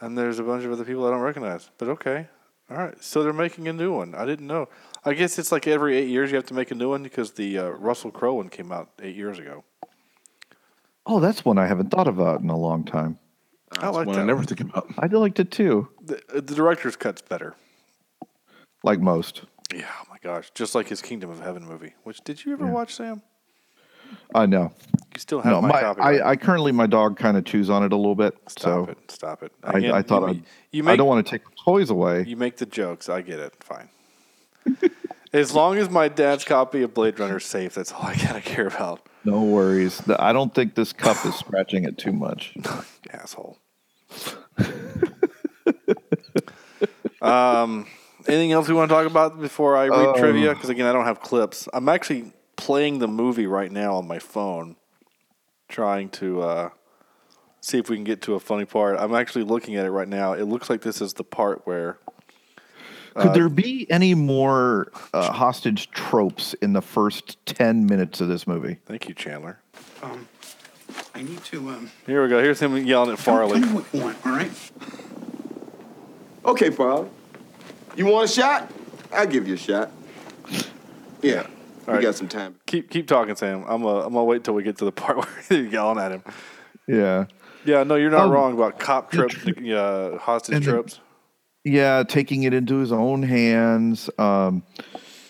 and 0.00 0.16
there's 0.16 0.38
a 0.38 0.42
bunch 0.42 0.64
of 0.64 0.72
other 0.72 0.84
people 0.84 1.06
I 1.06 1.10
don't 1.10 1.20
recognize. 1.20 1.70
But 1.78 1.88
okay. 1.90 2.26
All 2.70 2.76
right. 2.76 3.02
So 3.02 3.22
they're 3.22 3.32
making 3.32 3.68
a 3.68 3.72
new 3.72 3.92
one. 3.92 4.14
I 4.14 4.24
didn't 4.24 4.46
know. 4.46 4.68
I 5.04 5.14
guess 5.14 5.38
it's 5.38 5.52
like 5.52 5.66
every 5.66 5.96
eight 5.96 6.08
years 6.08 6.30
you 6.30 6.36
have 6.36 6.46
to 6.46 6.54
make 6.54 6.70
a 6.70 6.74
new 6.74 6.88
one 6.90 7.02
because 7.02 7.32
the 7.32 7.58
uh, 7.58 7.68
Russell 7.70 8.10
Crowe 8.10 8.34
one 8.34 8.48
came 8.48 8.72
out 8.72 8.88
eight 9.02 9.16
years 9.16 9.38
ago. 9.38 9.64
Oh, 11.06 11.20
that's 11.20 11.44
one 11.44 11.58
I 11.58 11.66
haven't 11.66 11.90
thought 11.90 12.08
about 12.08 12.40
in 12.40 12.50
a 12.50 12.56
long 12.56 12.84
time. 12.84 13.18
I 13.72 13.82
That's 13.82 13.96
like 13.96 14.06
one 14.06 14.16
that. 14.16 14.22
I 14.22 14.26
never 14.26 14.44
think 14.44 14.60
about. 14.60 14.88
I 14.98 15.06
liked 15.06 15.40
it 15.40 15.50
too, 15.50 15.88
The, 16.02 16.16
uh, 16.28 16.34
the 16.40 16.54
director's 16.54 16.96
cut's 16.96 17.20
better. 17.22 17.54
like 18.82 19.00
most. 19.00 19.42
Yeah. 19.74 19.86
Gosh. 20.22 20.50
Just 20.54 20.74
like 20.74 20.88
his 20.88 21.00
Kingdom 21.02 21.30
of 21.30 21.40
Heaven 21.40 21.64
movie. 21.64 21.94
Which 22.04 22.22
did 22.22 22.44
you 22.44 22.52
ever 22.52 22.66
watch, 22.66 22.94
Sam? 22.94 23.22
I 24.34 24.46
know. 24.46 24.72
You 25.14 25.20
still 25.20 25.40
have 25.40 25.52
No, 25.52 25.60
my, 25.62 25.68
my, 25.68 25.80
copy. 25.80 26.00
right? 26.00 26.20
I, 26.22 26.30
I 26.30 26.36
currently 26.36 26.72
my 26.72 26.86
dog 26.86 27.16
kind 27.18 27.36
of 27.36 27.44
chews 27.44 27.68
on 27.70 27.82
it 27.82 27.92
a 27.92 27.96
little 27.96 28.14
bit. 28.14 28.34
Stop 28.48 28.62
so 28.62 28.84
it. 28.86 29.10
Stop 29.10 29.42
it. 29.42 29.52
I, 29.62 29.78
Again, 29.78 29.92
I 29.92 30.02
thought 30.02 30.34
you, 30.34 30.42
you 30.72 30.88
I 30.88 30.96
don't 30.96 31.06
want 31.06 31.26
to 31.26 31.30
take 31.30 31.44
the 31.44 31.54
toys 31.62 31.90
away. 31.90 32.24
You 32.26 32.36
make 32.36 32.56
the 32.56 32.66
jokes. 32.66 33.08
I 33.08 33.22
get 33.22 33.38
it. 33.38 33.54
Fine. 33.62 33.88
as 35.32 35.54
long 35.54 35.76
as 35.78 35.90
my 35.90 36.08
dad's 36.08 36.44
copy 36.44 36.82
of 36.82 36.94
Blade 36.94 37.18
Runner 37.18 37.36
is 37.36 37.44
safe, 37.44 37.74
that's 37.74 37.92
all 37.92 38.02
I 38.02 38.16
gotta 38.16 38.40
care 38.40 38.66
about. 38.66 39.06
No 39.24 39.42
worries. 39.42 40.00
I 40.18 40.32
don't 40.32 40.54
think 40.54 40.74
this 40.74 40.92
cup 40.92 41.24
is 41.26 41.34
scratching 41.34 41.84
it 41.84 41.98
too 41.98 42.12
much. 42.12 42.54
Asshole. 43.12 43.58
um, 47.22 47.86
anything 48.28 48.52
else 48.52 48.68
we 48.68 48.74
want 48.74 48.88
to 48.90 48.94
talk 48.94 49.06
about 49.06 49.40
before 49.40 49.76
I 49.76 49.88
read 49.88 50.16
trivia? 50.16 50.54
Because 50.54 50.68
again, 50.68 50.86
I 50.86 50.92
don't 50.92 51.04
have 51.04 51.20
clips. 51.20 51.68
I'm 51.72 51.88
actually 51.88 52.32
playing 52.56 52.98
the 52.98 53.08
movie 53.08 53.46
right 53.46 53.70
now 53.70 53.94
on 53.94 54.06
my 54.06 54.18
phone, 54.18 54.76
trying 55.68 56.10
to 56.10 56.42
uh, 56.42 56.70
see 57.60 57.78
if 57.78 57.88
we 57.88 57.96
can 57.96 58.04
get 58.04 58.22
to 58.22 58.34
a 58.34 58.40
funny 58.40 58.64
part. 58.64 58.96
I'm 58.98 59.14
actually 59.14 59.44
looking 59.44 59.76
at 59.76 59.86
it 59.86 59.90
right 59.90 60.08
now. 60.08 60.32
It 60.32 60.44
looks 60.44 60.68
like 60.68 60.82
this 60.82 61.00
is 61.00 61.14
the 61.14 61.24
part 61.24 61.66
where 61.66 61.98
Could 63.14 63.34
there 63.34 63.48
be 63.48 63.90
any 63.90 64.14
more 64.14 64.92
uh, 65.12 65.32
hostage 65.32 65.90
tropes 65.90 66.54
in 66.54 66.72
the 66.72 66.82
first 66.82 67.44
10 67.46 67.86
minutes 67.86 68.20
of 68.20 68.28
this 68.28 68.46
movie? 68.46 68.78
Thank 68.86 69.08
you, 69.08 69.14
Chandler. 69.14 69.60
Um, 70.02 70.28
I 71.14 71.22
need 71.22 71.42
to, 71.44 71.70
um, 71.70 71.90
Here 72.06 72.22
we 72.22 72.28
go. 72.28 72.42
Here's 72.42 72.60
him 72.60 72.76
yelling 72.76 73.12
at 73.12 73.18
tell, 73.18 73.34
Farley. 73.36 73.60
tell 73.60 73.68
me 73.68 73.74
what 73.76 73.86
you 73.92 74.00
want, 74.00 74.26
all 74.26 74.32
right? 74.32 74.50
Okay, 76.44 76.70
Farley. 76.70 77.08
You 77.98 78.06
want 78.06 78.30
a 78.30 78.32
shot? 78.32 78.70
I'll 79.12 79.26
give 79.26 79.48
you 79.48 79.54
a 79.54 79.56
shot. 79.56 79.90
Yeah. 81.20 81.48
We 81.84 81.94
right. 81.94 82.02
got 82.02 82.14
some 82.14 82.28
time. 82.28 82.54
Keep 82.64 82.90
keep 82.90 83.08
talking, 83.08 83.34
Sam. 83.34 83.64
I'm 83.66 83.82
gonna 83.82 84.06
I'm 84.06 84.12
gonna 84.12 84.22
wait 84.22 84.36
until 84.36 84.54
we 84.54 84.62
get 84.62 84.78
to 84.78 84.84
the 84.84 84.92
part 84.92 85.16
where 85.48 85.60
you're 85.60 85.68
yelling 85.68 85.98
at 85.98 86.12
him. 86.12 86.22
Yeah. 86.86 87.24
Yeah, 87.64 87.82
no, 87.82 87.96
you're 87.96 88.12
not 88.12 88.26
Um, 88.26 88.30
wrong 88.30 88.52
about 88.54 88.78
cop 88.78 89.10
trips, 89.10 89.34
uh, 89.44 90.16
hostage 90.20 90.54
and 90.54 90.64
the- 90.64 90.70
trips. 90.70 91.00
Yeah, 91.64 92.04
taking 92.06 92.44
it 92.44 92.54
into 92.54 92.76
his 92.76 92.92
own 92.92 93.24
hands. 93.24 94.08
Um, 94.16 94.62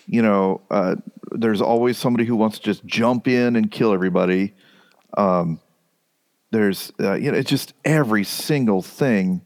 you 0.07 0.21
know, 0.21 0.61
uh, 0.71 0.97
there's 1.33 1.63
always 1.63 1.97
somebody 1.97 2.27
who 2.27 2.37
wants 2.37 2.59
to 2.59 2.65
just 2.65 2.85
jump 2.85 3.27
in 3.29 3.57
and 3.57 3.71
kill 3.71 3.95
everybody. 3.95 4.53
Um, 5.17 5.59
there's, 6.53 6.93
uh, 7.01 7.15
you 7.15 7.33
know, 7.33 7.39
it's 7.39 7.49
just 7.49 7.73
every 7.85 8.25
single 8.25 8.83
thing 8.83 9.41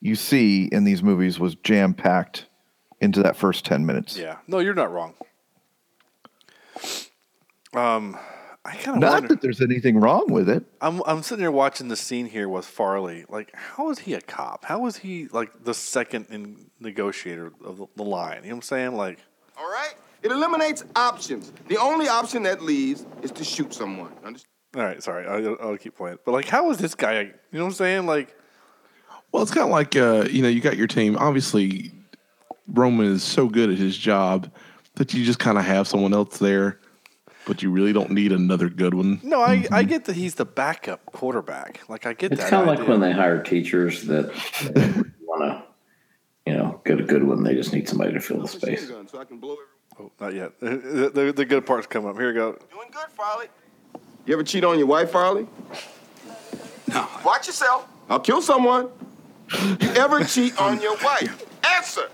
you 0.00 0.14
see 0.14 0.64
in 0.70 0.84
these 0.84 1.02
movies 1.02 1.38
was 1.38 1.54
jam 1.56 1.94
packed 1.94 2.46
into 3.00 3.22
that 3.22 3.36
first 3.36 3.64
10 3.64 3.84
minutes. 3.86 4.16
Yeah, 4.16 4.38
no, 4.46 4.58
you're 4.58 4.74
not 4.74 4.92
wrong. 4.92 5.14
Um, 7.74 8.16
I 8.64 8.74
kind 8.76 8.96
of 8.96 9.00
Not 9.00 9.12
wonder. 9.12 9.28
that 9.28 9.40
there's 9.40 9.60
anything 9.60 9.98
wrong 9.98 10.26
with 10.30 10.48
it. 10.48 10.64
I'm 10.80 11.02
I'm 11.06 11.22
sitting 11.22 11.42
here 11.42 11.50
watching 11.50 11.88
the 11.88 11.96
scene 11.96 12.26
here 12.26 12.48
with 12.48 12.64
Farley. 12.64 13.24
Like, 13.28 13.50
how 13.54 13.90
is 13.90 13.98
he 14.00 14.14
a 14.14 14.20
cop? 14.20 14.64
How 14.64 14.86
is 14.86 14.96
he 14.96 15.28
like 15.28 15.64
the 15.64 15.74
second 15.74 16.26
in 16.30 16.70
negotiator 16.80 17.52
of 17.64 17.78
the, 17.78 17.86
the 17.96 18.02
line? 18.02 18.42
You 18.42 18.50
know 18.50 18.56
what 18.56 18.56
I'm 18.56 18.62
saying? 18.62 18.96
Like, 18.96 19.18
All 19.58 19.68
right? 19.68 19.94
It 20.22 20.32
eliminates 20.32 20.84
options. 20.96 21.52
The 21.68 21.76
only 21.78 22.08
option 22.08 22.42
that 22.42 22.60
leaves 22.60 23.06
is 23.22 23.30
to 23.32 23.44
shoot 23.44 23.72
someone. 23.72 24.12
Understand? 24.24 24.46
all 24.76 24.82
right, 24.82 25.02
sorry, 25.02 25.26
I'll, 25.26 25.56
I'll 25.62 25.76
keep 25.78 25.96
playing. 25.96 26.18
But 26.26 26.32
like, 26.32 26.46
how 26.46 26.70
is 26.70 26.76
this 26.78 26.94
guy? 26.94 27.20
You 27.20 27.32
know 27.52 27.60
what 27.64 27.68
I'm 27.68 27.72
saying? 27.74 28.06
Like, 28.06 28.36
Well, 29.32 29.42
it's 29.42 29.52
kind 29.52 29.64
of 29.64 29.70
like 29.70 29.94
uh, 29.96 30.26
you 30.30 30.42
know, 30.42 30.48
you 30.48 30.60
got 30.60 30.76
your 30.76 30.86
team. 30.86 31.16
Obviously, 31.18 31.92
Roman 32.72 33.06
is 33.06 33.22
so 33.22 33.48
good 33.48 33.70
at 33.70 33.78
his 33.78 33.96
job 33.96 34.50
that 34.94 35.14
you 35.14 35.24
just 35.24 35.38
kind 35.38 35.58
of 35.58 35.64
have 35.64 35.86
someone 35.86 36.12
else 36.14 36.38
there, 36.38 36.80
but 37.46 37.62
you 37.62 37.70
really 37.70 37.92
don't 37.92 38.10
need 38.10 38.32
another 38.32 38.68
good 38.68 38.94
one. 38.94 39.20
no, 39.22 39.40
I 39.40 39.64
I 39.70 39.82
get 39.82 40.06
that 40.06 40.16
he's 40.16 40.34
the 40.36 40.44
backup 40.44 41.04
quarterback. 41.06 41.80
Like, 41.88 42.06
I 42.06 42.14
get 42.14 42.32
It's 42.32 42.40
that. 42.40 42.46
It's 42.46 42.50
kind 42.50 42.68
of 42.68 42.78
like 42.78 42.88
when 42.88 43.00
they 43.00 43.12
hire 43.12 43.42
teachers 43.42 44.04
that 44.04 44.26
want 45.20 45.42
to, 45.42 45.62
you 46.46 46.56
know, 46.56 46.80
get 46.84 46.98
a 47.00 47.04
good 47.04 47.22
one. 47.22 47.42
They 47.44 47.54
just 47.54 47.72
need 47.72 47.88
somebody 47.88 48.12
to 48.14 48.20
fill 48.20 48.40
the 48.40 48.48
space. 48.48 48.86
gun 48.86 49.06
so 49.08 49.18
I 49.18 49.24
can 49.24 49.38
blow 49.38 49.52
everyone. 49.54 50.12
Oh, 50.20 50.24
not 50.24 50.34
yet. 50.34 50.52
The, 50.60 51.10
the, 51.12 51.32
the 51.32 51.44
good 51.44 51.66
parts 51.66 51.86
come 51.86 52.06
up. 52.06 52.16
Here 52.16 52.28
we 52.28 52.34
go. 52.34 52.52
Doing 52.72 52.88
good, 52.92 53.10
Farley. 53.16 53.46
You 54.26 54.34
ever 54.34 54.42
cheat 54.44 54.64
on 54.64 54.78
your 54.78 54.86
wife, 54.86 55.10
Farley? 55.10 55.46
No. 56.88 57.06
Watch 57.24 57.46
yourself. 57.46 57.86
I'll 58.08 58.20
kill 58.20 58.40
someone. 58.42 58.88
You 59.80 59.88
ever 59.96 60.24
cheat 60.24 60.58
on 60.60 60.80
your 60.80 60.96
wife? 61.02 61.44
Answer. 61.64 62.08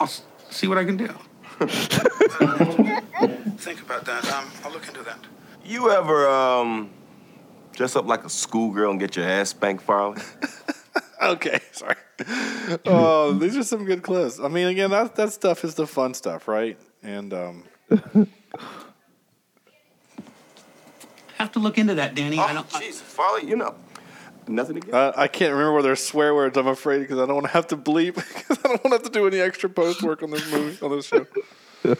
I'll 0.00 0.06
s- 0.06 0.22
see 0.50 0.66
what 0.66 0.78
I 0.78 0.84
can 0.84 0.96
do. 0.96 1.08
Think 3.58 3.80
about 3.82 4.04
that. 4.04 4.28
Um, 4.28 4.44
I'll 4.64 4.72
look 4.72 4.86
into 4.88 5.02
that. 5.04 5.18
You 5.64 5.90
ever 5.90 6.28
um 6.28 6.90
dress 7.72 7.96
up 7.96 8.06
like 8.06 8.24
a 8.24 8.28
schoolgirl 8.28 8.90
and 8.92 9.00
get 9.00 9.16
your 9.16 9.26
ass 9.26 9.50
spanked, 9.50 9.82
Farley? 9.84 10.20
Okay, 11.22 11.60
sorry. 11.72 11.96
Oh, 12.84 13.32
these 13.32 13.56
are 13.56 13.62
some 13.64 13.86
good 13.86 14.02
clips. 14.02 14.38
I 14.38 14.48
mean, 14.48 14.66
again, 14.66 14.90
that 14.90 15.16
that 15.16 15.32
stuff 15.32 15.64
is 15.64 15.74
the 15.74 15.86
fun 15.86 16.12
stuff, 16.12 16.46
right? 16.46 16.78
And 17.02 17.32
um, 17.32 17.64
Have 21.38 21.52
to 21.52 21.58
look 21.58 21.78
into 21.78 21.94
that, 21.94 22.14
Danny. 22.14 22.38
I 22.38 22.50
Oh, 22.50 22.54
don't. 22.54 22.76
I- 22.76 22.80
Jesus, 22.80 23.00
Farley, 23.00 23.48
you 23.48 23.56
know, 23.56 23.74
nothing 24.48 24.78
against. 24.78 24.94
uh, 24.94 25.12
I 25.16 25.28
can't 25.28 25.52
remember 25.52 25.74
whether 25.74 25.88
there's 25.88 26.04
swear 26.04 26.34
words. 26.34 26.56
I'm 26.56 26.66
afraid 26.66 27.00
because 27.00 27.18
I 27.18 27.26
don't 27.26 27.34
want 27.34 27.46
to 27.46 27.52
have 27.52 27.66
to 27.68 27.76
bleep 27.76 28.14
because 28.14 28.58
I 28.64 28.68
don't 28.68 28.84
want 28.84 28.84
to 28.84 28.90
have 28.90 29.02
to 29.02 29.10
do 29.10 29.26
any 29.26 29.40
extra 29.40 29.68
post 29.68 30.02
work 30.02 30.22
on 30.22 30.30
this 30.30 30.50
movie 30.50 30.78
on 30.84 30.90
this 30.90 31.06
show. 31.06 31.26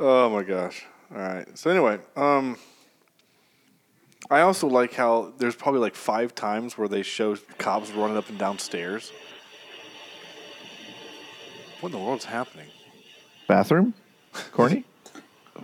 oh 0.00 0.30
my 0.30 0.42
gosh! 0.42 0.84
All 1.14 1.20
right. 1.20 1.58
So 1.58 1.70
anyway, 1.70 1.98
um, 2.16 2.56
I 4.30 4.40
also 4.40 4.66
like 4.68 4.94
how 4.94 5.32
there's 5.38 5.56
probably 5.56 5.80
like 5.80 5.94
five 5.94 6.34
times 6.34 6.78
where 6.78 6.88
they 6.88 7.02
show 7.02 7.36
cops 7.58 7.90
running 7.92 8.16
up 8.16 8.28
and 8.28 8.38
down 8.38 8.58
stairs. 8.58 9.12
What 11.80 11.92
in 11.92 11.98
the 11.98 12.04
world's 12.04 12.24
happening? 12.24 12.68
Bathroom? 13.46 13.92
Corny? 14.52 14.84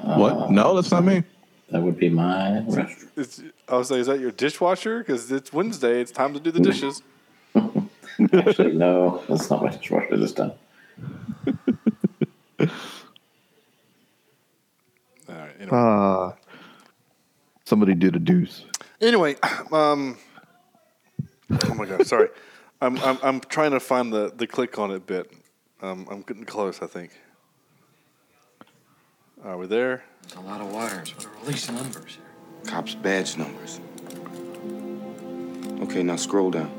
What? 0.02 0.50
No, 0.50 0.74
that's 0.74 0.90
not 0.90 1.04
me. 1.04 1.24
That 1.70 1.82
would 1.82 1.96
be 1.96 2.08
my 2.08 2.62
restroom. 2.66 3.08
It's, 3.16 3.42
I 3.68 3.76
was 3.76 3.90
like, 3.90 4.00
is 4.00 4.06
that 4.08 4.18
your 4.20 4.32
dishwasher? 4.32 4.98
Because 5.00 5.30
it's 5.30 5.52
Wednesday. 5.52 6.00
It's 6.00 6.10
time 6.10 6.34
to 6.34 6.40
do 6.40 6.50
the 6.50 6.60
dishes. 6.60 7.02
Actually, 8.34 8.72
no, 8.72 9.22
that's 9.28 9.48
not 9.50 9.62
my 9.62 9.70
dishwasher 9.70 10.16
this 10.16 10.32
time. 10.32 10.52
All 12.58 12.66
right. 15.28 15.52
Anyway, 15.60 15.70
Uh, 15.76 16.32
somebody 17.64 17.94
did 17.94 18.16
a 18.16 18.18
deuce. 18.18 18.64
anyway 19.00 19.36
um, 19.72 20.18
oh 21.64 21.74
my 21.74 21.86
god, 21.86 22.04
sorry. 22.06 22.28
I'm, 22.82 22.96
I'm 22.98 23.18
I'm 23.22 23.40
trying 23.40 23.70
to 23.72 23.80
find 23.80 24.12
the, 24.12 24.32
the 24.34 24.46
click 24.46 24.78
on 24.78 24.90
it 24.90 25.06
bit. 25.06 25.30
Um, 25.82 26.06
I'm 26.10 26.22
getting 26.22 26.44
close. 26.44 26.82
I 26.82 26.86
think. 26.86 27.12
Are 29.42 29.56
we 29.56 29.66
there? 29.66 30.02
It's 30.22 30.34
a 30.34 30.40
lot 30.40 30.60
of 30.60 30.70
wires. 30.70 31.14
What 31.16 31.26
are 31.26 31.30
release 31.44 31.70
numbers 31.70 32.16
here? 32.16 32.24
Cops' 32.66 32.94
badge 32.94 33.38
numbers. 33.38 33.80
Okay, 35.82 36.02
now 36.02 36.16
scroll 36.16 36.50
down. 36.50 36.70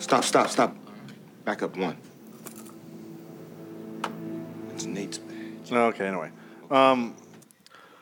Stop, 0.00 0.24
stop, 0.24 0.48
stop. 0.48 0.76
Back 1.44 1.62
up 1.62 1.76
one. 1.76 1.96
It's 4.74 4.84
Nate's 4.84 5.18
badge. 5.18 5.72
Okay. 5.72 6.08
Anyway, 6.08 6.30
um, 6.72 7.14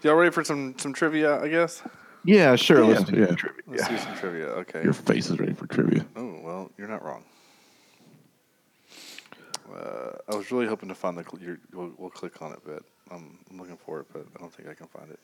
y'all 0.03 0.15
ready 0.15 0.31
for 0.31 0.43
some 0.43 0.75
some 0.79 0.95
trivia? 0.95 1.43
I 1.43 1.49
guess. 1.49 1.83
Yeah, 2.25 2.57
sure. 2.57 2.83
Yeah, 2.83 2.89
let's 2.89 3.05
do 3.05 3.21
yeah. 3.21 3.27
trivia. 3.27 3.63
Let's 3.67 3.89
do 3.89 3.99
some 3.99 4.17
trivia. 4.17 4.47
Okay. 4.47 4.83
Your 4.83 4.95
face 4.95 5.29
is 5.29 5.39
ready 5.39 5.53
for 5.53 5.67
trivia. 5.67 6.07
Oh 6.17 6.41
well, 6.43 6.71
you're 6.79 6.89
not 6.89 7.05
wrong. 7.05 7.25
Uh, 9.75 10.13
I 10.33 10.37
was 10.37 10.51
really 10.51 10.67
hoping 10.67 10.89
to 10.89 10.95
find 10.95 11.17
the. 11.17 11.25
Cl- 11.25 11.43
your, 11.43 11.59
we'll, 11.73 11.93
we'll 11.99 12.11
click 12.11 12.41
on 12.43 12.53
it, 12.53 12.61
but 12.65 12.83
I'm, 13.11 13.39
I'm 13.51 13.59
looking 13.59 13.77
for 13.77 14.01
it, 14.01 14.07
but 14.13 14.27
I 14.37 14.41
don't 14.41 14.53
think 14.53 14.69
I 14.69 14.75
can 14.75 14.87
find 14.87 15.11
it. 15.11 15.21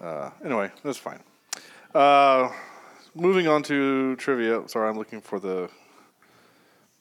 Uh, 0.00 0.30
anyway, 0.44 0.70
that's 0.84 0.98
fine. 0.98 1.20
Uh, 1.94 2.50
moving 3.14 3.48
on 3.48 3.62
to 3.64 4.16
trivia. 4.16 4.66
Sorry, 4.68 4.88
I'm 4.88 4.96
looking 4.96 5.20
for 5.20 5.40
the. 5.40 5.68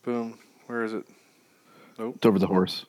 Boom. 0.03 0.39
Where 0.67 0.83
is 0.83 0.93
it? 0.93 1.05
Nope. 1.99 2.15
It's 2.15 2.25
over 2.25 2.39
the 2.39 2.47
horse. 2.47 2.85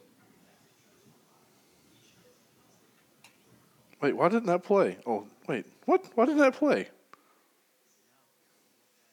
Wait, 4.00 4.16
why 4.16 4.28
didn't 4.28 4.46
that 4.46 4.64
play? 4.64 4.98
Oh, 5.06 5.26
wait. 5.46 5.66
What? 5.84 6.04
Why 6.14 6.24
didn't 6.24 6.40
that 6.40 6.54
play? 6.54 6.88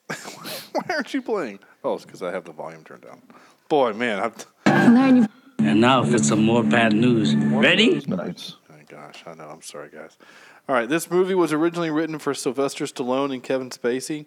why 0.72 0.84
aren't 0.90 1.14
you 1.14 1.22
playing? 1.22 1.60
Oh, 1.84 1.94
it's 1.94 2.06
because 2.06 2.22
I 2.22 2.32
have 2.32 2.44
the 2.44 2.52
volume 2.52 2.84
turned 2.84 3.04
down. 3.04 3.22
Boy, 3.70 3.94
man, 3.94 4.20
I've. 4.20 4.48
And 5.60 5.82
now 5.82 6.04
for 6.04 6.18
some 6.18 6.44
more 6.44 6.64
bad 6.64 6.94
news. 6.94 7.36
Ready? 7.36 8.02
Nice. 8.08 8.56
Oh 8.70 8.74
my 8.74 8.84
gosh, 8.88 9.24
I 9.26 9.34
know. 9.34 9.50
I'm 9.50 9.62
sorry, 9.62 9.90
guys. 9.90 10.18
All 10.68 10.76
right, 10.76 10.88
this 10.88 11.10
movie 11.10 11.36
was 11.36 11.52
originally 11.54 11.90
written 11.90 12.20
for 12.20 12.34
Sylvester 12.34 12.86
Stallone 12.86 13.34
and 13.34 13.44
Kevin 13.44 13.70
Spacey. 13.70 14.26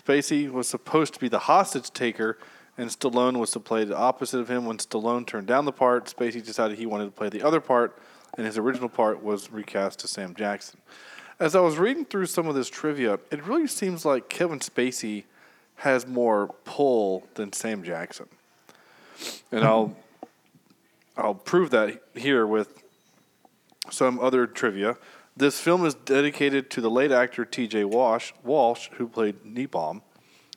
Spacey 0.00 0.50
was 0.50 0.68
supposed 0.68 1.14
to 1.14 1.20
be 1.20 1.28
the 1.28 1.40
hostage 1.40 1.90
taker, 1.90 2.38
and 2.78 2.90
Stallone 2.90 3.38
was 3.38 3.50
to 3.52 3.60
play 3.60 3.84
the 3.84 3.96
opposite 3.96 4.38
of 4.38 4.48
him. 4.48 4.66
When 4.66 4.78
Stallone 4.78 5.26
turned 5.26 5.46
down 5.46 5.64
the 5.64 5.72
part, 5.72 6.06
Spacey 6.06 6.44
decided 6.44 6.78
he 6.78 6.86
wanted 6.86 7.06
to 7.06 7.10
play 7.10 7.28
the 7.28 7.42
other 7.42 7.60
part, 7.60 7.98
and 8.36 8.46
his 8.46 8.58
original 8.58 8.88
part 8.88 9.22
was 9.22 9.50
recast 9.50 9.98
to 10.00 10.08
Sam 10.08 10.34
Jackson. 10.34 10.80
As 11.38 11.54
I 11.54 11.60
was 11.60 11.78
reading 11.78 12.04
through 12.04 12.26
some 12.26 12.48
of 12.48 12.54
this 12.54 12.68
trivia, 12.68 13.18
it 13.30 13.44
really 13.44 13.66
seems 13.66 14.04
like 14.04 14.28
Kevin 14.28 14.60
Spacey 14.60 15.24
has 15.76 16.06
more 16.06 16.48
pull 16.64 17.26
than 17.34 17.52
Sam 17.52 17.82
Jackson. 17.82 18.26
And 19.52 19.64
I'll 19.64 19.96
I'll 21.16 21.34
prove 21.34 21.70
that 21.70 22.02
here 22.14 22.46
with 22.46 22.82
some 23.90 24.18
other 24.18 24.46
trivia. 24.46 24.96
This 25.36 25.60
film 25.60 25.84
is 25.84 25.94
dedicated 25.94 26.70
to 26.70 26.80
the 26.80 26.90
late 26.90 27.12
actor 27.12 27.44
T.J. 27.44 27.84
Walsh, 27.84 28.32
Walsh, 28.42 28.88
who 28.92 29.08
played 29.08 29.44
Niebaum. 29.44 30.02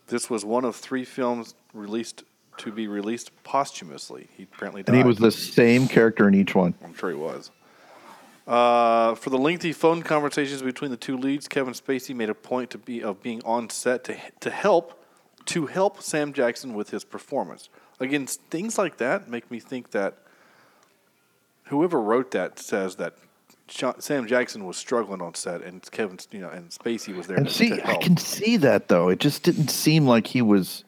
This 0.08 0.30
was 0.30 0.44
one 0.44 0.66
of 0.66 0.76
three 0.76 1.06
films 1.06 1.54
released 1.74 2.24
to 2.58 2.72
be 2.72 2.88
released 2.88 3.32
posthumously. 3.44 4.28
He 4.36 4.44
apparently 4.44 4.84
died. 4.84 4.94
And 4.94 5.04
he 5.04 5.08
was 5.08 5.18
the 5.18 5.32
same 5.32 5.88
character 5.88 6.28
in 6.28 6.36
each 6.36 6.56
one. 6.56 6.74
I'm 6.84 6.94
sure 6.94 7.10
he 7.10 7.16
was. 7.16 7.52
Uh, 8.46 9.16
for 9.16 9.30
the 9.30 9.38
lengthy 9.38 9.72
phone 9.72 10.02
conversations 10.02 10.62
between 10.62 10.92
the 10.92 10.98
two 10.98 11.16
leads, 11.18 11.48
Kevin 11.48 11.74
Spacey 11.74 12.16
made 12.16 12.30
a 12.30 12.34
point 12.34 12.70
to 12.72 12.78
be 12.78 13.02
of 13.04 13.22
being 13.22 13.42
on 13.46 13.70
set 13.70 14.04
to 14.06 14.18
to 14.40 14.50
help 14.50 14.99
to 15.50 15.66
help 15.66 16.02
Sam 16.02 16.32
Jackson 16.32 16.74
with 16.74 16.92
his 16.92 17.04
performance. 17.04 17.70
Again, 18.00 18.28
things 18.28 18.78
like 18.78 18.98
that 18.98 19.30
make 19.30 19.50
me 19.50 19.60
think 19.60 19.92
that 19.92 20.20
whoever 21.66 22.00
wrote 22.00 22.32
that 22.32 22.60
says 22.60 22.98
that 22.98 23.16
Sam 23.68 24.28
Jackson 24.28 24.66
was 24.66 24.78
struggling 24.78 25.22
on 25.22 25.34
set, 25.36 25.62
and 25.62 25.82
Kevin, 25.92 26.18
you 26.32 26.40
know, 26.40 26.50
and 26.50 26.70
Spacey 26.70 27.16
was 27.16 27.28
there 27.28 27.38
And 27.38 27.48
to, 27.48 27.54
see, 27.54 27.70
to 27.70 27.88
I 27.88 27.96
can 27.98 28.18
see 28.18 28.58
that 28.58 28.88
though. 28.90 29.10
It 29.10 29.20
just 29.20 29.44
didn't 29.44 29.70
seem 29.70 30.06
like 30.06 30.28
he 30.28 30.42
was 30.42 30.84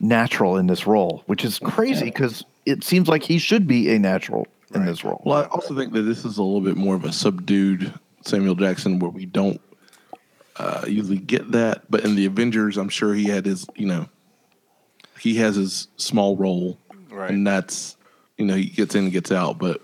natural 0.00 0.56
in 0.56 0.68
this 0.68 0.86
role, 0.86 1.22
which 1.26 1.44
is 1.44 1.58
crazy 1.58 2.06
because 2.06 2.44
it 2.66 2.84
seems 2.84 3.08
like 3.08 3.22
he 3.22 3.38
should 3.38 3.66
be 3.66 3.94
a 3.94 3.98
natural 3.98 4.46
in 4.74 4.84
this 4.84 5.04
role. 5.04 5.22
Well, 5.24 5.38
I 5.38 5.46
also 5.46 5.76
think 5.76 5.92
that 5.92 6.02
this 6.02 6.24
is 6.24 6.38
a 6.38 6.42
little 6.42 6.60
bit 6.60 6.76
more 6.76 6.94
of 6.94 7.04
a 7.04 7.12
subdued 7.12 7.92
Samuel 8.22 8.54
Jackson, 8.54 8.98
where 8.98 9.10
we 9.10 9.26
don't 9.26 9.60
uh, 10.58 10.84
usually 10.86 11.18
get 11.18 11.52
that. 11.52 11.90
But 11.90 12.04
in 12.04 12.14
the 12.16 12.26
Avengers, 12.26 12.76
I'm 12.76 12.88
sure 12.88 13.14
he 13.14 13.24
had 13.24 13.44
his, 13.46 13.66
you 13.74 13.86
know, 13.86 14.08
he 15.20 15.36
has 15.36 15.56
his 15.56 15.88
small 15.96 16.36
role, 16.36 16.78
Right. 17.10 17.30
and 17.30 17.46
that's, 17.46 17.96
you 18.36 18.44
know, 18.46 18.54
he 18.54 18.66
gets 18.66 18.94
in 18.94 19.04
and 19.04 19.12
gets 19.12 19.32
out. 19.32 19.58
But 19.58 19.82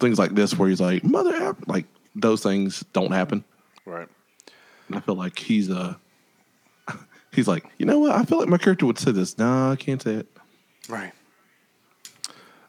things 0.00 0.18
like 0.18 0.34
this, 0.34 0.56
where 0.56 0.68
he's 0.68 0.80
like, 0.80 1.02
"Mother," 1.04 1.56
like 1.66 1.86
those 2.14 2.42
things 2.42 2.84
don't 2.92 3.12
happen. 3.12 3.44
Right. 3.86 4.08
And 4.88 4.96
I 4.96 5.00
feel 5.00 5.14
like 5.14 5.38
he's 5.38 5.70
a, 5.70 5.98
he's 7.32 7.48
like, 7.48 7.64
you 7.78 7.86
know 7.86 7.98
what? 8.00 8.12
I 8.12 8.24
feel 8.24 8.38
like 8.38 8.48
my 8.48 8.58
character 8.58 8.84
would 8.86 8.98
say 8.98 9.12
this. 9.12 9.38
Nah, 9.38 9.72
I 9.72 9.76
can't 9.76 10.02
say 10.02 10.14
it. 10.16 10.26
Right. 10.88 11.12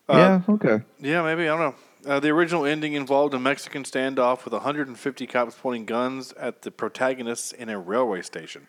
yeah, 0.09 0.41
okay. 0.47 0.81
Yeah, 0.99 1.23
maybe. 1.23 1.43
I 1.43 1.57
don't 1.57 1.59
know. 1.59 1.75
Uh, 2.05 2.19
the 2.19 2.29
original 2.29 2.65
ending 2.65 2.93
involved 2.93 3.33
a 3.33 3.39
Mexican 3.39 3.83
standoff 3.83 4.43
with 4.45 4.53
150 4.53 5.25
cops 5.27 5.55
pointing 5.59 5.85
guns 5.85 6.33
at 6.33 6.61
the 6.61 6.69
protagonists 6.71 7.51
in 7.51 7.67
a 7.69 7.79
railway 7.79 8.21
station. 8.21 8.67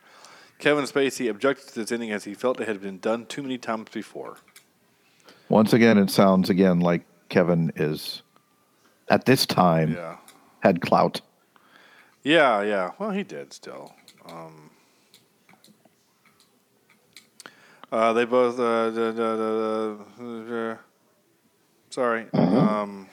Kevin 0.59 0.85
Spacey 0.85 1.29
objected 1.29 1.69
to 1.69 1.75
this 1.81 1.93
ending 1.93 2.11
as 2.13 2.25
he 2.25 2.33
felt 2.33 2.61
it 2.61 2.69
had 2.69 2.81
been 2.81 2.99
done 2.99 3.27
too 3.27 3.43
many 3.43 3.59
times 3.59 3.91
before. 3.93 4.39
Once 5.51 5.75
again, 5.75 5.99
it 5.99 6.09
sounds 6.11 6.49
again 6.49 6.81
like 6.81 7.03
Kevin 7.29 7.73
is 7.77 8.23
at 9.09 9.27
this 9.27 9.45
time 9.45 9.93
Yeah. 9.93 10.17
had 10.61 10.81
clout. 10.81 11.21
Yeah, 12.23 12.63
yeah. 12.63 12.93
Well, 12.99 13.11
he 13.11 13.23
did 13.23 13.53
still. 13.53 13.95
Um, 14.29 14.71
uh, 17.93 18.13
they 18.15 18.25
both. 18.25 18.59
Uh, 18.59 18.91
da, 18.91 19.11
da, 19.13 19.37
da, 19.37 20.73
uh, 20.73 20.77
sorry. 21.91 22.27
Um, 22.33 23.07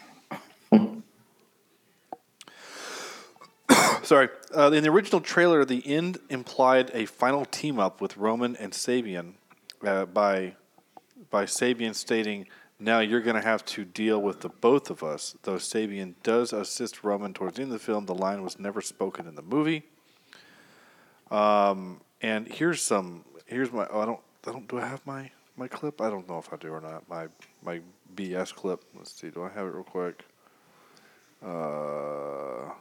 sorry. 4.04 4.30
Uh, 4.56 4.72
in 4.72 4.84
the 4.84 4.90
original 4.90 5.22
trailer, 5.22 5.66
the 5.66 5.86
end 5.88 6.20
implied 6.30 6.92
a 6.94 7.06
final 7.06 7.46
team 7.46 7.80
up 7.80 8.02
with 8.02 8.18
Roman 8.18 8.56
and 8.58 8.74
Sabian 8.74 9.34
uh, 9.86 10.06
by 10.06 10.56
by 11.30 11.46
Sabian 11.46 11.96
stating, 11.96 12.48
"Now 12.80 13.00
you're 13.00 13.22
going 13.22 13.36
to 13.36 13.42
have 13.42 13.66
to 13.66 13.86
deal 13.86 14.22
with 14.22 14.42
the 14.42 14.50
both 14.50 14.90
of 14.90 15.04
us." 15.04 15.36
Though 15.44 15.56
Sabian 15.56 16.14
does 16.24 16.54
assist 16.54 17.04
Roman 17.04 17.34
towards 17.34 17.56
the 17.56 17.64
end 17.64 17.72
of 17.72 17.80
the 17.80 17.86
film, 17.86 18.06
the 18.06 18.16
line 18.16 18.44
was 18.44 18.60
never 18.60 18.82
spoken 18.82 19.28
in 19.28 19.36
the 19.36 19.42
movie. 19.42 19.84
Um, 21.32 22.02
and 22.22 22.48
here's 22.48 22.82
some. 22.82 23.26
Here's 23.46 23.72
my. 23.72 23.88
Oh, 23.90 24.02
I 24.02 24.06
don't. 24.06 24.20
I 24.48 24.52
don't. 24.52 24.68
Do 24.68 24.80
I 24.80 24.86
have 24.86 25.06
my 25.06 25.32
my 25.58 25.68
clip? 25.68 26.02
I 26.02 26.10
don't 26.10 26.28
know 26.30 26.38
if 26.38 26.54
I 26.54 26.58
do 26.58 26.70
or 26.70 26.82
not. 26.82 27.08
My 27.10 27.28
my 27.64 27.82
BS 28.16 28.54
clip. 28.54 28.84
Let's 28.96 29.12
see. 29.12 29.30
Do 29.30 29.44
I 29.44 29.50
have 29.50 29.66
it 29.66 29.74
real 29.74 29.84
quick? 29.84 30.24
Uh, 31.44 32.72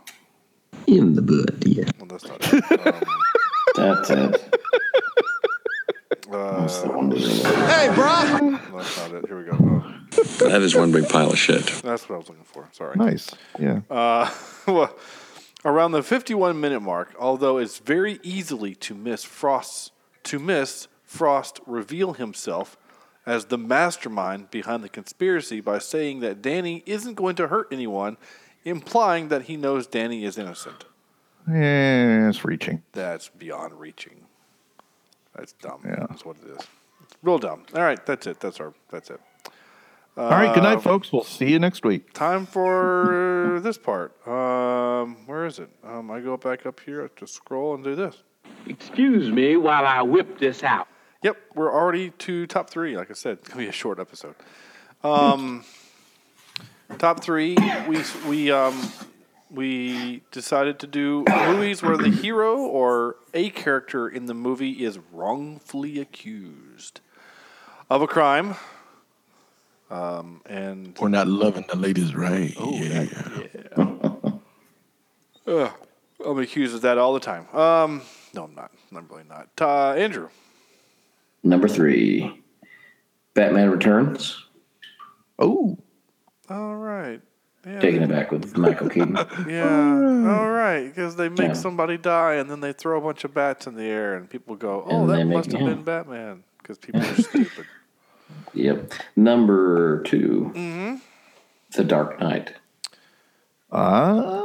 In 0.87 1.15
the 1.15 1.23
bud, 1.23 1.65
yeah. 1.67 1.85
well, 1.99 2.07
that's 2.07 2.27
not 2.27 2.39
it. 2.53 2.87
Um, 2.87 3.03
That's 3.75 4.11
it. 4.11 4.59
uh, 6.31 6.61
That's 6.61 6.81
the 6.83 6.89
one. 6.89 7.11
hey, 7.11 7.91
bro. 7.95 8.59
That's 8.79 8.97
not 8.99 9.13
it. 9.15 9.27
Here 9.27 9.39
we 9.39 9.45
go. 9.45 9.57
Oh, 9.59 10.49
That 10.51 10.61
is 10.63 10.75
one 10.75 10.93
big 10.93 11.09
pile 11.09 11.31
of 11.31 11.39
shit. 11.39 11.65
that's 11.83 12.07
what 12.09 12.17
I 12.17 12.19
was 12.19 12.29
looking 12.29 12.45
for. 12.45 12.69
Sorry. 12.73 12.97
Nice. 12.97 13.31
Yeah. 13.59 13.81
Uh, 13.91 14.31
well, 14.67 14.95
around 15.65 15.93
the 15.93 16.03
51 16.03 16.61
minute 16.61 16.81
mark, 16.81 17.15
although 17.19 17.57
it's 17.59 17.79
very 17.79 18.21
easily 18.23 18.75
to 18.77 18.95
miss 18.95 19.25
Frost's 19.25 19.91
to 20.25 20.39
miss 20.39 20.87
Frost 21.05 21.61
reveal 21.67 22.13
himself 22.13 22.77
as 23.27 23.47
the 23.47 23.59
mastermind 23.59 24.51
behind 24.51 24.83
the 24.85 24.89
conspiracy 24.89 25.61
by 25.61 25.79
saying 25.79 26.21
that 26.21 26.43
Danny 26.43 26.83
isn't 26.87 27.15
going 27.15 27.37
to 27.37 27.49
hurt 27.49 27.69
anyone, 27.73 28.17
implying 28.65 29.29
that 29.29 29.43
he 29.43 29.57
knows 29.57 29.87
Danny 29.87 30.25
is 30.25 30.39
innocent. 30.39 30.85
Yeah, 31.49 32.29
it's 32.29 32.45
reaching. 32.45 32.83
That's 32.93 33.29
beyond 33.31 33.75
reaching. 33.81 34.27
That's 35.35 35.53
dumb. 35.55 35.81
Yeah. 35.85 36.07
That's 36.09 36.25
what 36.25 36.37
it 36.45 36.51
is. 36.51 36.59
It's 37.03 37.17
real 37.23 37.39
dumb. 37.39 37.65
All 37.75 37.83
right, 37.83 38.05
that's 38.07 38.27
it. 38.27 38.39
That's 38.41 38.61
our. 38.61 38.73
That's 38.91 39.11
it. 39.11 39.21
All 40.17 40.29
right. 40.31 40.55
Good 40.55 40.65
Uh, 40.65 40.75
night, 40.75 40.83
folks. 40.83 41.11
We'll 41.13 41.25
see 41.25 41.51
you 41.51 41.59
next 41.59 41.85
week. 41.85 42.13
Time 42.13 42.45
for 42.47 43.61
this 43.63 43.79
part. 43.79 44.15
Um, 44.29 45.17
where 45.27 45.47
is 45.47 45.59
it? 45.59 45.71
Um, 45.83 46.11
I 46.11 46.21
go 46.21 46.37
back 46.37 46.67
up 46.67 46.81
here 46.81 47.09
to 47.17 47.27
scroll 47.27 47.75
and 47.75 47.83
do 47.83 47.95
this. 47.97 48.23
Excuse 48.67 49.31
me 49.33 49.57
while 49.57 49.87
I 49.87 50.03
whip 50.03 50.39
this 50.39 50.63
out. 50.63 50.87
Yep, 51.23 51.37
we're 51.55 51.73
already 51.73 52.11
to 52.11 52.47
top 52.47 52.69
three. 52.69 52.97
Like 52.97 53.11
I 53.11 53.15
said, 53.15 53.39
it's 53.39 53.49
gonna 53.49 53.63
be 53.63 53.69
a 53.69 53.73
short 53.73 53.99
episode. 53.99 54.35
Um, 55.03 55.65
top 56.99 57.23
three. 57.23 57.57
We 57.89 58.03
we 58.29 58.51
um 58.51 58.93
we 59.51 60.23
decided 60.31 60.79
to 60.81 60.87
do 60.87 61.25
movies 61.29 61.83
where 61.83 61.97
the 61.97 62.09
hero 62.09 62.59
or 62.59 63.17
a 63.35 63.51
character 63.51 64.09
in 64.09 64.27
the 64.27 64.35
movie 64.35 64.85
is 64.85 64.99
wrongfully 65.13 66.01
accused 66.01 67.01
of 67.91 68.01
a 68.03 68.07
crime. 68.07 68.57
Um, 69.91 70.41
and 70.47 70.97
We're 70.99 71.11
not 71.11 71.29
loving 71.29 71.67
the 71.69 71.77
ladies 71.77 72.15
right. 72.15 72.55
Oh, 72.59 72.73
yeah. 72.73 73.07
Ugh, 75.47 75.73
I'm 76.25 76.39
accused 76.39 76.75
of 76.75 76.81
that 76.81 76.97
all 76.97 77.13
the 77.13 77.21
time. 77.21 77.47
Um, 77.55 78.01
no, 78.33 78.45
I'm 78.45 78.55
not. 78.55 78.71
I'm 78.91 79.07
really 79.09 79.25
not. 79.29 79.49
Uh, 79.61 79.93
Andrew. 79.93 80.31
Number 81.43 81.69
three, 81.69 82.43
Batman 83.35 83.71
Returns. 83.71 84.47
Oh, 85.39 85.77
All 86.53 86.77
right. 86.77 87.21
Yeah. 87.67 87.81
Taking 87.81 88.03
it 88.03 88.09
back 88.09 88.33
with 88.33 88.57
Michael 88.57 88.89
Keaton. 88.89 89.17
Yeah. 89.49 89.65
All 90.37 90.51
right. 90.51 90.85
Because 90.89 91.15
they 91.17 91.29
make 91.29 91.39
Yeah. 91.49 91.53
somebody 91.53 91.97
die 91.97 92.35
and 92.35 92.51
then 92.51 92.61
they 92.61 92.73
throw 92.73 92.99
a 92.99 93.01
bunch 93.01 93.23
of 93.25 93.33
bats 93.35 93.67
in 93.67 93.77
the 93.77 93.85
air 93.85 94.15
and 94.15 94.29
people 94.29 94.57
go, 94.57 94.85
"Oh, 94.87 95.03
And 95.03 95.11
they 95.11 95.17
that 95.19 95.25
make- 95.27 95.37
must 95.39 95.53
have 95.53 95.61
yeah. 95.61 95.69
been 95.69 95.83
Batman." 95.85 96.43
Because 96.59 96.79
people 96.79 97.01
are 97.03 97.15
stupid. 97.23 97.67
Yep. 98.55 98.93
Number 99.17 100.03
2 100.03 100.53
Mm-hmm. 100.55 100.97
The 101.77 101.85
Dark 101.85 102.21
Knight. 102.21 102.53
Uh, 103.71 104.43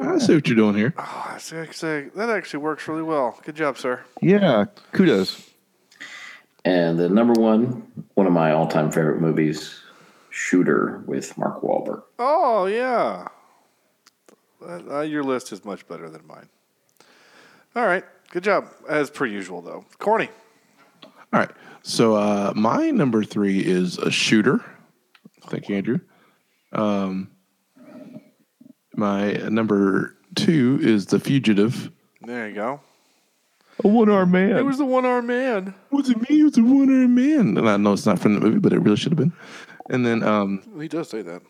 I 0.00 0.18
see 0.18 0.34
what 0.34 0.46
you're 0.48 0.56
doing 0.56 0.74
here. 0.74 0.92
Oh, 0.98 1.26
that's 1.30 1.52
actually, 1.52 2.08
that 2.16 2.30
actually 2.30 2.60
works 2.60 2.88
really 2.88 3.02
well. 3.02 3.38
Good 3.44 3.54
job, 3.56 3.78
sir. 3.78 4.00
yeah. 4.20 4.64
Kudos. 4.92 5.48
And 6.64 6.98
the 6.98 7.08
number 7.08 7.40
one, 7.40 7.86
one 8.14 8.26
of 8.26 8.32
my 8.32 8.52
all-time 8.52 8.90
favorite 8.90 9.20
movies, 9.20 9.80
Shooter 10.38 11.02
with 11.04 11.36
Mark 11.36 11.62
Wahlberg. 11.62 12.04
Oh 12.16 12.66
yeah. 12.66 13.26
Uh, 14.64 15.00
your 15.00 15.24
list 15.24 15.52
is 15.52 15.64
much 15.64 15.86
better 15.88 16.08
than 16.08 16.24
mine. 16.28 16.48
All 17.74 17.84
right. 17.84 18.04
Good 18.30 18.44
job. 18.44 18.68
As 18.88 19.10
per 19.10 19.26
usual, 19.26 19.62
though. 19.62 19.84
Corny. 19.98 20.28
All 21.04 21.40
right. 21.40 21.50
So 21.82 22.14
uh, 22.14 22.52
my 22.54 22.90
number 22.90 23.24
three 23.24 23.58
is 23.58 23.98
a 23.98 24.12
shooter. 24.12 24.64
Thank 25.48 25.68
you, 25.68 25.76
Andrew. 25.76 25.98
Um, 26.72 27.30
my 28.94 29.32
number 29.32 30.16
two 30.36 30.78
is 30.80 31.06
the 31.06 31.18
fugitive. 31.18 31.90
There 32.22 32.48
you 32.48 32.54
go. 32.54 32.80
A 33.84 33.88
one 33.88 34.08
armed 34.08 34.32
man. 34.32 34.56
It 34.56 34.64
was 34.64 34.78
the 34.78 34.84
one 34.84 35.04
armed 35.04 35.28
man. 35.28 35.74
Was 35.90 36.10
it 36.10 36.30
me? 36.30 36.40
It 36.40 36.44
was 36.44 36.52
the 36.52 36.62
one 36.62 36.90
armed 36.90 37.10
man. 37.10 37.58
And 37.58 37.68
I 37.68 37.76
know 37.76 37.92
it's 37.92 38.06
not 38.06 38.18
from 38.18 38.34
the 38.34 38.40
movie, 38.40 38.60
but 38.60 38.72
it 38.72 38.78
really 38.78 38.96
should 38.96 39.12
have 39.12 39.18
been. 39.18 39.32
And 39.88 40.04
then, 40.04 40.22
um, 40.22 40.62
He 40.80 40.88
does 40.88 41.08
say 41.08 41.22
that. 41.22 41.42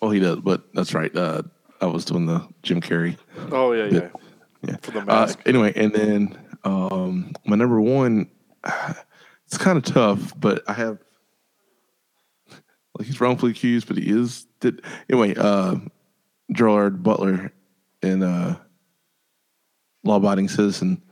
well, 0.00 0.10
he 0.10 0.20
does, 0.20 0.38
but 0.40 0.72
that's 0.74 0.94
right. 0.94 1.14
Uh, 1.14 1.42
I 1.80 1.86
was 1.86 2.04
doing 2.04 2.26
the 2.26 2.46
Jim 2.62 2.80
Carrey. 2.80 3.16
Oh 3.50 3.72
yeah, 3.72 3.84
yeah. 3.84 3.90
bit. 3.90 4.12
Yeah. 4.62 4.76
For 4.82 4.90
the 4.92 5.00
Uh, 5.10 5.32
anyway, 5.44 5.72
and 5.76 5.92
then 5.92 6.38
um, 6.64 7.32
my 7.44 7.56
number 7.56 7.80
one, 7.80 8.28
it's 9.46 9.58
kind 9.58 9.76
of 9.78 9.84
tough, 9.84 10.32
but 10.38 10.62
I 10.68 10.72
have 10.72 10.98
like 12.98 13.06
he's 13.06 13.20
wrongfully 13.20 13.52
accused, 13.52 13.86
but 13.88 13.98
he 13.98 14.08
is. 14.08 14.46
Did, 14.60 14.82
anyway, 15.10 15.34
uh, 15.36 15.76
Gerard 16.52 17.02
Butler 17.02 17.52
in 18.02 18.22
uh, 18.22 18.56
Law 20.02 20.16
Abiding 20.16 20.48
Citizen. 20.48 21.02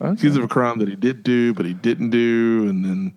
Accused 0.00 0.36
of 0.36 0.44
a 0.44 0.48
crime 0.48 0.78
that 0.78 0.88
he 0.88 0.96
did 0.96 1.22
do, 1.22 1.54
but 1.54 1.66
he 1.66 1.72
didn't 1.74 2.10
do, 2.10 2.66
and 2.68 2.84
then, 2.84 3.16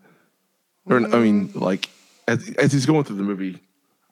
or 0.89 0.97
I 0.97 1.19
mean, 1.19 1.51
like 1.53 1.89
as, 2.27 2.49
as 2.57 2.71
he's 2.71 2.85
going 2.85 3.03
through 3.03 3.17
the 3.17 3.23
movie, 3.23 3.59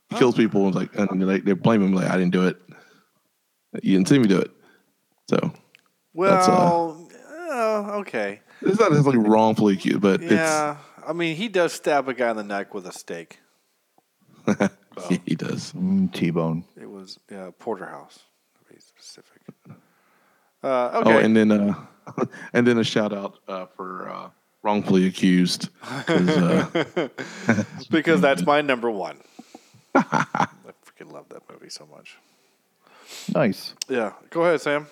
he 0.09 0.15
kills 0.17 0.35
people 0.35 0.65
and 0.65 0.75
like, 0.75 0.95
and 0.95 1.21
they, 1.21 1.39
they 1.39 1.53
blame 1.53 1.81
him 1.83 1.93
like 1.93 2.09
I 2.09 2.17
didn't 2.17 2.31
do 2.31 2.47
it. 2.47 2.57
You 3.83 3.97
didn't 3.97 4.07
see 4.07 4.19
me 4.19 4.27
do 4.27 4.39
it. 4.39 4.51
So 5.29 5.37
that's, 6.15 6.47
uh, 6.47 6.51
Well, 6.51 7.09
uh, 7.51 7.97
okay. 7.99 8.41
It's 8.61 8.79
not 8.79 8.91
necessarily 8.91 9.27
wrongfully 9.27 9.73
accused, 9.73 10.01
but 10.01 10.21
it's. 10.21 10.31
Yeah, 10.31 10.77
I 11.05 11.13
mean, 11.13 11.35
he 11.35 11.49
does 11.49 11.73
stab 11.73 12.07
a 12.07 12.13
guy 12.13 12.31
in 12.31 12.37
the 12.37 12.43
neck 12.43 12.73
with 12.73 12.87
a 12.87 12.91
stake. 12.91 13.39
it's 14.47 15.07
he 15.25 15.35
does. 15.35 15.73
Mm, 15.73 16.13
T-bone. 16.13 16.63
It 16.79 16.89
was 16.89 17.19
yeah, 17.29 17.51
porterhouse, 17.59 18.19
to 18.57 18.73
be 18.73 18.79
specific. 18.79 19.41
Uh, 20.63 21.01
okay. 21.01 21.13
Oh, 21.13 21.19
and 21.19 21.35
then 21.35 21.51
uh, 21.51 21.73
and 22.53 22.65
then 22.65 22.77
a 22.77 22.83
shout 22.83 23.13
out 23.13 23.39
uh, 23.47 23.65
for 23.75 24.09
uh, 24.09 24.29
wrongfully 24.65 25.05
accused. 25.05 25.69
uh, 25.83 26.65
because 27.91 28.19
that's 28.19 28.45
my 28.45 28.61
number 28.61 28.89
one. 28.91 29.17
I 29.93 30.47
freaking 30.83 31.13
love 31.13 31.29
that 31.29 31.43
movie 31.49 31.69
so 31.69 31.85
much. 31.85 32.17
Nice. 33.33 33.75
Yeah, 33.87 34.13
go 34.31 34.43
ahead, 34.43 34.59
Sam. 34.59 34.87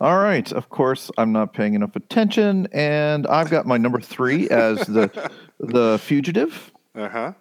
All 0.00 0.18
right. 0.18 0.50
Of 0.52 0.68
course, 0.68 1.10
I'm 1.18 1.32
not 1.32 1.52
paying 1.52 1.74
enough 1.74 1.96
attention, 1.96 2.68
and 2.72 3.26
I've 3.26 3.50
got 3.50 3.66
my 3.66 3.76
number 3.76 4.00
three 4.00 4.48
as 4.50 4.86
the 4.86 5.30
the 5.58 5.98
fugitive. 5.98 6.70
Uh 6.94 7.08
huh. 7.08 7.32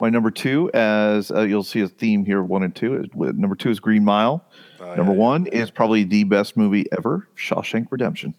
My 0.00 0.10
number 0.10 0.30
two, 0.30 0.70
as 0.74 1.30
uh, 1.30 1.42
you'll 1.42 1.62
see 1.62 1.80
a 1.80 1.88
theme 1.88 2.24
here, 2.24 2.42
one 2.42 2.62
and 2.62 2.74
two. 2.74 3.06
Number 3.14 3.56
two 3.56 3.70
is 3.70 3.80
Green 3.80 4.04
Mile. 4.04 4.44
Oh, 4.80 4.94
number 4.94 5.12
one 5.12 5.46
is 5.46 5.70
probably 5.70 6.04
the 6.04 6.24
best 6.24 6.56
movie 6.56 6.86
ever, 6.96 7.28
Shawshank 7.36 7.86
Redemption. 7.90 8.34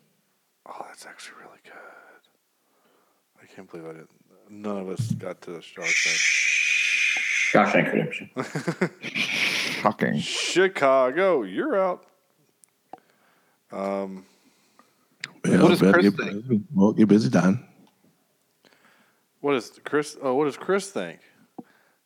Oh, 0.68 0.86
that's 0.88 1.06
actually 1.06 1.35
really 1.35 1.35
good. 1.35 1.35
I 1.35 1.35
can't 3.56 3.70
believe 3.70 3.86
I 3.86 3.94
didn't. 3.94 4.10
None 4.50 4.78
of 4.78 4.90
us 4.90 5.12
got 5.14 5.42
to 5.44 5.52
the 5.52 5.62
Shark 5.62 5.88
thing. 5.88 6.14
Shawshank 7.52 7.92
Redemption. 7.94 8.30
Shocking. 9.82 10.20
Chicago, 10.20 11.44
you're 11.44 11.80
out. 11.82 12.06
Um, 13.72 14.26
yeah, 15.46 15.62
What 15.62 15.70
does 15.70 15.80
better 15.82 15.94
Chris 15.94 16.10
get, 16.16 16.44
think? 16.48 16.64
Well, 16.74 16.92
get 16.94 17.08
busy, 17.08 17.30
Don. 17.30 17.66
what 19.42 19.54
does 19.54 19.80
Chris? 19.84 20.18
Oh, 20.22 20.36
what 20.36 20.46
does 20.46 20.58
Chris 20.58 20.90
think? 20.92 21.20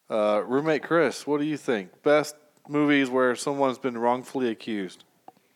Uh, 0.10 0.42
roommate 0.46 0.84
Chris, 0.84 1.28
what 1.28 1.40
do 1.40 1.46
you 1.46 1.58
think? 1.58 2.02
Best 2.04 2.36
movies 2.68 3.10
where 3.10 3.36
someone's 3.36 3.78
been 3.78 3.98
wrongfully 3.98 4.50
accused. 4.50 5.04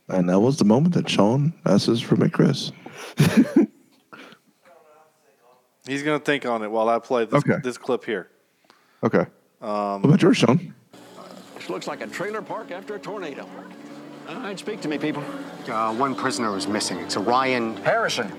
And 0.10 0.28
that 0.30 0.40
was 0.40 0.58
the 0.58 0.66
moment 0.66 0.94
that 0.96 1.10
Sean 1.10 1.54
asked 1.66 1.86
his 1.88 2.12
roommate 2.12 2.34
Chris. 2.34 2.72
He's 5.86 6.04
gonna 6.04 6.20
think 6.20 6.46
on 6.46 6.64
it 6.64 6.72
while 6.72 6.88
I 6.90 7.00
play 7.00 7.26
this, 7.26 7.44
Okay. 7.44 7.58
this 7.64 7.78
clip 7.78 8.06
here. 8.06 8.30
Okay. 9.04 9.26
Um, 9.62 10.02
What 10.02 10.06
about 10.06 10.22
yours, 10.22 10.38
Sean? 10.38 10.74
This 11.56 11.70
looks 11.70 11.88
like 11.88 12.02
a 12.02 12.08
trailer 12.08 12.42
park 12.42 12.72
after 12.72 12.96
a 12.96 13.00
tornado. 13.00 13.48
All 14.30 14.36
right, 14.36 14.58
speak 14.58 14.80
to 14.82 14.88
me, 14.88 14.98
people. 14.98 15.24
Uh, 15.70 15.94
one 15.94 16.16
prisoner 16.16 16.56
is 16.58 16.68
missing. 16.68 17.00
It's 17.00 17.18
Orion 17.18 17.76
Harrison, 17.78 18.32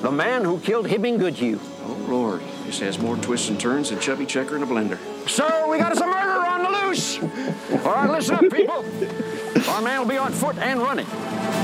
the 0.00 0.10
man 0.10 0.44
who 0.44 0.58
killed 0.60 0.86
Hibbing 0.86 1.18
Goodhue. 1.18 1.58
Oh, 1.84 2.06
Lord. 2.08 2.40
This 2.64 2.80
has 2.80 2.98
more 2.98 3.16
twists 3.16 3.48
and 3.50 3.58
turns 3.60 3.90
than 3.90 3.98
Chubby 4.00 4.24
Checker 4.26 4.56
in 4.56 4.62
a 4.62 4.66
blender. 4.66 4.98
Sir, 5.28 5.66
we 5.68 5.78
got 5.78 5.92
us 5.92 6.00
a 6.00 6.06
murderer 6.06 6.46
on 6.46 6.62
the 6.62 6.70
loose. 6.86 7.18
All 7.84 7.92
right, 7.94 8.10
listen 8.10 8.34
up, 8.36 8.50
people. 8.50 8.84
Our 9.78 9.84
man 9.84 10.00
will 10.00 10.08
be 10.08 10.18
on 10.18 10.32
foot 10.32 10.58
and 10.58 10.80
running. 10.80 11.06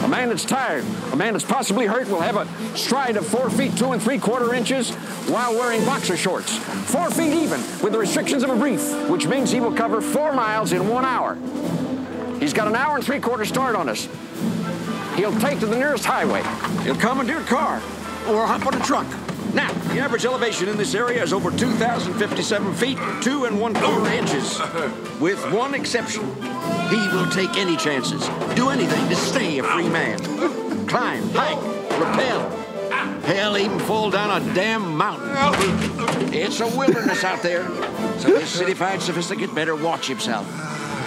A 0.04 0.08
man 0.08 0.28
that's 0.28 0.44
tired, 0.44 0.84
a 1.10 1.16
man 1.16 1.32
that's 1.32 1.44
possibly 1.44 1.84
hurt, 1.84 2.06
will 2.06 2.20
have 2.20 2.36
a 2.36 2.46
stride 2.78 3.16
of 3.16 3.26
four 3.26 3.50
feet 3.50 3.76
two 3.76 3.90
and 3.90 4.00
three 4.00 4.18
quarter 4.18 4.54
inches 4.54 4.94
while 5.26 5.52
wearing 5.52 5.84
boxer 5.84 6.16
shorts. 6.16 6.56
Four 6.92 7.10
feet 7.10 7.34
even, 7.34 7.58
with 7.82 7.90
the 7.90 7.98
restrictions 7.98 8.44
of 8.44 8.50
a 8.50 8.54
brief, 8.54 8.80
which 9.10 9.26
means 9.26 9.50
he 9.50 9.58
will 9.58 9.72
cover 9.72 10.00
four 10.00 10.32
miles 10.32 10.72
in 10.72 10.88
one 10.88 11.04
hour. 11.04 11.34
He's 12.38 12.52
got 12.52 12.68
an 12.68 12.76
hour 12.76 12.94
and 12.94 13.04
three 13.04 13.18
quarter 13.18 13.44
start 13.44 13.74
on 13.74 13.88
us. 13.88 14.08
He'll 15.16 15.36
take 15.40 15.58
to 15.58 15.66
the 15.66 15.76
nearest 15.76 16.04
highway. 16.04 16.44
He'll 16.84 16.94
commandeer 16.94 17.40
a 17.40 17.44
car 17.44 17.78
or 18.28 18.46
hop 18.46 18.64
on 18.64 18.80
a 18.80 18.84
truck. 18.84 19.08
Now, 19.54 19.72
the 19.92 19.98
average 19.98 20.24
elevation 20.24 20.68
in 20.68 20.76
this 20.76 20.94
area 20.94 21.20
is 21.20 21.32
over 21.32 21.50
2,057 21.50 22.74
feet, 22.74 22.98
two 23.22 23.46
and 23.46 23.60
one 23.60 23.74
quarter 23.74 24.08
inches. 24.12 24.60
With 25.20 25.52
one 25.52 25.74
exception. 25.74 26.53
He 26.90 27.08
will 27.08 27.28
take 27.30 27.56
any 27.56 27.76
chances, 27.76 28.28
do 28.54 28.70
anything 28.70 29.08
to 29.08 29.16
stay 29.16 29.58
a 29.58 29.62
free 29.62 29.88
man. 29.88 30.18
Climb, 30.86 31.28
hike, 31.30 31.62
rappel. 31.98 32.50
Hell, 33.22 33.56
even 33.56 33.78
fall 33.80 34.10
down 34.10 34.42
a 34.42 34.54
damn 34.54 34.96
mountain. 34.96 35.30
It's 36.32 36.60
a 36.60 36.66
wilderness 36.76 37.24
out 37.24 37.42
there, 37.42 37.66
so 38.18 38.28
this 38.28 38.50
citified 38.50 39.00
sophisticate 39.00 39.54
better 39.54 39.74
watch 39.74 40.06
himself. 40.06 40.46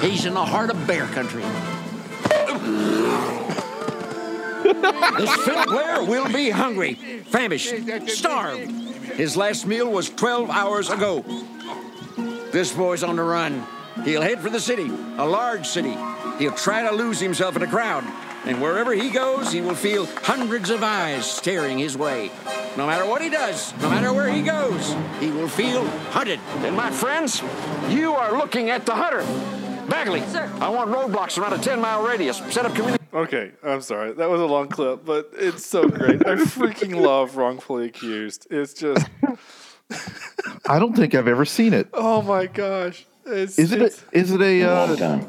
He's 0.01 0.25
in 0.25 0.33
the 0.33 0.43
heart 0.43 0.71
of 0.71 0.87
bear 0.87 1.05
country. 1.07 1.43
This 5.17 5.35
Philip 5.45 5.69
Blair 5.69 6.03
will 6.03 6.27
be 6.31 6.49
hungry, 6.49 6.95
famished, 7.27 7.73
starved. 8.09 8.71
His 9.15 9.37
last 9.37 9.65
meal 9.65 9.89
was 9.89 10.09
12 10.09 10.49
hours 10.49 10.89
ago. 10.89 11.23
This 12.51 12.73
boy's 12.73 13.03
on 13.03 13.15
the 13.15 13.23
run. 13.23 13.63
He'll 14.03 14.21
head 14.21 14.39
for 14.39 14.49
the 14.49 14.59
city, 14.59 14.89
a 15.17 15.25
large 15.25 15.67
city. 15.67 15.95
He'll 16.39 16.53
try 16.53 16.83
to 16.83 16.91
lose 16.95 17.19
himself 17.19 17.55
in 17.55 17.61
a 17.63 17.67
crowd. 17.67 18.03
And 18.45 18.61
wherever 18.61 18.93
he 18.93 19.09
goes, 19.09 19.51
he 19.51 19.59
will 19.59 19.75
feel 19.75 20.05
hundreds 20.05 20.69
of 20.69 20.81
eyes 20.83 21.29
staring 21.29 21.77
his 21.77 21.97
way. 21.97 22.31
No 22.77 22.87
matter 22.87 23.05
what 23.05 23.21
he 23.21 23.29
does, 23.29 23.73
no 23.81 23.89
matter 23.89 24.13
where 24.13 24.29
he 24.31 24.41
goes, 24.41 24.95
he 25.19 25.31
will 25.31 25.49
feel 25.49 25.85
hunted. 26.11 26.39
And 26.57 26.75
my 26.75 26.91
friends, 26.91 27.41
you 27.89 28.13
are 28.13 28.37
looking 28.37 28.69
at 28.69 28.85
the 28.85 28.95
hunter. 28.95 29.23
Bagley, 29.89 30.21
I 30.21 30.69
want 30.69 30.91
roadblocks 30.91 31.37
around 31.37 31.53
a 31.53 31.57
10 31.57 31.81
mile 31.81 32.05
radius. 32.05 32.37
Set 32.49 32.65
up 32.65 32.75
community. 32.75 33.03
Okay, 33.13 33.51
I'm 33.63 33.81
sorry. 33.81 34.11
That 34.13 34.29
was 34.29 34.39
a 34.39 34.45
long 34.45 34.67
clip, 34.67 35.03
but 35.05 35.31
it's 35.33 35.65
so 35.65 35.87
great. 35.87 36.25
I 36.25 36.35
freaking 36.35 36.95
love 37.01 37.35
wrongfully 37.35 37.85
accused. 37.85 38.47
It's 38.51 38.73
just, 38.73 39.07
I 40.65 40.77
don't 40.79 40.95
think 40.95 41.15
I've 41.15 41.27
ever 41.27 41.45
seen 41.45 41.73
it. 41.73 41.89
oh 41.93 42.21
my 42.21 42.45
gosh. 42.45 43.05
It's, 43.27 43.59
Is 43.59 43.71
it? 43.71 43.81
A, 43.81 43.85
it's- 43.85 44.03
is 44.13 44.31
it 44.31 44.41
a? 44.41 44.63
Uh, 44.63 45.21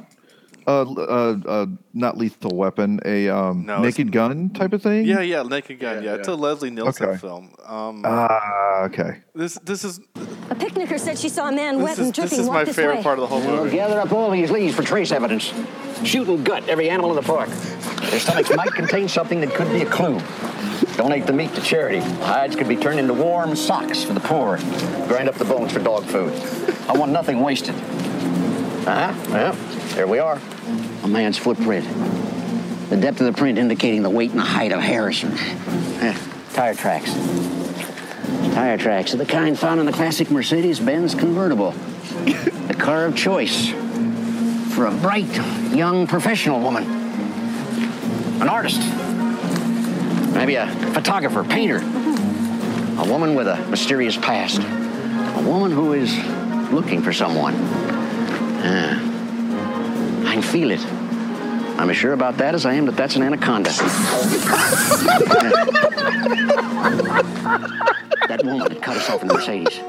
uh, 0.67 0.83
uh, 0.83 1.37
uh, 1.49 1.67
not 1.95 2.19
lethal 2.19 2.55
weapon. 2.55 3.01
A 3.07 3.29
um, 3.31 3.65
No, 3.65 3.81
naked 3.81 4.13
gun 4.13 4.51
type 4.51 4.73
of 4.75 4.83
thing. 4.83 5.07
yeah, 5.07 5.21
yeah, 5.21 5.43
Naked 5.43 5.81
Gun. 5.81 6.05
Yeah, 6.05 6.17
it's 6.17 6.29
a 6.29 6.35
Leslie 6.35 6.69
Nielsen 6.71 7.07
Okay. 7.09 7.19
film. 7.19 7.51
Um, 7.67 8.03
Ah, 8.05 8.83
okay. 8.85 9.21
this 9.35 9.55
this 9.65 9.83
is 9.83 9.99
A 10.51 10.55
picnicker 10.55 10.99
said 10.99 11.19
she 11.19 11.31
saw 11.31 11.49
a 11.49 11.53
man 11.53 11.77
this 11.79 11.85
wet 11.85 11.93
is, 11.93 11.99
and 12.01 12.09
this 12.09 12.17
dripping 12.17 12.41
is 12.41 12.51
my 12.51 12.65
this 12.65 12.77
favorite 12.77 12.97
way. 12.99 13.03
part 13.03 13.19
of 13.19 13.23
the 13.23 13.27
whole 13.29 13.41
We'll 13.41 13.65
movie. 13.65 13.77
gather 13.77 13.99
up 13.99 14.13
all 14.13 14.31
these 14.31 14.51
leaves 14.51 14.75
for 14.75 14.83
trace 14.83 15.11
evidence. 15.11 15.53
Shoot 16.05 16.29
and 16.29 16.45
gut 16.45 16.69
every 16.69 16.91
animal 16.91 17.11
in 17.11 17.17
the 17.17 17.23
park. 17.23 17.49
Their 18.11 18.21
stomachs 18.21 18.55
might 18.55 18.71
contain 18.73 19.09
something 19.09 19.41
that 19.41 19.55
could 19.55 19.71
be 19.73 19.81
a 19.83 19.87
clue. 19.87 20.21
Donate 20.99 21.27
the 21.27 21.33
meat 21.33 21.55
to 21.55 21.61
charity. 21.61 22.01
Hides 22.01 22.57
could 22.57 22.67
be 22.67 22.75
turned 22.75 22.99
into 22.99 23.15
warm 23.15 23.55
socks 23.55 24.03
for 24.03 24.15
the 24.15 24.21
poor. 24.21 24.57
Grind 25.07 25.29
up 25.29 25.37
the 25.37 25.45
bones 25.45 25.71
for 25.73 25.79
dog 25.79 26.05
food. 26.07 26.33
I 26.89 26.93
want 26.93 27.13
nothing 27.13 27.39
wasted. 27.39 27.77
Uh-huh. 27.77 29.15
Well, 29.31 29.53
there 29.95 30.09
we 30.09 30.19
are. 30.19 30.41
A 31.05 31.07
man's 31.07 31.39
footprint. 31.39 31.87
The 32.91 32.97
depth 32.97 33.21
of 33.21 33.27
the 33.27 33.33
print 33.33 33.59
indicating 33.59 34.03
the 34.03 34.11
weight 34.11 34.33
and 34.33 34.41
the 34.41 34.45
height 34.45 34.73
of 34.73 34.81
Harrison. 34.81 35.35
Eh, 36.01 36.19
Tire 36.53 36.75
tracks. 36.75 37.15
Tire 38.53 38.77
tracks 38.77 39.13
of 39.13 39.21
the 39.21 39.27
kind 39.27 39.57
found 39.57 39.79
in 39.79 39.87
the 39.87 39.93
classic 39.93 40.33
Mercedes-Benz 40.33 41.15
convertible. 41.15 41.71
the 42.67 42.77
car 42.77 43.05
of 43.05 43.15
choice 43.15 43.69
for 44.75 44.87
a 44.87 44.91
bright, 44.91 45.33
young 45.73 46.09
professional 46.09 46.59
woman. 46.59 46.83
An 48.43 48.49
artist. 48.49 48.81
Maybe 50.39 50.55
a 50.55 50.69
photographer, 50.95 51.43
painter. 51.43 51.79
A 51.79 53.05
woman 53.05 53.35
with 53.35 53.49
a 53.49 53.57
mysterious 53.71 54.17
past. 54.17 54.61
A 54.61 55.43
woman 55.45 55.73
who 55.73 55.95
is 55.95 56.17
looking 56.71 57.03
for 57.03 57.13
someone. 57.13 57.55
Ah. 58.63 60.29
I 60.29 60.35
can 60.35 60.43
feel 60.43 60.71
it. 60.71 60.79
I'm 61.77 61.91
as 61.91 61.97
sure 61.97 62.13
about 62.13 62.37
that 62.37 62.55
as 62.55 62.65
I 62.65 62.75
am 62.75 62.87
that 62.87 62.97
that's 62.97 63.17
an 63.17 63.23
anaconda. 63.23 63.71
that 68.29 68.41
woman 68.45 68.69
that 68.69 68.81
cut 68.81 68.97
us 68.97 69.11
off 69.11 69.23
in 69.23 69.27
the 69.29 69.35
Mercedes. 69.35 69.81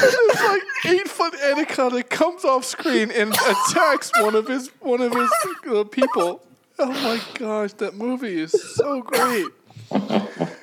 this 0.00 0.42
like 0.42 0.62
eight 0.86 1.08
foot 1.08 1.34
anaconda 1.34 2.02
comes 2.02 2.37
off 2.48 2.64
screen 2.64 3.10
and 3.10 3.32
attacks 3.32 4.10
one 4.20 4.34
of 4.34 4.48
his 4.48 4.68
one 4.80 5.00
of 5.00 5.14
his 5.14 5.30
uh, 5.68 5.84
people. 5.84 6.42
Oh 6.78 6.92
my 6.92 7.20
gosh, 7.34 7.72
that 7.74 7.94
movie 7.94 8.40
is 8.40 8.52
so 8.74 9.02
great. 9.02 9.46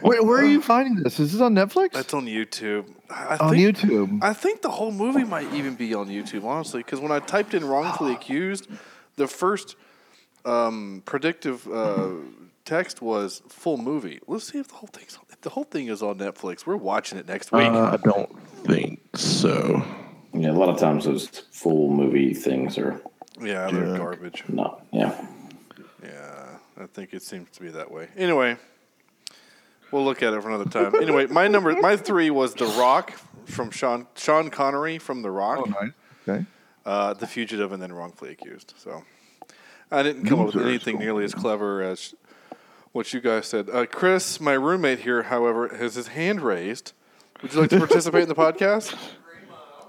Where, 0.01 0.23
where 0.23 0.39
are 0.39 0.45
you 0.45 0.61
finding 0.61 1.01
this? 1.03 1.19
Is 1.19 1.31
this 1.31 1.41
on 1.41 1.55
Netflix? 1.55 1.93
That's 1.93 2.13
on 2.13 2.25
YouTube. 2.25 2.85
I 3.09 3.37
On 3.37 3.51
think, 3.51 3.77
YouTube. 3.77 4.23
I 4.23 4.33
think 4.33 4.61
the 4.61 4.69
whole 4.69 4.91
movie 4.91 5.23
might 5.23 5.51
even 5.53 5.75
be 5.75 5.93
on 5.93 6.07
YouTube, 6.09 6.43
honestly, 6.43 6.81
because 6.81 6.99
when 6.99 7.11
I 7.11 7.19
typed 7.19 7.53
in 7.53 7.65
wrongfully 7.65 8.13
accused, 8.13 8.67
the 9.15 9.27
first 9.27 9.75
um, 10.45 11.01
predictive 11.05 11.67
uh, 11.67 12.09
text 12.65 13.01
was 13.01 13.41
full 13.47 13.77
movie. 13.77 14.19
Let's 14.27 14.51
see 14.51 14.59
if 14.59 14.67
the 14.67 14.75
whole 14.75 14.89
thing's 14.91 15.17
if 15.31 15.41
the 15.41 15.49
whole 15.49 15.63
thing 15.63 15.87
is 15.87 16.03
on 16.03 16.17
Netflix. 16.19 16.65
We're 16.65 16.77
watching 16.77 17.17
it 17.17 17.27
next 17.27 17.51
week. 17.51 17.67
Uh, 17.67 17.91
I 17.93 17.97
don't 17.97 18.47
think 18.65 18.99
so. 19.15 19.83
Yeah, 20.41 20.51
a 20.51 20.53
lot 20.53 20.69
of 20.69 20.77
times 20.77 21.05
those 21.05 21.27
full 21.51 21.89
movie 21.89 22.33
things 22.33 22.77
are 22.77 23.01
Yeah, 23.41 23.69
they're 23.71 23.85
Junk. 23.85 23.97
garbage. 23.97 24.43
No, 24.49 24.81
Yeah. 24.91 25.25
Yeah, 26.03 26.57
I 26.79 26.85
think 26.87 27.13
it 27.13 27.23
seems 27.23 27.49
to 27.51 27.61
be 27.61 27.69
that 27.69 27.89
way. 27.89 28.09
Anyway, 28.15 28.57
we'll 29.91 30.03
look 30.05 30.21
at 30.21 30.33
it 30.33 30.41
for 30.41 30.49
another 30.49 30.69
time. 30.69 30.93
Anyway, 31.01 31.25
my 31.27 31.47
number, 31.47 31.73
my 31.81 31.97
three 31.97 32.29
was 32.29 32.53
The 32.53 32.65
Rock 32.65 33.13
from 33.45 33.71
Sean 33.71 34.07
Sean 34.15 34.49
Connery 34.49 34.97
from 34.99 35.21
The 35.21 35.31
Rock. 35.31 35.59
Oh, 35.61 35.69
nice. 35.81 35.91
Okay. 36.27 36.45
Uh, 36.85 37.13
the 37.13 37.25
Fugitive 37.27 37.71
and 37.71 37.81
then 37.81 37.91
Wrongfully 37.91 38.31
Accused. 38.31 38.73
So 38.77 39.03
I 39.91 40.03
didn't 40.03 40.25
come 40.27 40.39
up 40.39 40.53
with 40.53 40.65
anything 40.65 40.99
nearly 40.99 41.23
as 41.23 41.33
clever 41.33 41.81
as 41.81 42.13
what 42.91 43.11
you 43.13 43.19
guys 43.19 43.47
said. 43.47 43.69
Uh, 43.71 43.85
Chris, 43.87 44.39
my 44.39 44.53
roommate 44.53 44.99
here, 44.99 45.23
however, 45.23 45.75
has 45.75 45.95
his 45.95 46.07
hand 46.09 46.41
raised. 46.41 46.93
Would 47.41 47.53
you 47.53 47.61
like 47.61 47.69
to 47.71 47.79
participate 47.79 48.23
in 48.23 48.29
the 48.29 48.35
podcast? 48.35 48.95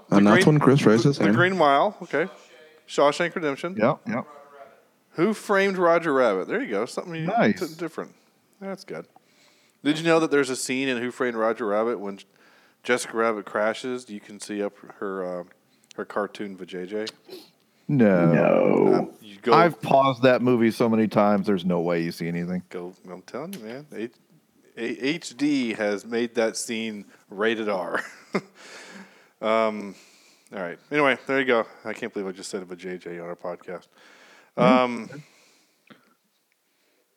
And 0.09 0.25
that's 0.27 0.45
when 0.45 0.59
Chris 0.59 0.85
raises 0.85 1.17
The 1.17 1.25
hand. 1.25 1.35
Green 1.35 1.57
Mile. 1.57 1.97
Okay. 2.03 2.27
Shawshank 2.87 3.35
Redemption. 3.35 3.75
Yep, 3.77 3.99
yep. 4.07 4.25
Who 5.11 5.33
framed 5.33 5.77
Roger 5.77 6.13
Rabbit? 6.13 6.47
There 6.47 6.61
you 6.61 6.69
go. 6.69 6.85
Something 6.85 7.25
Nice. 7.25 7.59
t- 7.59 7.75
different. 7.77 8.13
That's 8.61 8.83
good. 8.83 9.05
Did 9.83 9.97
you 9.99 10.05
know 10.05 10.19
that 10.19 10.31
there's 10.31 10.49
a 10.49 10.55
scene 10.55 10.87
in 10.87 10.97
Who 11.01 11.11
Framed 11.11 11.35
Roger 11.35 11.65
Rabbit 11.65 11.99
when 11.99 12.19
Jessica 12.83 13.15
Rabbit 13.17 13.45
crashes? 13.45 14.09
You 14.09 14.19
can 14.19 14.39
see 14.39 14.61
up 14.63 14.73
her 14.99 15.39
uh, 15.41 15.43
her 15.95 16.05
cartoon 16.05 16.57
vajayjay. 16.57 17.09
No. 17.87 18.33
No. 18.33 19.13
You 19.21 19.37
go. 19.41 19.53
I've 19.53 19.81
paused 19.81 20.23
that 20.23 20.41
movie 20.41 20.71
so 20.71 20.87
many 20.89 21.07
times. 21.07 21.47
There's 21.47 21.65
no 21.65 21.79
way 21.81 22.01
you 22.03 22.11
see 22.11 22.27
anything. 22.27 22.63
go. 22.69 22.93
I'm 23.11 23.21
telling 23.23 23.53
you, 23.53 23.59
man. 23.59 23.85
H- 23.95 24.11
A- 24.77 25.19
HD 25.19 25.75
has 25.75 26.05
made 26.05 26.35
that 26.35 26.57
scene 26.57 27.05
rated 27.29 27.69
R. 27.69 28.03
um, 29.41 29.95
all 30.53 30.59
right. 30.61 30.79
Anyway, 30.91 31.17
there 31.27 31.39
you 31.39 31.45
go. 31.45 31.65
I 31.85 31.93
can't 31.93 32.13
believe 32.13 32.27
I 32.27 32.31
just 32.31 32.49
said 32.49 32.63
vajayjay 32.63 33.21
on 33.21 33.27
our 33.27 33.35
podcast. 33.35 33.87
Um, 34.55 35.09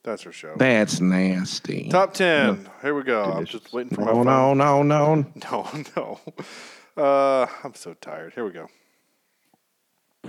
that's 0.02 0.22
her 0.22 0.32
show. 0.32 0.54
That's 0.56 1.00
nasty. 1.00 1.88
Top 1.90 2.14
ten. 2.14 2.68
Here 2.82 2.94
we 2.94 3.02
go. 3.02 3.22
I'm 3.24 3.44
just 3.46 3.72
waiting 3.72 3.94
for 3.94 4.00
my 4.02 4.06
No, 4.12 4.24
phone. 4.24 4.58
no, 4.58 4.82
no, 4.82 5.14
no. 5.14 5.26
No, 5.50 5.68
no. 5.96 7.02
Uh, 7.02 7.46
I'm 7.64 7.74
so 7.74 7.94
tired. 7.94 8.32
Here 8.34 8.44
we 8.44 8.50
go. 8.50 8.68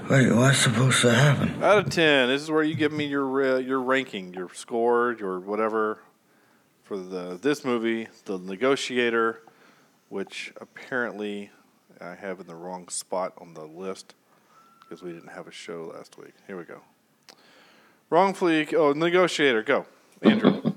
Wait, 0.10 0.32
what's 0.32 0.60
supposed 0.60 1.02
to 1.02 1.12
happen? 1.14 1.62
Out 1.64 1.80
of 1.80 1.90
ten, 1.90 2.30
this 2.30 2.42
is 2.42 2.50
where 2.52 2.64
you 2.64 2.76
give 2.76 2.92
me 2.94 3.06
your 3.06 3.56
uh, 3.56 3.58
your 3.60 3.82
ranking, 3.82 4.34
your 4.34 4.50
score, 4.54 5.16
your 5.20 5.40
whatever 5.40 6.00
for 6.84 6.98
the 6.98 7.38
this 7.42 7.66
movie, 7.66 8.08
The 8.26 8.38
Negotiator, 8.38 9.42
which 10.10 10.54
apparently 10.62 11.50
I 12.02 12.16
have 12.16 12.40
in 12.40 12.48
the 12.48 12.56
wrong 12.56 12.88
spot 12.90 13.34
on 13.38 13.54
the 13.54 13.66
list 13.66 14.16
because 14.82 15.04
we 15.04 15.12
didn't 15.12 15.30
have 15.30 15.48
a 15.48 15.52
show 15.52 15.92
last 15.96 16.18
week. 16.18 16.34
Here 16.48 16.58
we 16.58 16.64
go. 16.64 16.82
Wrongfully, 18.10 18.68
oh, 18.76 18.94
Negotiator, 18.94 19.64
go, 19.64 19.86
Andrew. 20.22 20.74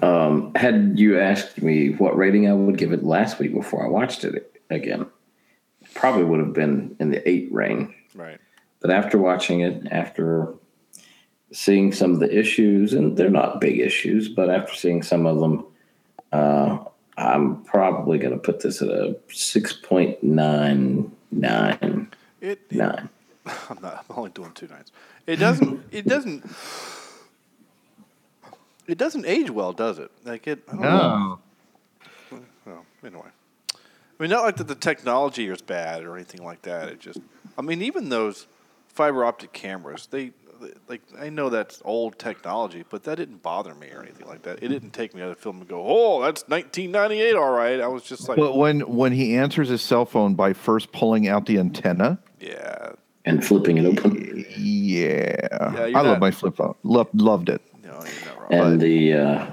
Um, 0.00 0.52
had 0.54 0.94
you 0.96 1.20
asked 1.20 1.60
me 1.60 1.90
what 1.90 2.16
rating 2.16 2.48
I 2.48 2.54
would 2.54 2.78
give 2.78 2.92
it 2.92 3.04
last 3.04 3.38
week 3.38 3.52
before 3.52 3.84
I 3.84 3.88
watched 3.88 4.24
it 4.24 4.60
again, 4.70 5.06
probably 5.94 6.24
would 6.24 6.40
have 6.40 6.54
been 6.54 6.96
in 6.98 7.10
the 7.10 7.28
eight 7.28 7.52
range. 7.52 7.94
right. 8.14 8.38
But 8.80 8.90
after 8.90 9.18
watching 9.18 9.60
it, 9.60 9.86
after 9.92 10.54
seeing 11.52 11.92
some 11.92 12.12
of 12.12 12.20
the 12.20 12.36
issues, 12.36 12.94
and 12.94 13.16
they're 13.16 13.30
not 13.30 13.60
big 13.60 13.78
issues, 13.78 14.28
but 14.28 14.50
after 14.50 14.74
seeing 14.74 15.02
some 15.02 15.26
of 15.26 15.38
them, 15.38 15.66
uh, 16.32 16.78
I'm 17.16 17.62
probably 17.64 18.18
going 18.18 18.32
to 18.32 18.38
put 18.38 18.60
this 18.60 18.80
at 18.82 18.88
a 18.88 19.16
6.99. 19.28 22.06
It, 22.40 22.72
Nine. 22.72 23.08
I'm 23.46 23.78
not. 23.82 24.04
I'm 24.08 24.16
only 24.16 24.30
doing 24.30 24.52
two 24.52 24.68
nights. 24.68 24.92
It 25.26 25.36
doesn't. 25.36 25.82
It 25.92 26.06
doesn't. 26.06 26.44
It 28.88 28.98
doesn't 28.98 29.26
age 29.26 29.50
well, 29.50 29.72
does 29.72 29.98
it? 29.98 30.10
Like 30.24 30.46
it. 30.48 30.62
I 30.68 30.72
don't 30.72 30.82
know. 30.82 31.38
No. 32.30 32.38
Well, 32.66 32.84
anyway. 33.04 33.28
I 33.74 34.22
mean, 34.22 34.30
not 34.30 34.44
like 34.44 34.56
that 34.56 34.68
the 34.68 34.74
technology 34.74 35.48
is 35.48 35.62
bad 35.62 36.04
or 36.04 36.16
anything 36.16 36.42
like 36.44 36.62
that. 36.62 36.88
It 36.88 37.00
just, 37.00 37.20
I 37.58 37.62
mean, 37.62 37.82
even 37.82 38.08
those 38.08 38.46
fiber 38.88 39.24
optic 39.24 39.52
cameras, 39.52 40.06
they, 40.10 40.32
like, 40.88 41.02
I 41.18 41.28
know 41.30 41.48
that's 41.50 41.80
old 41.84 42.18
technology, 42.18 42.84
but 42.88 43.04
that 43.04 43.16
didn't 43.16 43.42
bother 43.42 43.74
me 43.74 43.88
or 43.90 44.02
anything 44.02 44.26
like 44.26 44.42
that. 44.42 44.62
It 44.62 44.68
didn't 44.68 44.90
take 44.92 45.14
me 45.14 45.22
out 45.22 45.30
of 45.30 45.36
the 45.36 45.42
film 45.42 45.58
and 45.58 45.68
go, 45.68 45.84
oh, 45.86 46.22
that's 46.22 46.42
1998, 46.48 47.34
all 47.34 47.50
right. 47.52 47.80
I 47.80 47.86
was 47.88 48.02
just 48.02 48.28
like, 48.28 48.36
But 48.38 48.56
when 48.56 48.80
when 48.80 49.12
he 49.12 49.36
answers 49.36 49.68
his 49.68 49.82
cell 49.82 50.04
phone 50.04 50.34
by 50.34 50.52
first 50.52 50.92
pulling 50.92 51.28
out 51.28 51.46
the 51.46 51.58
antenna, 51.58 52.18
yeah, 52.40 52.92
And 53.24 53.44
flipping 53.44 53.78
it 53.78 53.84
open. 53.86 54.44
yeah, 54.56 55.48
Yeah, 55.50 55.86
you're 55.86 55.98
I 55.98 56.02
love 56.02 56.18
my 56.20 56.30
flip 56.30 56.56
phone. 56.56 56.74
Lo- 56.82 57.08
loved 57.14 57.48
it. 57.48 57.62
no, 57.82 57.90
you're 57.90 58.24
not 58.26 58.40
wrong. 58.50 58.52
And 58.72 58.80
the 58.80 59.12
uh, 59.14 59.46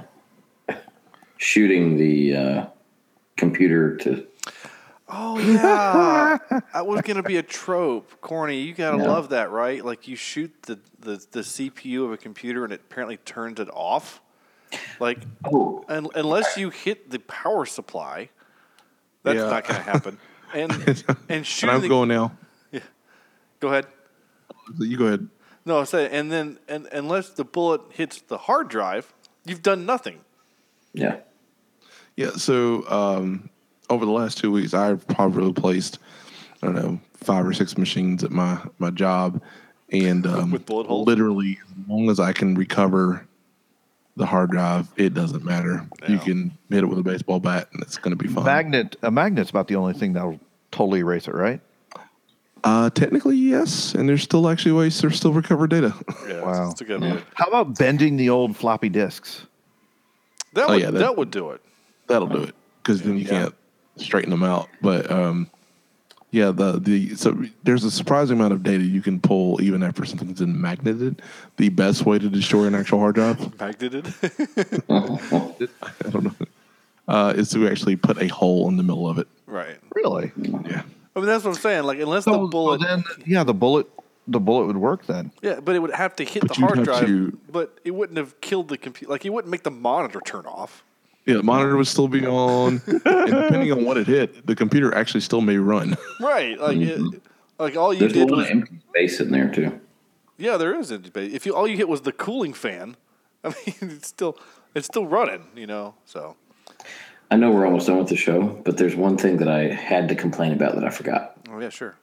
shooting 1.37 1.97
the 1.97 2.35
uh, 2.35 2.65
computer 3.37 3.95
to. 3.97 4.25
Oh 5.11 5.39
yeah, 5.39 6.37
that 6.73 6.85
was 6.85 7.01
gonna 7.01 7.23
be 7.23 7.37
a 7.37 7.43
trope, 7.43 8.21
corny. 8.21 8.61
You 8.61 8.73
gotta 8.73 8.97
Yeah. 8.97 9.09
love 9.09 9.29
that, 9.29 9.49
right? 9.51 9.83
Like 9.83 10.07
you 10.07 10.15
shoot 10.15 10.53
the, 10.63 10.79
the 10.99 11.25
the 11.31 11.39
CPU 11.41 12.05
of 12.05 12.11
a 12.11 12.17
computer 12.17 12.63
and 12.63 12.71
it 12.71 12.81
apparently 12.81 13.17
turns 13.17 13.59
it 13.59 13.69
off. 13.73 14.21
Like, 14.99 15.19
Oh. 15.51 15.83
un, 15.89 16.07
unless 16.13 16.55
you 16.57 16.69
hit 16.69 17.09
the 17.09 17.17
power 17.19 17.65
supply, 17.65 18.29
that's 19.23 19.37
Yeah. 19.39 19.49
not 19.49 19.67
gonna 19.67 19.79
happen. 19.79 20.19
And 20.53 20.71
and 20.87 21.03
And 21.27 21.45
shooting. 21.45 21.75
I'm 21.75 21.81
the, 21.81 21.87
going 21.89 22.09
now. 22.09 22.37
Yeah, 22.71 22.81
Go 23.59 23.69
ahead. 23.69 23.87
You 24.77 24.95
go 24.97 25.05
ahead. 25.07 25.27
No, 25.65 25.79
I 25.79 25.83
say, 25.85 26.07
and 26.11 26.31
then 26.31 26.59
and 26.67 26.87
unless 26.91 27.29
the 27.29 27.43
bullet 27.43 27.81
hits 27.89 28.21
the 28.21 28.37
hard 28.37 28.69
drive, 28.69 29.11
you've 29.45 29.63
done 29.63 29.85
nothing. 29.87 30.19
Yeah. 30.93 31.17
Yeah. 32.15 32.31
So 32.31 32.87
um, 32.89 33.49
over 33.89 34.05
the 34.05 34.11
last 34.11 34.37
two 34.37 34.51
weeks, 34.51 34.73
I've 34.73 35.07
probably 35.07 35.45
replaced 35.47 35.99
I 36.61 36.67
don't 36.67 36.75
know 36.75 36.99
five 37.15 37.45
or 37.45 37.53
six 37.53 37.77
machines 37.77 38.23
at 38.23 38.31
my 38.31 38.59
my 38.79 38.89
job, 38.89 39.41
and 39.91 40.25
um, 40.27 40.51
With 40.51 40.65
bullet 40.65 40.87
holes? 40.87 41.07
literally 41.07 41.59
as 41.81 41.87
long 41.89 42.09
as 42.09 42.19
I 42.19 42.33
can 42.33 42.55
recover 42.55 43.25
the 44.15 44.25
hard 44.25 44.51
drive, 44.51 44.87
it 44.97 45.13
doesn't 45.13 45.45
matter. 45.45 45.85
You 46.07 46.17
can 46.19 46.51
hit 46.69 46.83
it 46.83 46.87
with 46.87 46.99
a 46.99 47.03
baseball 47.03 47.39
bat, 47.39 47.69
and 47.71 47.81
it's 47.81 47.97
going 47.97 48.15
to 48.17 48.21
be 48.21 48.27
fine. 48.27 48.43
Magnet 48.43 48.95
a 49.01 49.09
magnet's 49.11 49.49
about 49.49 49.67
the 49.69 49.75
only 49.75 49.93
thing 49.93 50.13
that'll 50.13 50.39
totally 50.71 50.99
erase 50.99 51.27
it, 51.27 51.33
right? 51.33 51.61
Uh, 52.65 52.89
technically, 52.89 53.37
yes, 53.37 53.95
and 53.95 54.09
there's 54.09 54.21
still 54.21 54.49
actually 54.49 54.73
ways 54.73 54.97
to 54.99 55.09
still 55.11 55.31
recover 55.31 55.65
data. 55.65 55.93
Yeah, 56.27 56.41
Wow. 56.41 56.63
it's, 56.63 56.71
it's 56.73 56.81
a 56.81 56.83
good 56.83 57.01
idea. 57.01 57.23
How 57.33 57.45
about 57.45 57.77
bending 57.79 58.17
the 58.17 58.29
old 58.29 58.57
floppy 58.57 58.89
disks? 58.89 59.45
That 60.53 60.65
Oh, 60.67 60.73
would 60.73 60.81
yeah, 60.81 60.91
that, 60.91 60.99
that- 60.99 61.15
would 61.17 61.31
do 61.31 61.51
it. 61.51 61.61
That'll 62.07 62.27
do 62.27 62.43
it 62.43 62.55
because 62.83 63.01
then 63.01 63.17
you 63.17 63.25
can't 63.25 63.55
straighten 63.99 64.31
them 64.31 64.43
out. 64.43 64.69
But 64.81 65.09
um, 65.11 65.49
yeah, 66.31 66.51
the 66.51 66.79
the 66.79 67.15
so 67.15 67.37
there's 67.63 67.83
a 67.83 67.91
surprising 67.91 68.37
amount 68.37 68.53
of 68.53 68.63
data 68.63 68.83
you 68.83 69.01
can 69.01 69.19
pull 69.19 69.61
even 69.61 69.81
after 69.83 70.05
something's 70.05 70.39
been 70.39 70.59
magneted. 70.59 71.21
The 71.57 71.69
best 71.69 72.05
way 72.05 72.19
to 72.19 72.29
destroy 72.29 72.65
an 72.65 72.75
actual 72.75 72.99
hard 72.99 73.15
drive, 73.15 73.59
Magneted. 73.59 74.13
I 74.89 76.09
don't 76.11 76.23
know, 76.23 76.35
uh, 77.07 77.33
is 77.35 77.49
to 77.51 77.67
actually 77.67 77.95
put 77.95 78.21
a 78.21 78.27
hole 78.27 78.67
in 78.69 78.77
the 78.77 78.83
middle 78.83 79.07
of 79.09 79.17
it. 79.17 79.27
right. 79.45 79.77
Really? 79.95 80.31
Yeah. 80.37 80.83
I 81.15 81.19
mean, 81.19 81.25
that's 81.27 81.43
what 81.43 81.55
I'm 81.55 81.61
saying. 81.61 81.83
Like, 81.83 81.99
unless 81.99 82.23
So, 82.25 82.31
the 82.31 82.37
so 82.37 82.47
bullet 82.47 82.81
then, 82.81 83.03
yeah, 83.25 83.43
the 83.43 83.53
bullet, 83.53 83.87
the 84.27 84.39
bullet 84.39 84.67
would 84.67 84.77
work 84.77 85.05
then. 85.07 85.31
Yeah, 85.41 85.59
but 85.59 85.75
it 85.75 85.79
would 85.79 85.91
have 85.91 86.15
to 86.17 86.23
hit 86.23 86.41
But 86.47 86.55
the 86.55 86.61
hard 86.61 86.83
drive, 86.83 87.05
to- 87.07 87.37
but 87.51 87.77
it 87.83 87.91
wouldn't 87.91 88.17
have 88.17 88.39
killed 88.41 88.69
the 88.69 88.77
computer. 88.77 89.11
Like, 89.11 89.25
it 89.25 89.33
wouldn't 89.33 89.51
make 89.51 89.63
the 89.63 89.71
monitor 89.71 90.21
turn 90.23 90.45
off. 90.45 90.83
Yeah, 91.29 91.37
the 91.37 91.43
monitor 91.43 91.77
would 91.77 91.85
still 91.87 92.07
be 92.07 92.25
on, 92.25 92.81
and 92.87 93.03
depending 93.03 93.71
on 93.71 93.85
what 93.85 93.97
it 93.97 94.07
hit, 94.07 94.47
the 94.47 94.55
computer 94.55 94.95
actually 94.95 95.21
still 95.21 95.41
may 95.41 95.57
run. 95.57 95.95
Right. 96.19 96.59
Like, 96.59 96.77
Mm-hmm. 96.77 97.13
it, 97.15 97.21
like 97.59 97.75
all 97.77 97.93
you 97.93 97.99
There's 97.99 98.13
a 98.13 98.15
did 98.15 98.31
lot 98.31 98.37
was 98.37 98.45
of 98.47 98.51
empty 98.51 98.79
space 98.89 99.19
in 99.19 99.31
there, 99.31 99.47
too. 99.51 99.79
yeah, 100.37 100.57
there 100.57 100.73
is 100.79 100.89
a 100.91 100.97
debate. 100.97 101.33
If 101.33 101.45
you 101.45 101.53
all 101.55 101.67
you 101.67 101.77
hit 101.77 101.87
was 101.87 102.01
the 102.01 102.11
cooling 102.11 102.53
fan, 102.53 102.95
I 103.43 103.49
mean, 103.49 103.75
it's 103.81 104.07
still 104.07 104.37
it's 104.73 104.87
still 104.87 105.05
running. 105.05 105.43
You 105.55 105.67
know, 105.67 105.93
so 106.05 106.35
I 107.29 107.35
know 107.35 107.51
we're 107.51 107.65
almost 107.67 107.85
done 107.87 107.97
with 107.99 108.09
the 108.09 108.15
show, 108.15 108.41
but 108.65 108.77
there's 108.77 108.95
one 108.95 109.17
thing 109.17 109.37
that 109.37 109.47
I 109.49 109.67
had 109.67 110.07
to 110.09 110.15
complain 110.15 110.51
about 110.51 110.73
that 110.75 110.83
I 110.83 110.89
forgot. 110.89 111.37
oh 111.51 111.59
yeah, 111.59 111.69
sure. 111.69 111.95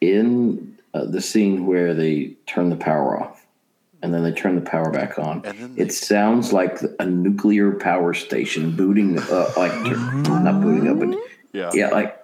In 0.00 0.78
uh, 0.94 1.04
the 1.06 1.20
scene 1.22 1.64
where 1.66 1.94
they 1.94 2.36
turn 2.46 2.68
the 2.68 2.76
power 2.76 3.18
off 3.22 3.41
and 4.02 4.12
then 4.12 4.22
they 4.24 4.32
turn 4.32 4.56
the 4.56 4.60
power 4.62 4.90
back 4.90 5.18
on, 5.18 5.42
And 5.44 5.58
then 5.58 5.74
it 5.76 5.92
sounds 5.92 6.52
like 6.52 6.78
a 6.98 7.06
nuclear 7.06 7.72
power 7.72 8.12
station 8.14 8.74
booting 8.76 9.18
up, 9.18 9.30
uh, 9.30 9.50
like 9.56 9.70
mm-hmm. 9.72 10.44
not 10.44 10.60
booting 10.60 10.88
up, 10.88 10.98
but 10.98 11.18
Yeah. 11.52 11.70
yeah, 11.72 11.88
like 11.88 12.18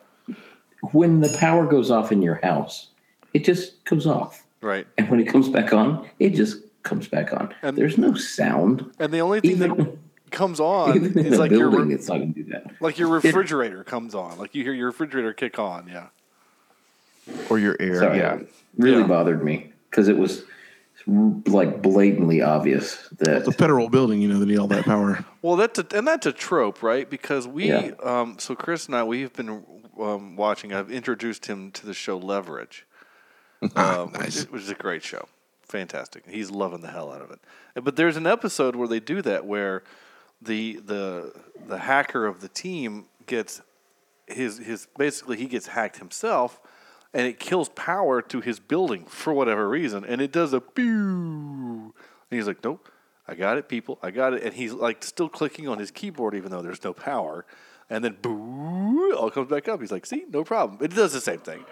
when 0.93 1.21
the 1.21 1.35
power 1.39 1.67
goes 1.67 1.91
off 1.91 2.13
in 2.13 2.21
your 2.23 2.37
house, 2.43 2.89
it 3.35 3.45
just 3.45 3.85
comes 3.85 4.07
off, 4.07 4.45
Right. 4.61 4.87
and 4.97 5.09
when 5.09 5.21
it 5.21 5.27
comes 5.29 5.49
back 5.49 5.73
on, 5.73 6.09
it 6.19 6.31
just 6.31 6.59
comes 6.83 7.09
back 7.09 7.33
on. 7.33 7.55
And- 7.63 7.77
There's 7.77 7.99
no 7.99 8.15
sound. 8.15 8.91
And 8.99 9.13
the 9.13 9.21
only 9.21 9.41
thing 9.41 9.51
Even, 9.53 9.77
that 9.77 9.97
comes 10.31 10.61
on 10.61 10.95
even 10.97 11.19
in 11.19 11.27
is 11.27 11.39
a 11.39 11.41
like 11.41 11.51
your 11.51 11.71
building, 11.71 11.89
re- 11.89 11.95
it's 11.95 12.09
not 12.09 12.19
going 12.19 12.35
to 12.35 12.43
do 12.43 12.51
that. 12.51 12.71
like 12.81 12.99
your 12.99 13.09
refrigerator 13.09 13.83
comes 13.85 14.15
on. 14.15 14.37
Like 14.39 14.55
you 14.55 14.63
hear 14.63 14.73
your 14.75 14.87
refrigerator 14.89 15.33
kick 15.33 15.59
on. 15.59 15.89
Yeah. 15.89 16.07
or 17.51 17.59
your 17.59 17.77
air. 17.81 17.99
Sorry, 18.01 18.19
yeah. 18.19 18.37
it 18.37 18.53
really 18.77 19.05
bothered 19.05 19.43
me 19.45 19.73
because 19.91 20.09
it 20.09 20.17
was 20.19 20.45
like 21.09 21.81
blatantly 21.81 22.43
obvious 22.43 23.09
that 23.19 23.45
The 23.47 23.53
federal 23.53 23.89
building, 23.89 24.21
you 24.21 24.29
know, 24.29 24.39
they 24.39 24.45
need 24.47 24.59
all 24.59 24.67
that 24.69 24.85
power. 24.85 25.25
Well, 25.41 25.55
that's 25.57 25.79
a, 25.79 25.87
and 25.95 26.07
that's 26.07 26.27
a 26.27 26.33
trope, 26.33 26.83
right? 26.83 27.09
Because 27.09 27.47
we, 27.47 27.69
Yeah. 27.69 27.93
um, 28.03 28.39
so 28.41 28.55
Chris 28.57 28.87
and 28.87 28.97
I, 28.97 29.05
we've 29.05 29.33
been 29.33 29.65
um, 29.99 30.35
watching. 30.37 30.75
I've 30.75 30.91
introduced 30.91 31.47
him 31.47 31.71
to 31.73 31.87
the 31.87 31.95
show 31.95 32.19
Leverage, 32.19 32.85
um, 33.77 34.13
which, 34.13 34.41
which 34.47 34.63
is 34.63 34.69
a 34.71 34.75
great 34.75 35.05
show, 35.05 35.27
fantastic. 35.63 36.25
He's 36.29 36.51
loving 36.51 36.81
the 36.81 36.89
hell 36.91 37.13
out 37.13 37.23
of 37.23 37.31
it. 37.31 37.39
But 37.83 37.95
there's 37.95 38.17
an 38.17 38.27
episode 38.27 38.75
where 38.75 38.89
they 38.89 38.99
do 39.01 39.23
that, 39.23 39.47
where 39.47 39.85
the 40.43 40.81
the 40.85 41.33
the 41.69 41.79
hacker 41.79 42.27
of 42.27 42.41
the 42.41 42.49
team 42.49 43.07
gets 43.27 43.63
his 44.27 44.59
his 44.59 44.89
basically 44.99 45.37
he 45.37 45.47
gets 45.47 45.69
hacked 45.69 45.99
himself, 45.99 46.61
and 47.15 47.27
it 47.27 47.39
kills 47.39 47.69
power 47.71 48.21
to 48.23 48.41
his 48.41 48.61
building 48.61 49.05
for 49.07 49.33
whatever 49.33 49.69
reason, 49.69 50.05
and 50.05 50.21
it 50.21 50.33
does 50.33 50.53
a 50.53 50.61
pew. 50.61 51.95
And 52.31 52.39
he's 52.39 52.47
like, 52.47 52.63
nope. 52.63 52.89
I 53.31 53.35
got 53.35 53.59
it, 53.59 53.69
people. 53.69 53.99
I 54.03 54.11
got 54.11 54.33
it. 54.33 54.43
And 54.43 54.55
he's 54.55 54.73
like 54.73 55.05
still 55.05 55.29
clicking 55.29 55.69
on 55.69 55.79
his 55.79 55.91
keyboard 55.91 56.35
even 56.35 56.51
though 56.51 56.63
there's 56.63 56.83
no 56.83 56.95
power. 56.95 57.45
And 57.91 58.03
then 58.03 58.17
boo, 58.23 59.11
it 59.11 59.17
all 59.17 59.31
comes 59.31 59.51
back 59.51 59.69
up. 59.69 59.81
He's 59.81 59.93
like, 59.93 60.07
see, 60.07 60.25
no 60.31 60.45
problem. 60.45 60.79
It 60.83 60.95
does 60.95 61.13
the 61.13 61.21
same 61.21 61.41
thing. 61.41 61.65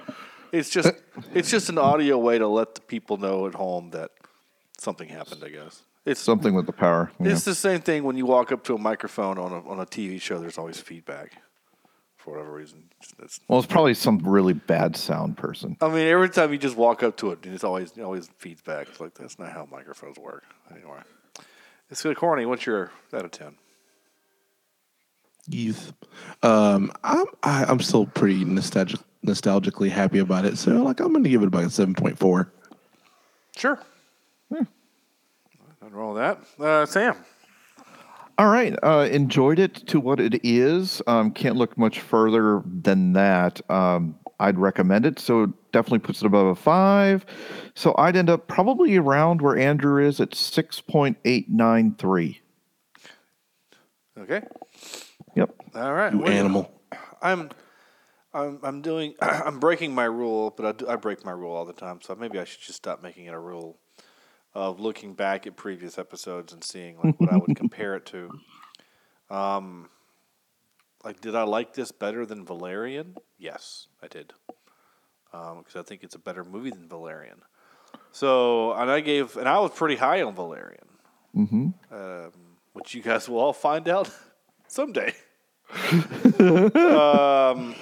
It's 0.52 0.68
just 0.68 0.92
it's 1.34 1.50
just 1.50 1.70
an 1.70 1.78
audio 1.78 2.18
way 2.18 2.38
to 2.38 2.46
let 2.46 2.74
the 2.74 2.80
people 2.82 3.16
know 3.16 3.46
at 3.46 3.54
home 3.54 3.90
that 3.90 4.10
something 4.78 5.08
happened, 5.08 5.42
I 5.44 5.48
guess. 5.48 5.82
It's 6.04 6.20
Something 6.20 6.54
with 6.54 6.66
the 6.66 6.72
power. 6.72 7.10
it's 7.20 7.44
the 7.44 7.54
same 7.54 7.80
thing 7.80 8.04
when 8.04 8.16
you 8.16 8.26
walk 8.26 8.52
up 8.52 8.62
to 8.64 8.74
a 8.74 8.78
microphone 8.78 9.38
on 9.38 9.52
a 9.52 9.66
on 9.68 9.80
a 9.80 9.86
TV 9.86 10.20
show, 10.20 10.38
there's 10.38 10.58
always 10.58 10.78
feedback. 10.78 11.32
For 12.26 12.32
whatever 12.32 12.50
reason. 12.54 12.82
It's- 13.00 13.12
it's- 13.20 13.40
Well, 13.46 13.60
it's 13.60 13.68
probably 13.68 13.94
some 13.94 14.18
really 14.18 14.52
bad 14.52 14.96
sound 14.96 15.36
person. 15.36 15.76
I 15.80 15.86
mean, 15.86 16.08
every 16.08 16.28
time 16.28 16.50
you 16.50 16.58
just 16.58 16.76
walk 16.76 17.04
up 17.04 17.16
to 17.18 17.30
it, 17.30 17.46
it's 17.46 17.62
always 17.62 17.92
it 17.96 18.02
always 18.02 18.28
feeds 18.38 18.60
back. 18.62 18.88
It's 18.88 19.00
like 19.00 19.14
that's 19.14 19.38
not 19.38 19.52
how 19.52 19.68
microphones 19.70 20.18
work. 20.18 20.42
Anyway, 20.72 20.98
it's 21.88 22.02
good. 22.02 22.16
Corny, 22.16 22.44
what's 22.44 22.66
your 22.66 22.90
out 23.14 23.24
of 23.24 23.30
ten? 23.30 23.54
Youth. 25.48 25.92
Um, 26.42 26.90
I'm 27.04 27.26
I, 27.44 27.64
I'm 27.68 27.78
still 27.78 28.06
pretty 28.06 28.44
nostalgic, 28.44 28.98
nostalgically 29.24 29.88
happy 29.90 30.18
about 30.18 30.44
it. 30.46 30.58
So 30.58 30.82
like 30.82 30.98
I'm 30.98 31.12
gonna 31.12 31.28
give 31.28 31.42
it 31.42 31.46
about 31.46 31.62
a 31.62 31.70
seven 31.70 31.94
point 31.94 32.18
four. 32.18 32.52
Sure. 33.56 33.78
Nothing 34.50 34.66
wrong 35.92 36.14
with 36.14 36.22
that. 36.58 36.60
Uh, 36.64 36.86
Sam. 36.86 37.14
All 38.38 38.48
right. 38.48 38.74
Uh, 38.82 39.08
enjoyed 39.10 39.58
it 39.58 39.74
to 39.88 39.98
what 39.98 40.20
it 40.20 40.38
is. 40.44 41.00
Um, 41.06 41.30
can't 41.30 41.56
look 41.56 41.78
much 41.78 42.00
further 42.00 42.62
than 42.66 43.14
that. 43.14 43.62
Um, 43.70 44.18
I'd 44.38 44.58
recommend 44.58 45.06
it. 45.06 45.18
So 45.18 45.54
definitely 45.72 46.00
puts 46.00 46.20
it 46.20 46.26
above 46.26 46.46
a 46.48 46.54
five. 46.54 47.24
So 47.74 47.94
I'd 47.96 48.14
end 48.16 48.28
up 48.28 48.46
probably 48.46 48.98
around 48.98 49.40
where 49.40 49.56
Andrew 49.56 50.06
is 50.06 50.20
at 50.20 50.32
6.893. 50.32 52.36
Okay. 54.18 54.42
Yep. 55.34 55.54
All 55.74 55.94
right. 55.94 56.12
You 56.12 56.18
What- 56.18 56.32
animal. 56.32 56.70
I'm, 57.22 57.48
I'm, 58.34 58.58
I'm 58.62 58.82
doing. 58.82 59.14
I'm 59.22 59.58
breaking 59.60 59.94
my 59.94 60.04
rule, 60.04 60.52
but 60.54 60.66
I, 60.66 60.72
do, 60.72 60.86
I 60.88 60.96
break 60.96 61.24
my 61.24 61.32
rule 61.32 61.54
all 61.54 61.64
the 61.64 61.72
time. 61.72 62.00
So 62.02 62.14
maybe 62.14 62.38
I 62.38 62.44
should 62.44 62.60
just 62.60 62.76
stop 62.76 63.02
making 63.02 63.24
it 63.26 63.32
a 63.34 63.38
rule 63.38 63.78
of 64.56 64.80
looking 64.80 65.12
back 65.12 65.46
at 65.46 65.54
previous 65.54 65.98
episodes 65.98 66.50
and 66.54 66.64
seeing 66.64 66.96
like 67.04 67.20
what 67.20 67.30
I 67.30 67.36
would 67.36 67.54
compare 67.56 67.94
it 67.96 68.06
to. 68.06 68.30
Um, 69.28 69.90
like, 71.04 71.20
did 71.20 71.34
I 71.34 71.42
like 71.42 71.74
this 71.74 71.92
better 71.92 72.24
than 72.24 72.46
Valerian? 72.46 73.16
Yes, 73.38 73.88
I 74.02 74.08
did. 74.08 74.32
Because 75.30 75.76
I 75.76 75.82
think 75.82 76.02
it's 76.02 76.14
a 76.14 76.18
better 76.18 76.42
movie 76.42 76.70
than 76.70 76.88
Valerian. 76.88 77.42
So, 78.12 78.72
and 78.72 78.90
I 78.90 79.00
gave, 79.00 79.36
and 79.36 79.46
I 79.46 79.58
was 79.58 79.72
pretty 79.72 79.96
high 79.96 80.22
on 80.22 80.34
Valerian, 80.34 80.88
Mm-hmm. 81.36 81.68
um, 81.94 82.32
which 82.72 82.94
you 82.94 83.02
guys 83.02 83.28
will 83.28 83.38
all 83.40 83.52
find 83.52 83.86
out 83.90 84.10
someday. 84.68 85.12
um, 86.40 87.74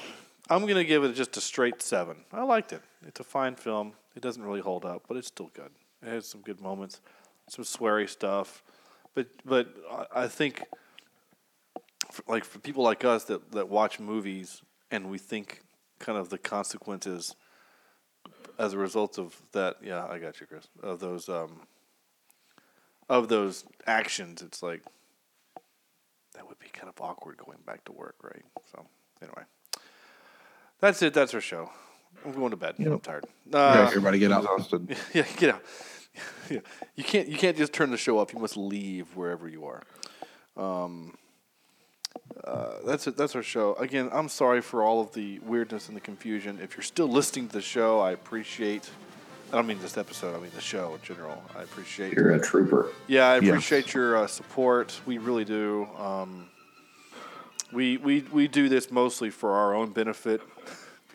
I'm 0.50 0.66
gonna 0.66 0.82
give 0.84 1.04
it 1.04 1.14
just 1.14 1.36
a 1.36 1.40
straight 1.40 1.80
seven. 1.82 2.16
I 2.32 2.42
liked 2.42 2.72
it. 2.72 2.82
It's 3.06 3.20
a 3.20 3.24
fine 3.24 3.54
film. 3.54 3.92
It 4.16 4.22
doesn't 4.22 4.42
really 4.42 4.60
hold 4.60 4.84
up, 4.84 5.04
but 5.06 5.16
it's 5.16 5.28
still 5.28 5.50
good. 5.54 5.70
It 6.04 6.12
had 6.12 6.24
some 6.24 6.42
good 6.42 6.60
moments, 6.60 7.00
some 7.48 7.64
sweary 7.64 8.08
stuff, 8.08 8.62
but 9.14 9.28
but 9.44 9.68
I- 10.14 10.28
think, 10.28 10.62
for, 12.10 12.22
like 12.28 12.44
for 12.44 12.58
people 12.58 12.84
like 12.84 13.04
us 13.04 13.24
that 13.24 13.52
that 13.52 13.68
watch 13.68 13.98
movies 13.98 14.62
and 14.90 15.10
we 15.10 15.18
think 15.18 15.62
kind 15.98 16.18
of 16.18 16.28
the 16.28 16.38
consequences 16.38 17.34
as 18.58 18.72
a 18.72 18.78
result 18.78 19.18
of 19.18 19.40
that. 19.52 19.76
Yeah, 19.82 20.06
I 20.06 20.18
got 20.18 20.40
you, 20.40 20.46
Chris. 20.46 20.68
Of 20.82 21.00
those 21.00 21.28
um, 21.28 21.62
of 23.08 23.28
those 23.28 23.64
actions, 23.86 24.42
it's 24.42 24.62
like 24.62 24.82
that 26.34 26.46
would 26.46 26.58
be 26.58 26.68
kind 26.68 26.88
of 26.88 27.00
awkward 27.00 27.36
going 27.38 27.58
back 27.64 27.84
to 27.84 27.92
work, 27.92 28.16
right? 28.22 28.44
So 28.70 28.84
anyway, 29.22 29.44
that's 30.80 31.00
it. 31.02 31.14
That's 31.14 31.32
our 31.32 31.40
show. 31.40 31.70
I'm 32.24 32.32
going 32.32 32.50
to 32.50 32.56
bed. 32.56 32.74
I'm 32.78 33.00
tired. 33.00 33.24
Yeah, 33.50 33.86
everybody 33.88 34.18
get 34.18 34.32
out. 34.32 34.42
Exhausted. 34.44 34.96
Yeah, 35.14 35.26
get 35.36 35.54
out. 35.54 35.62
Yeah. 36.50 36.60
You 36.94 37.02
can't 37.04 37.28
you 37.28 37.36
can't 37.36 37.56
just 37.56 37.72
turn 37.72 37.90
the 37.90 37.96
show 37.96 38.18
off. 38.18 38.32
You 38.32 38.38
must 38.40 38.56
leave 38.56 39.16
wherever 39.16 39.48
you 39.48 39.64
are. 39.66 39.82
Um, 40.56 41.16
uh, 42.44 42.74
that's 42.86 43.06
it. 43.08 43.16
That's 43.16 43.34
our 43.34 43.42
show. 43.42 43.74
Again, 43.74 44.08
I'm 44.12 44.28
sorry 44.28 44.60
for 44.60 44.82
all 44.82 45.00
of 45.00 45.12
the 45.12 45.40
weirdness 45.40 45.88
and 45.88 45.96
the 45.96 46.00
confusion. 46.00 46.60
If 46.62 46.76
you're 46.76 46.84
still 46.84 47.08
listening 47.08 47.48
to 47.48 47.54
the 47.54 47.60
show, 47.62 48.00
I 48.00 48.12
appreciate. 48.12 48.88
I 49.52 49.56
don't 49.56 49.66
mean 49.66 49.80
this 49.80 49.96
episode. 49.98 50.36
I 50.36 50.40
mean 50.40 50.50
the 50.54 50.60
show 50.60 50.94
in 50.94 51.00
general. 51.02 51.42
I 51.58 51.62
appreciate. 51.62 52.12
you're 52.14 52.32
a 52.32 52.40
trooper. 52.40 52.90
Yeah, 53.08 53.26
I 53.28 53.38
Yeah. 53.40 53.48
appreciate 53.50 53.92
your 53.94 54.16
uh, 54.16 54.26
support. 54.26 55.00
We 55.06 55.18
really 55.18 55.44
do. 55.44 55.88
Um, 55.98 56.48
we 57.72 57.96
we 57.96 58.20
we 58.32 58.46
do 58.48 58.68
this 58.68 58.90
mostly 58.92 59.30
for 59.30 59.52
our 59.52 59.74
own 59.74 59.90
benefit. 59.90 60.40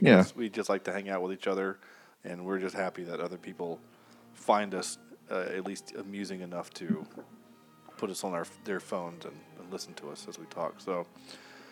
Yeah. 0.02 0.24
We 0.36 0.50
just 0.50 0.70
like 0.70 0.84
to 0.86 0.92
hang 0.94 1.10
out 1.10 1.22
with 1.22 1.34
each 1.34 1.48
other, 1.48 1.78
and 2.24 2.46
we're 2.46 2.60
just 2.60 2.76
happy 2.76 3.04
that 3.06 3.20
other 3.20 3.38
people 3.38 3.80
find 4.34 4.74
us 4.74 4.98
uh, 5.32 5.46
at 5.56 5.66
least 5.66 5.94
amusing 5.98 6.42
enough 6.42 6.70
to 6.76 7.06
put 7.98 8.10
us 8.10 8.24
on 8.24 8.34
our 8.34 8.46
their 8.64 8.80
phones 8.80 9.26
and, 9.26 9.36
and 9.60 9.72
listen 9.72 9.94
to 9.96 10.10
us 10.10 10.26
as 10.30 10.40
we 10.40 10.46
talk. 10.46 10.80
So 10.80 11.06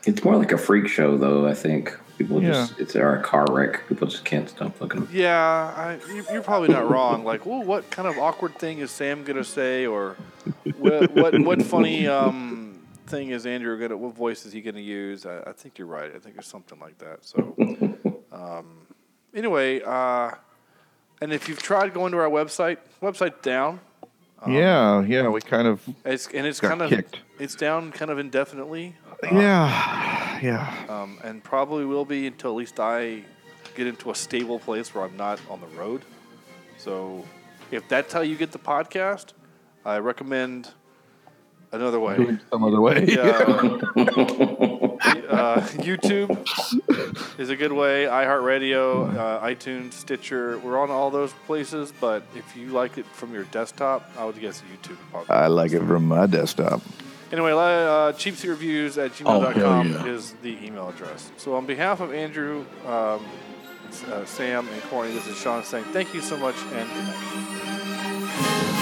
It's 0.06 0.24
more 0.24 0.36
like 0.38 0.52
a 0.52 0.58
freak 0.58 0.88
show, 0.88 1.18
though. 1.18 1.48
I 1.48 1.54
think 1.54 1.98
people 2.18 2.42
Yeah. 2.42 2.52
just 2.52 2.80
it's 2.80 2.96
our 2.96 3.20
car 3.22 3.46
wreck. 3.50 3.88
People 3.88 4.08
just 4.08 4.26
can't 4.26 4.50
stop 4.50 4.80
looking. 4.82 5.08
yeah, 5.12 5.74
I, 5.76 5.98
you, 6.14 6.24
you're 6.32 6.44
probably 6.44 6.70
not 6.70 6.90
wrong. 6.90 7.24
Like, 7.24 7.46
well, 7.46 7.64
what 7.64 7.90
kind 7.90 8.08
of 8.08 8.18
awkward 8.20 8.58
thing 8.60 8.80
is 8.80 8.92
Sam 8.92 9.24
gonna 9.24 9.44
say, 9.44 9.86
or 9.88 10.16
what 10.78 11.12
what, 11.16 11.40
what 11.42 11.62
funny 11.64 12.08
um, 12.08 12.80
thing 13.08 13.30
is 13.32 13.46
Andrew 13.46 13.80
gonna? 13.80 13.98
What 13.98 14.14
voice 14.16 14.46
is 14.46 14.54
he 14.54 14.62
gonna 14.62 14.80
use? 14.82 15.26
I, 15.26 15.40
I 15.48 15.52
think 15.54 15.78
you're 15.80 15.88
right. 15.88 16.12
I 16.16 16.20
think 16.20 16.36
it's 16.38 16.48
something 16.48 16.80
like 16.80 16.98
that. 17.00 17.26
So, 17.26 17.56
um, 18.38 18.88
anyway, 19.34 19.82
uh, 19.82 20.32
and 21.22 21.34
if 21.34 21.50
you've 21.50 21.62
tried 21.62 21.94
going 21.94 22.12
to 22.12 22.18
our 22.20 22.30
website, 22.30 22.78
website 23.02 23.42
down. 23.42 23.80
yeah, 24.48 25.02
yeah. 25.02 25.28
We 25.28 25.42
kind 25.42 25.68
of. 25.68 25.82
It's 26.06 26.28
and 26.28 26.46
it's 26.46 26.60
Got 26.60 26.70
kind 26.70 26.82
of 26.84 26.90
kicked. 26.90 27.20
it's 27.40 27.56
down 27.56 27.92
kind 27.92 28.12
of 28.12 28.20
indefinitely. 28.20 28.96
Yeah, 29.24 30.40
yeah. 30.42 30.86
Um, 30.90 31.18
and 31.24 31.44
probably 31.44 31.86
will 31.86 32.06
be 32.06 32.28
until 32.28 32.52
at 32.52 32.58
least 32.58 32.80
I 32.80 33.24
get 33.76 33.88
into 33.88 34.12
a 34.12 34.16
stable 34.16 34.60
place 34.60 34.94
where 34.94 35.04
I'm 35.04 35.18
not 35.18 35.40
on 35.50 35.60
the 35.60 35.68
road. 35.68 36.04
So, 36.78 37.26
if 37.72 37.88
that's 37.90 38.14
how 38.14 38.22
you 38.22 38.36
get 38.36 38.52
the 38.52 38.60
podcast, 38.60 39.34
I 39.86 39.98
recommend 39.98 40.72
another 41.72 42.00
way. 42.00 42.18
Doing 42.18 42.40
some 42.52 42.64
other 42.64 42.80
way. 42.82 43.06
Yeah. 43.08 44.78
uh, 45.30 45.62
YouTube 45.78 46.30
is 47.40 47.50
a 47.50 47.56
good 47.56 47.72
way. 47.72 48.06
iHeartRadio, 48.06 49.16
uh, 49.18 49.42
iTunes, 49.46 49.94
Stitcher. 49.94 50.58
We're 50.60 50.80
on 50.80 50.90
all 50.90 51.10
those 51.10 51.34
places. 51.46 51.94
But 52.00 52.24
if 52.36 52.56
you 52.56 52.68
like 52.68 52.98
it 52.98 53.06
from 53.06 53.34
your 53.34 53.44
desktop, 53.46 54.10
I 54.18 54.26
would 54.26 54.40
guess 54.40 54.62
YouTube. 54.74 54.98
Probably. 55.12 55.30
I 55.30 55.48
like 55.48 55.72
it 55.72 55.84
from 55.86 56.08
my 56.08 56.26
desktop. 56.28 56.82
Anyway, 57.32 57.52
uh, 57.52 58.14
cheapseatreviews 58.14 58.98
at 59.04 59.12
Oh, 59.26 59.42
gmail.com 59.42 59.90
hell 59.92 60.08
yeah. 60.08 60.14
is 60.14 60.32
the 60.42 60.58
email 60.66 60.88
address. 60.90 61.30
So, 61.38 61.56
on 61.56 61.66
behalf 61.66 62.00
of 62.00 62.14
Andrew, 62.14 62.66
um, 62.86 63.26
uh, 64.12 64.24
Sam, 64.26 64.68
and 64.70 64.82
Corey, 64.84 65.12
this 65.12 65.28
is 65.28 65.38
Sean 65.38 65.64
saying 65.64 65.84
thank 65.92 66.14
you 66.14 66.22
so 66.22 66.38
much 66.38 66.56
and 66.74 66.88
good 66.90 67.04
night. 67.06 68.74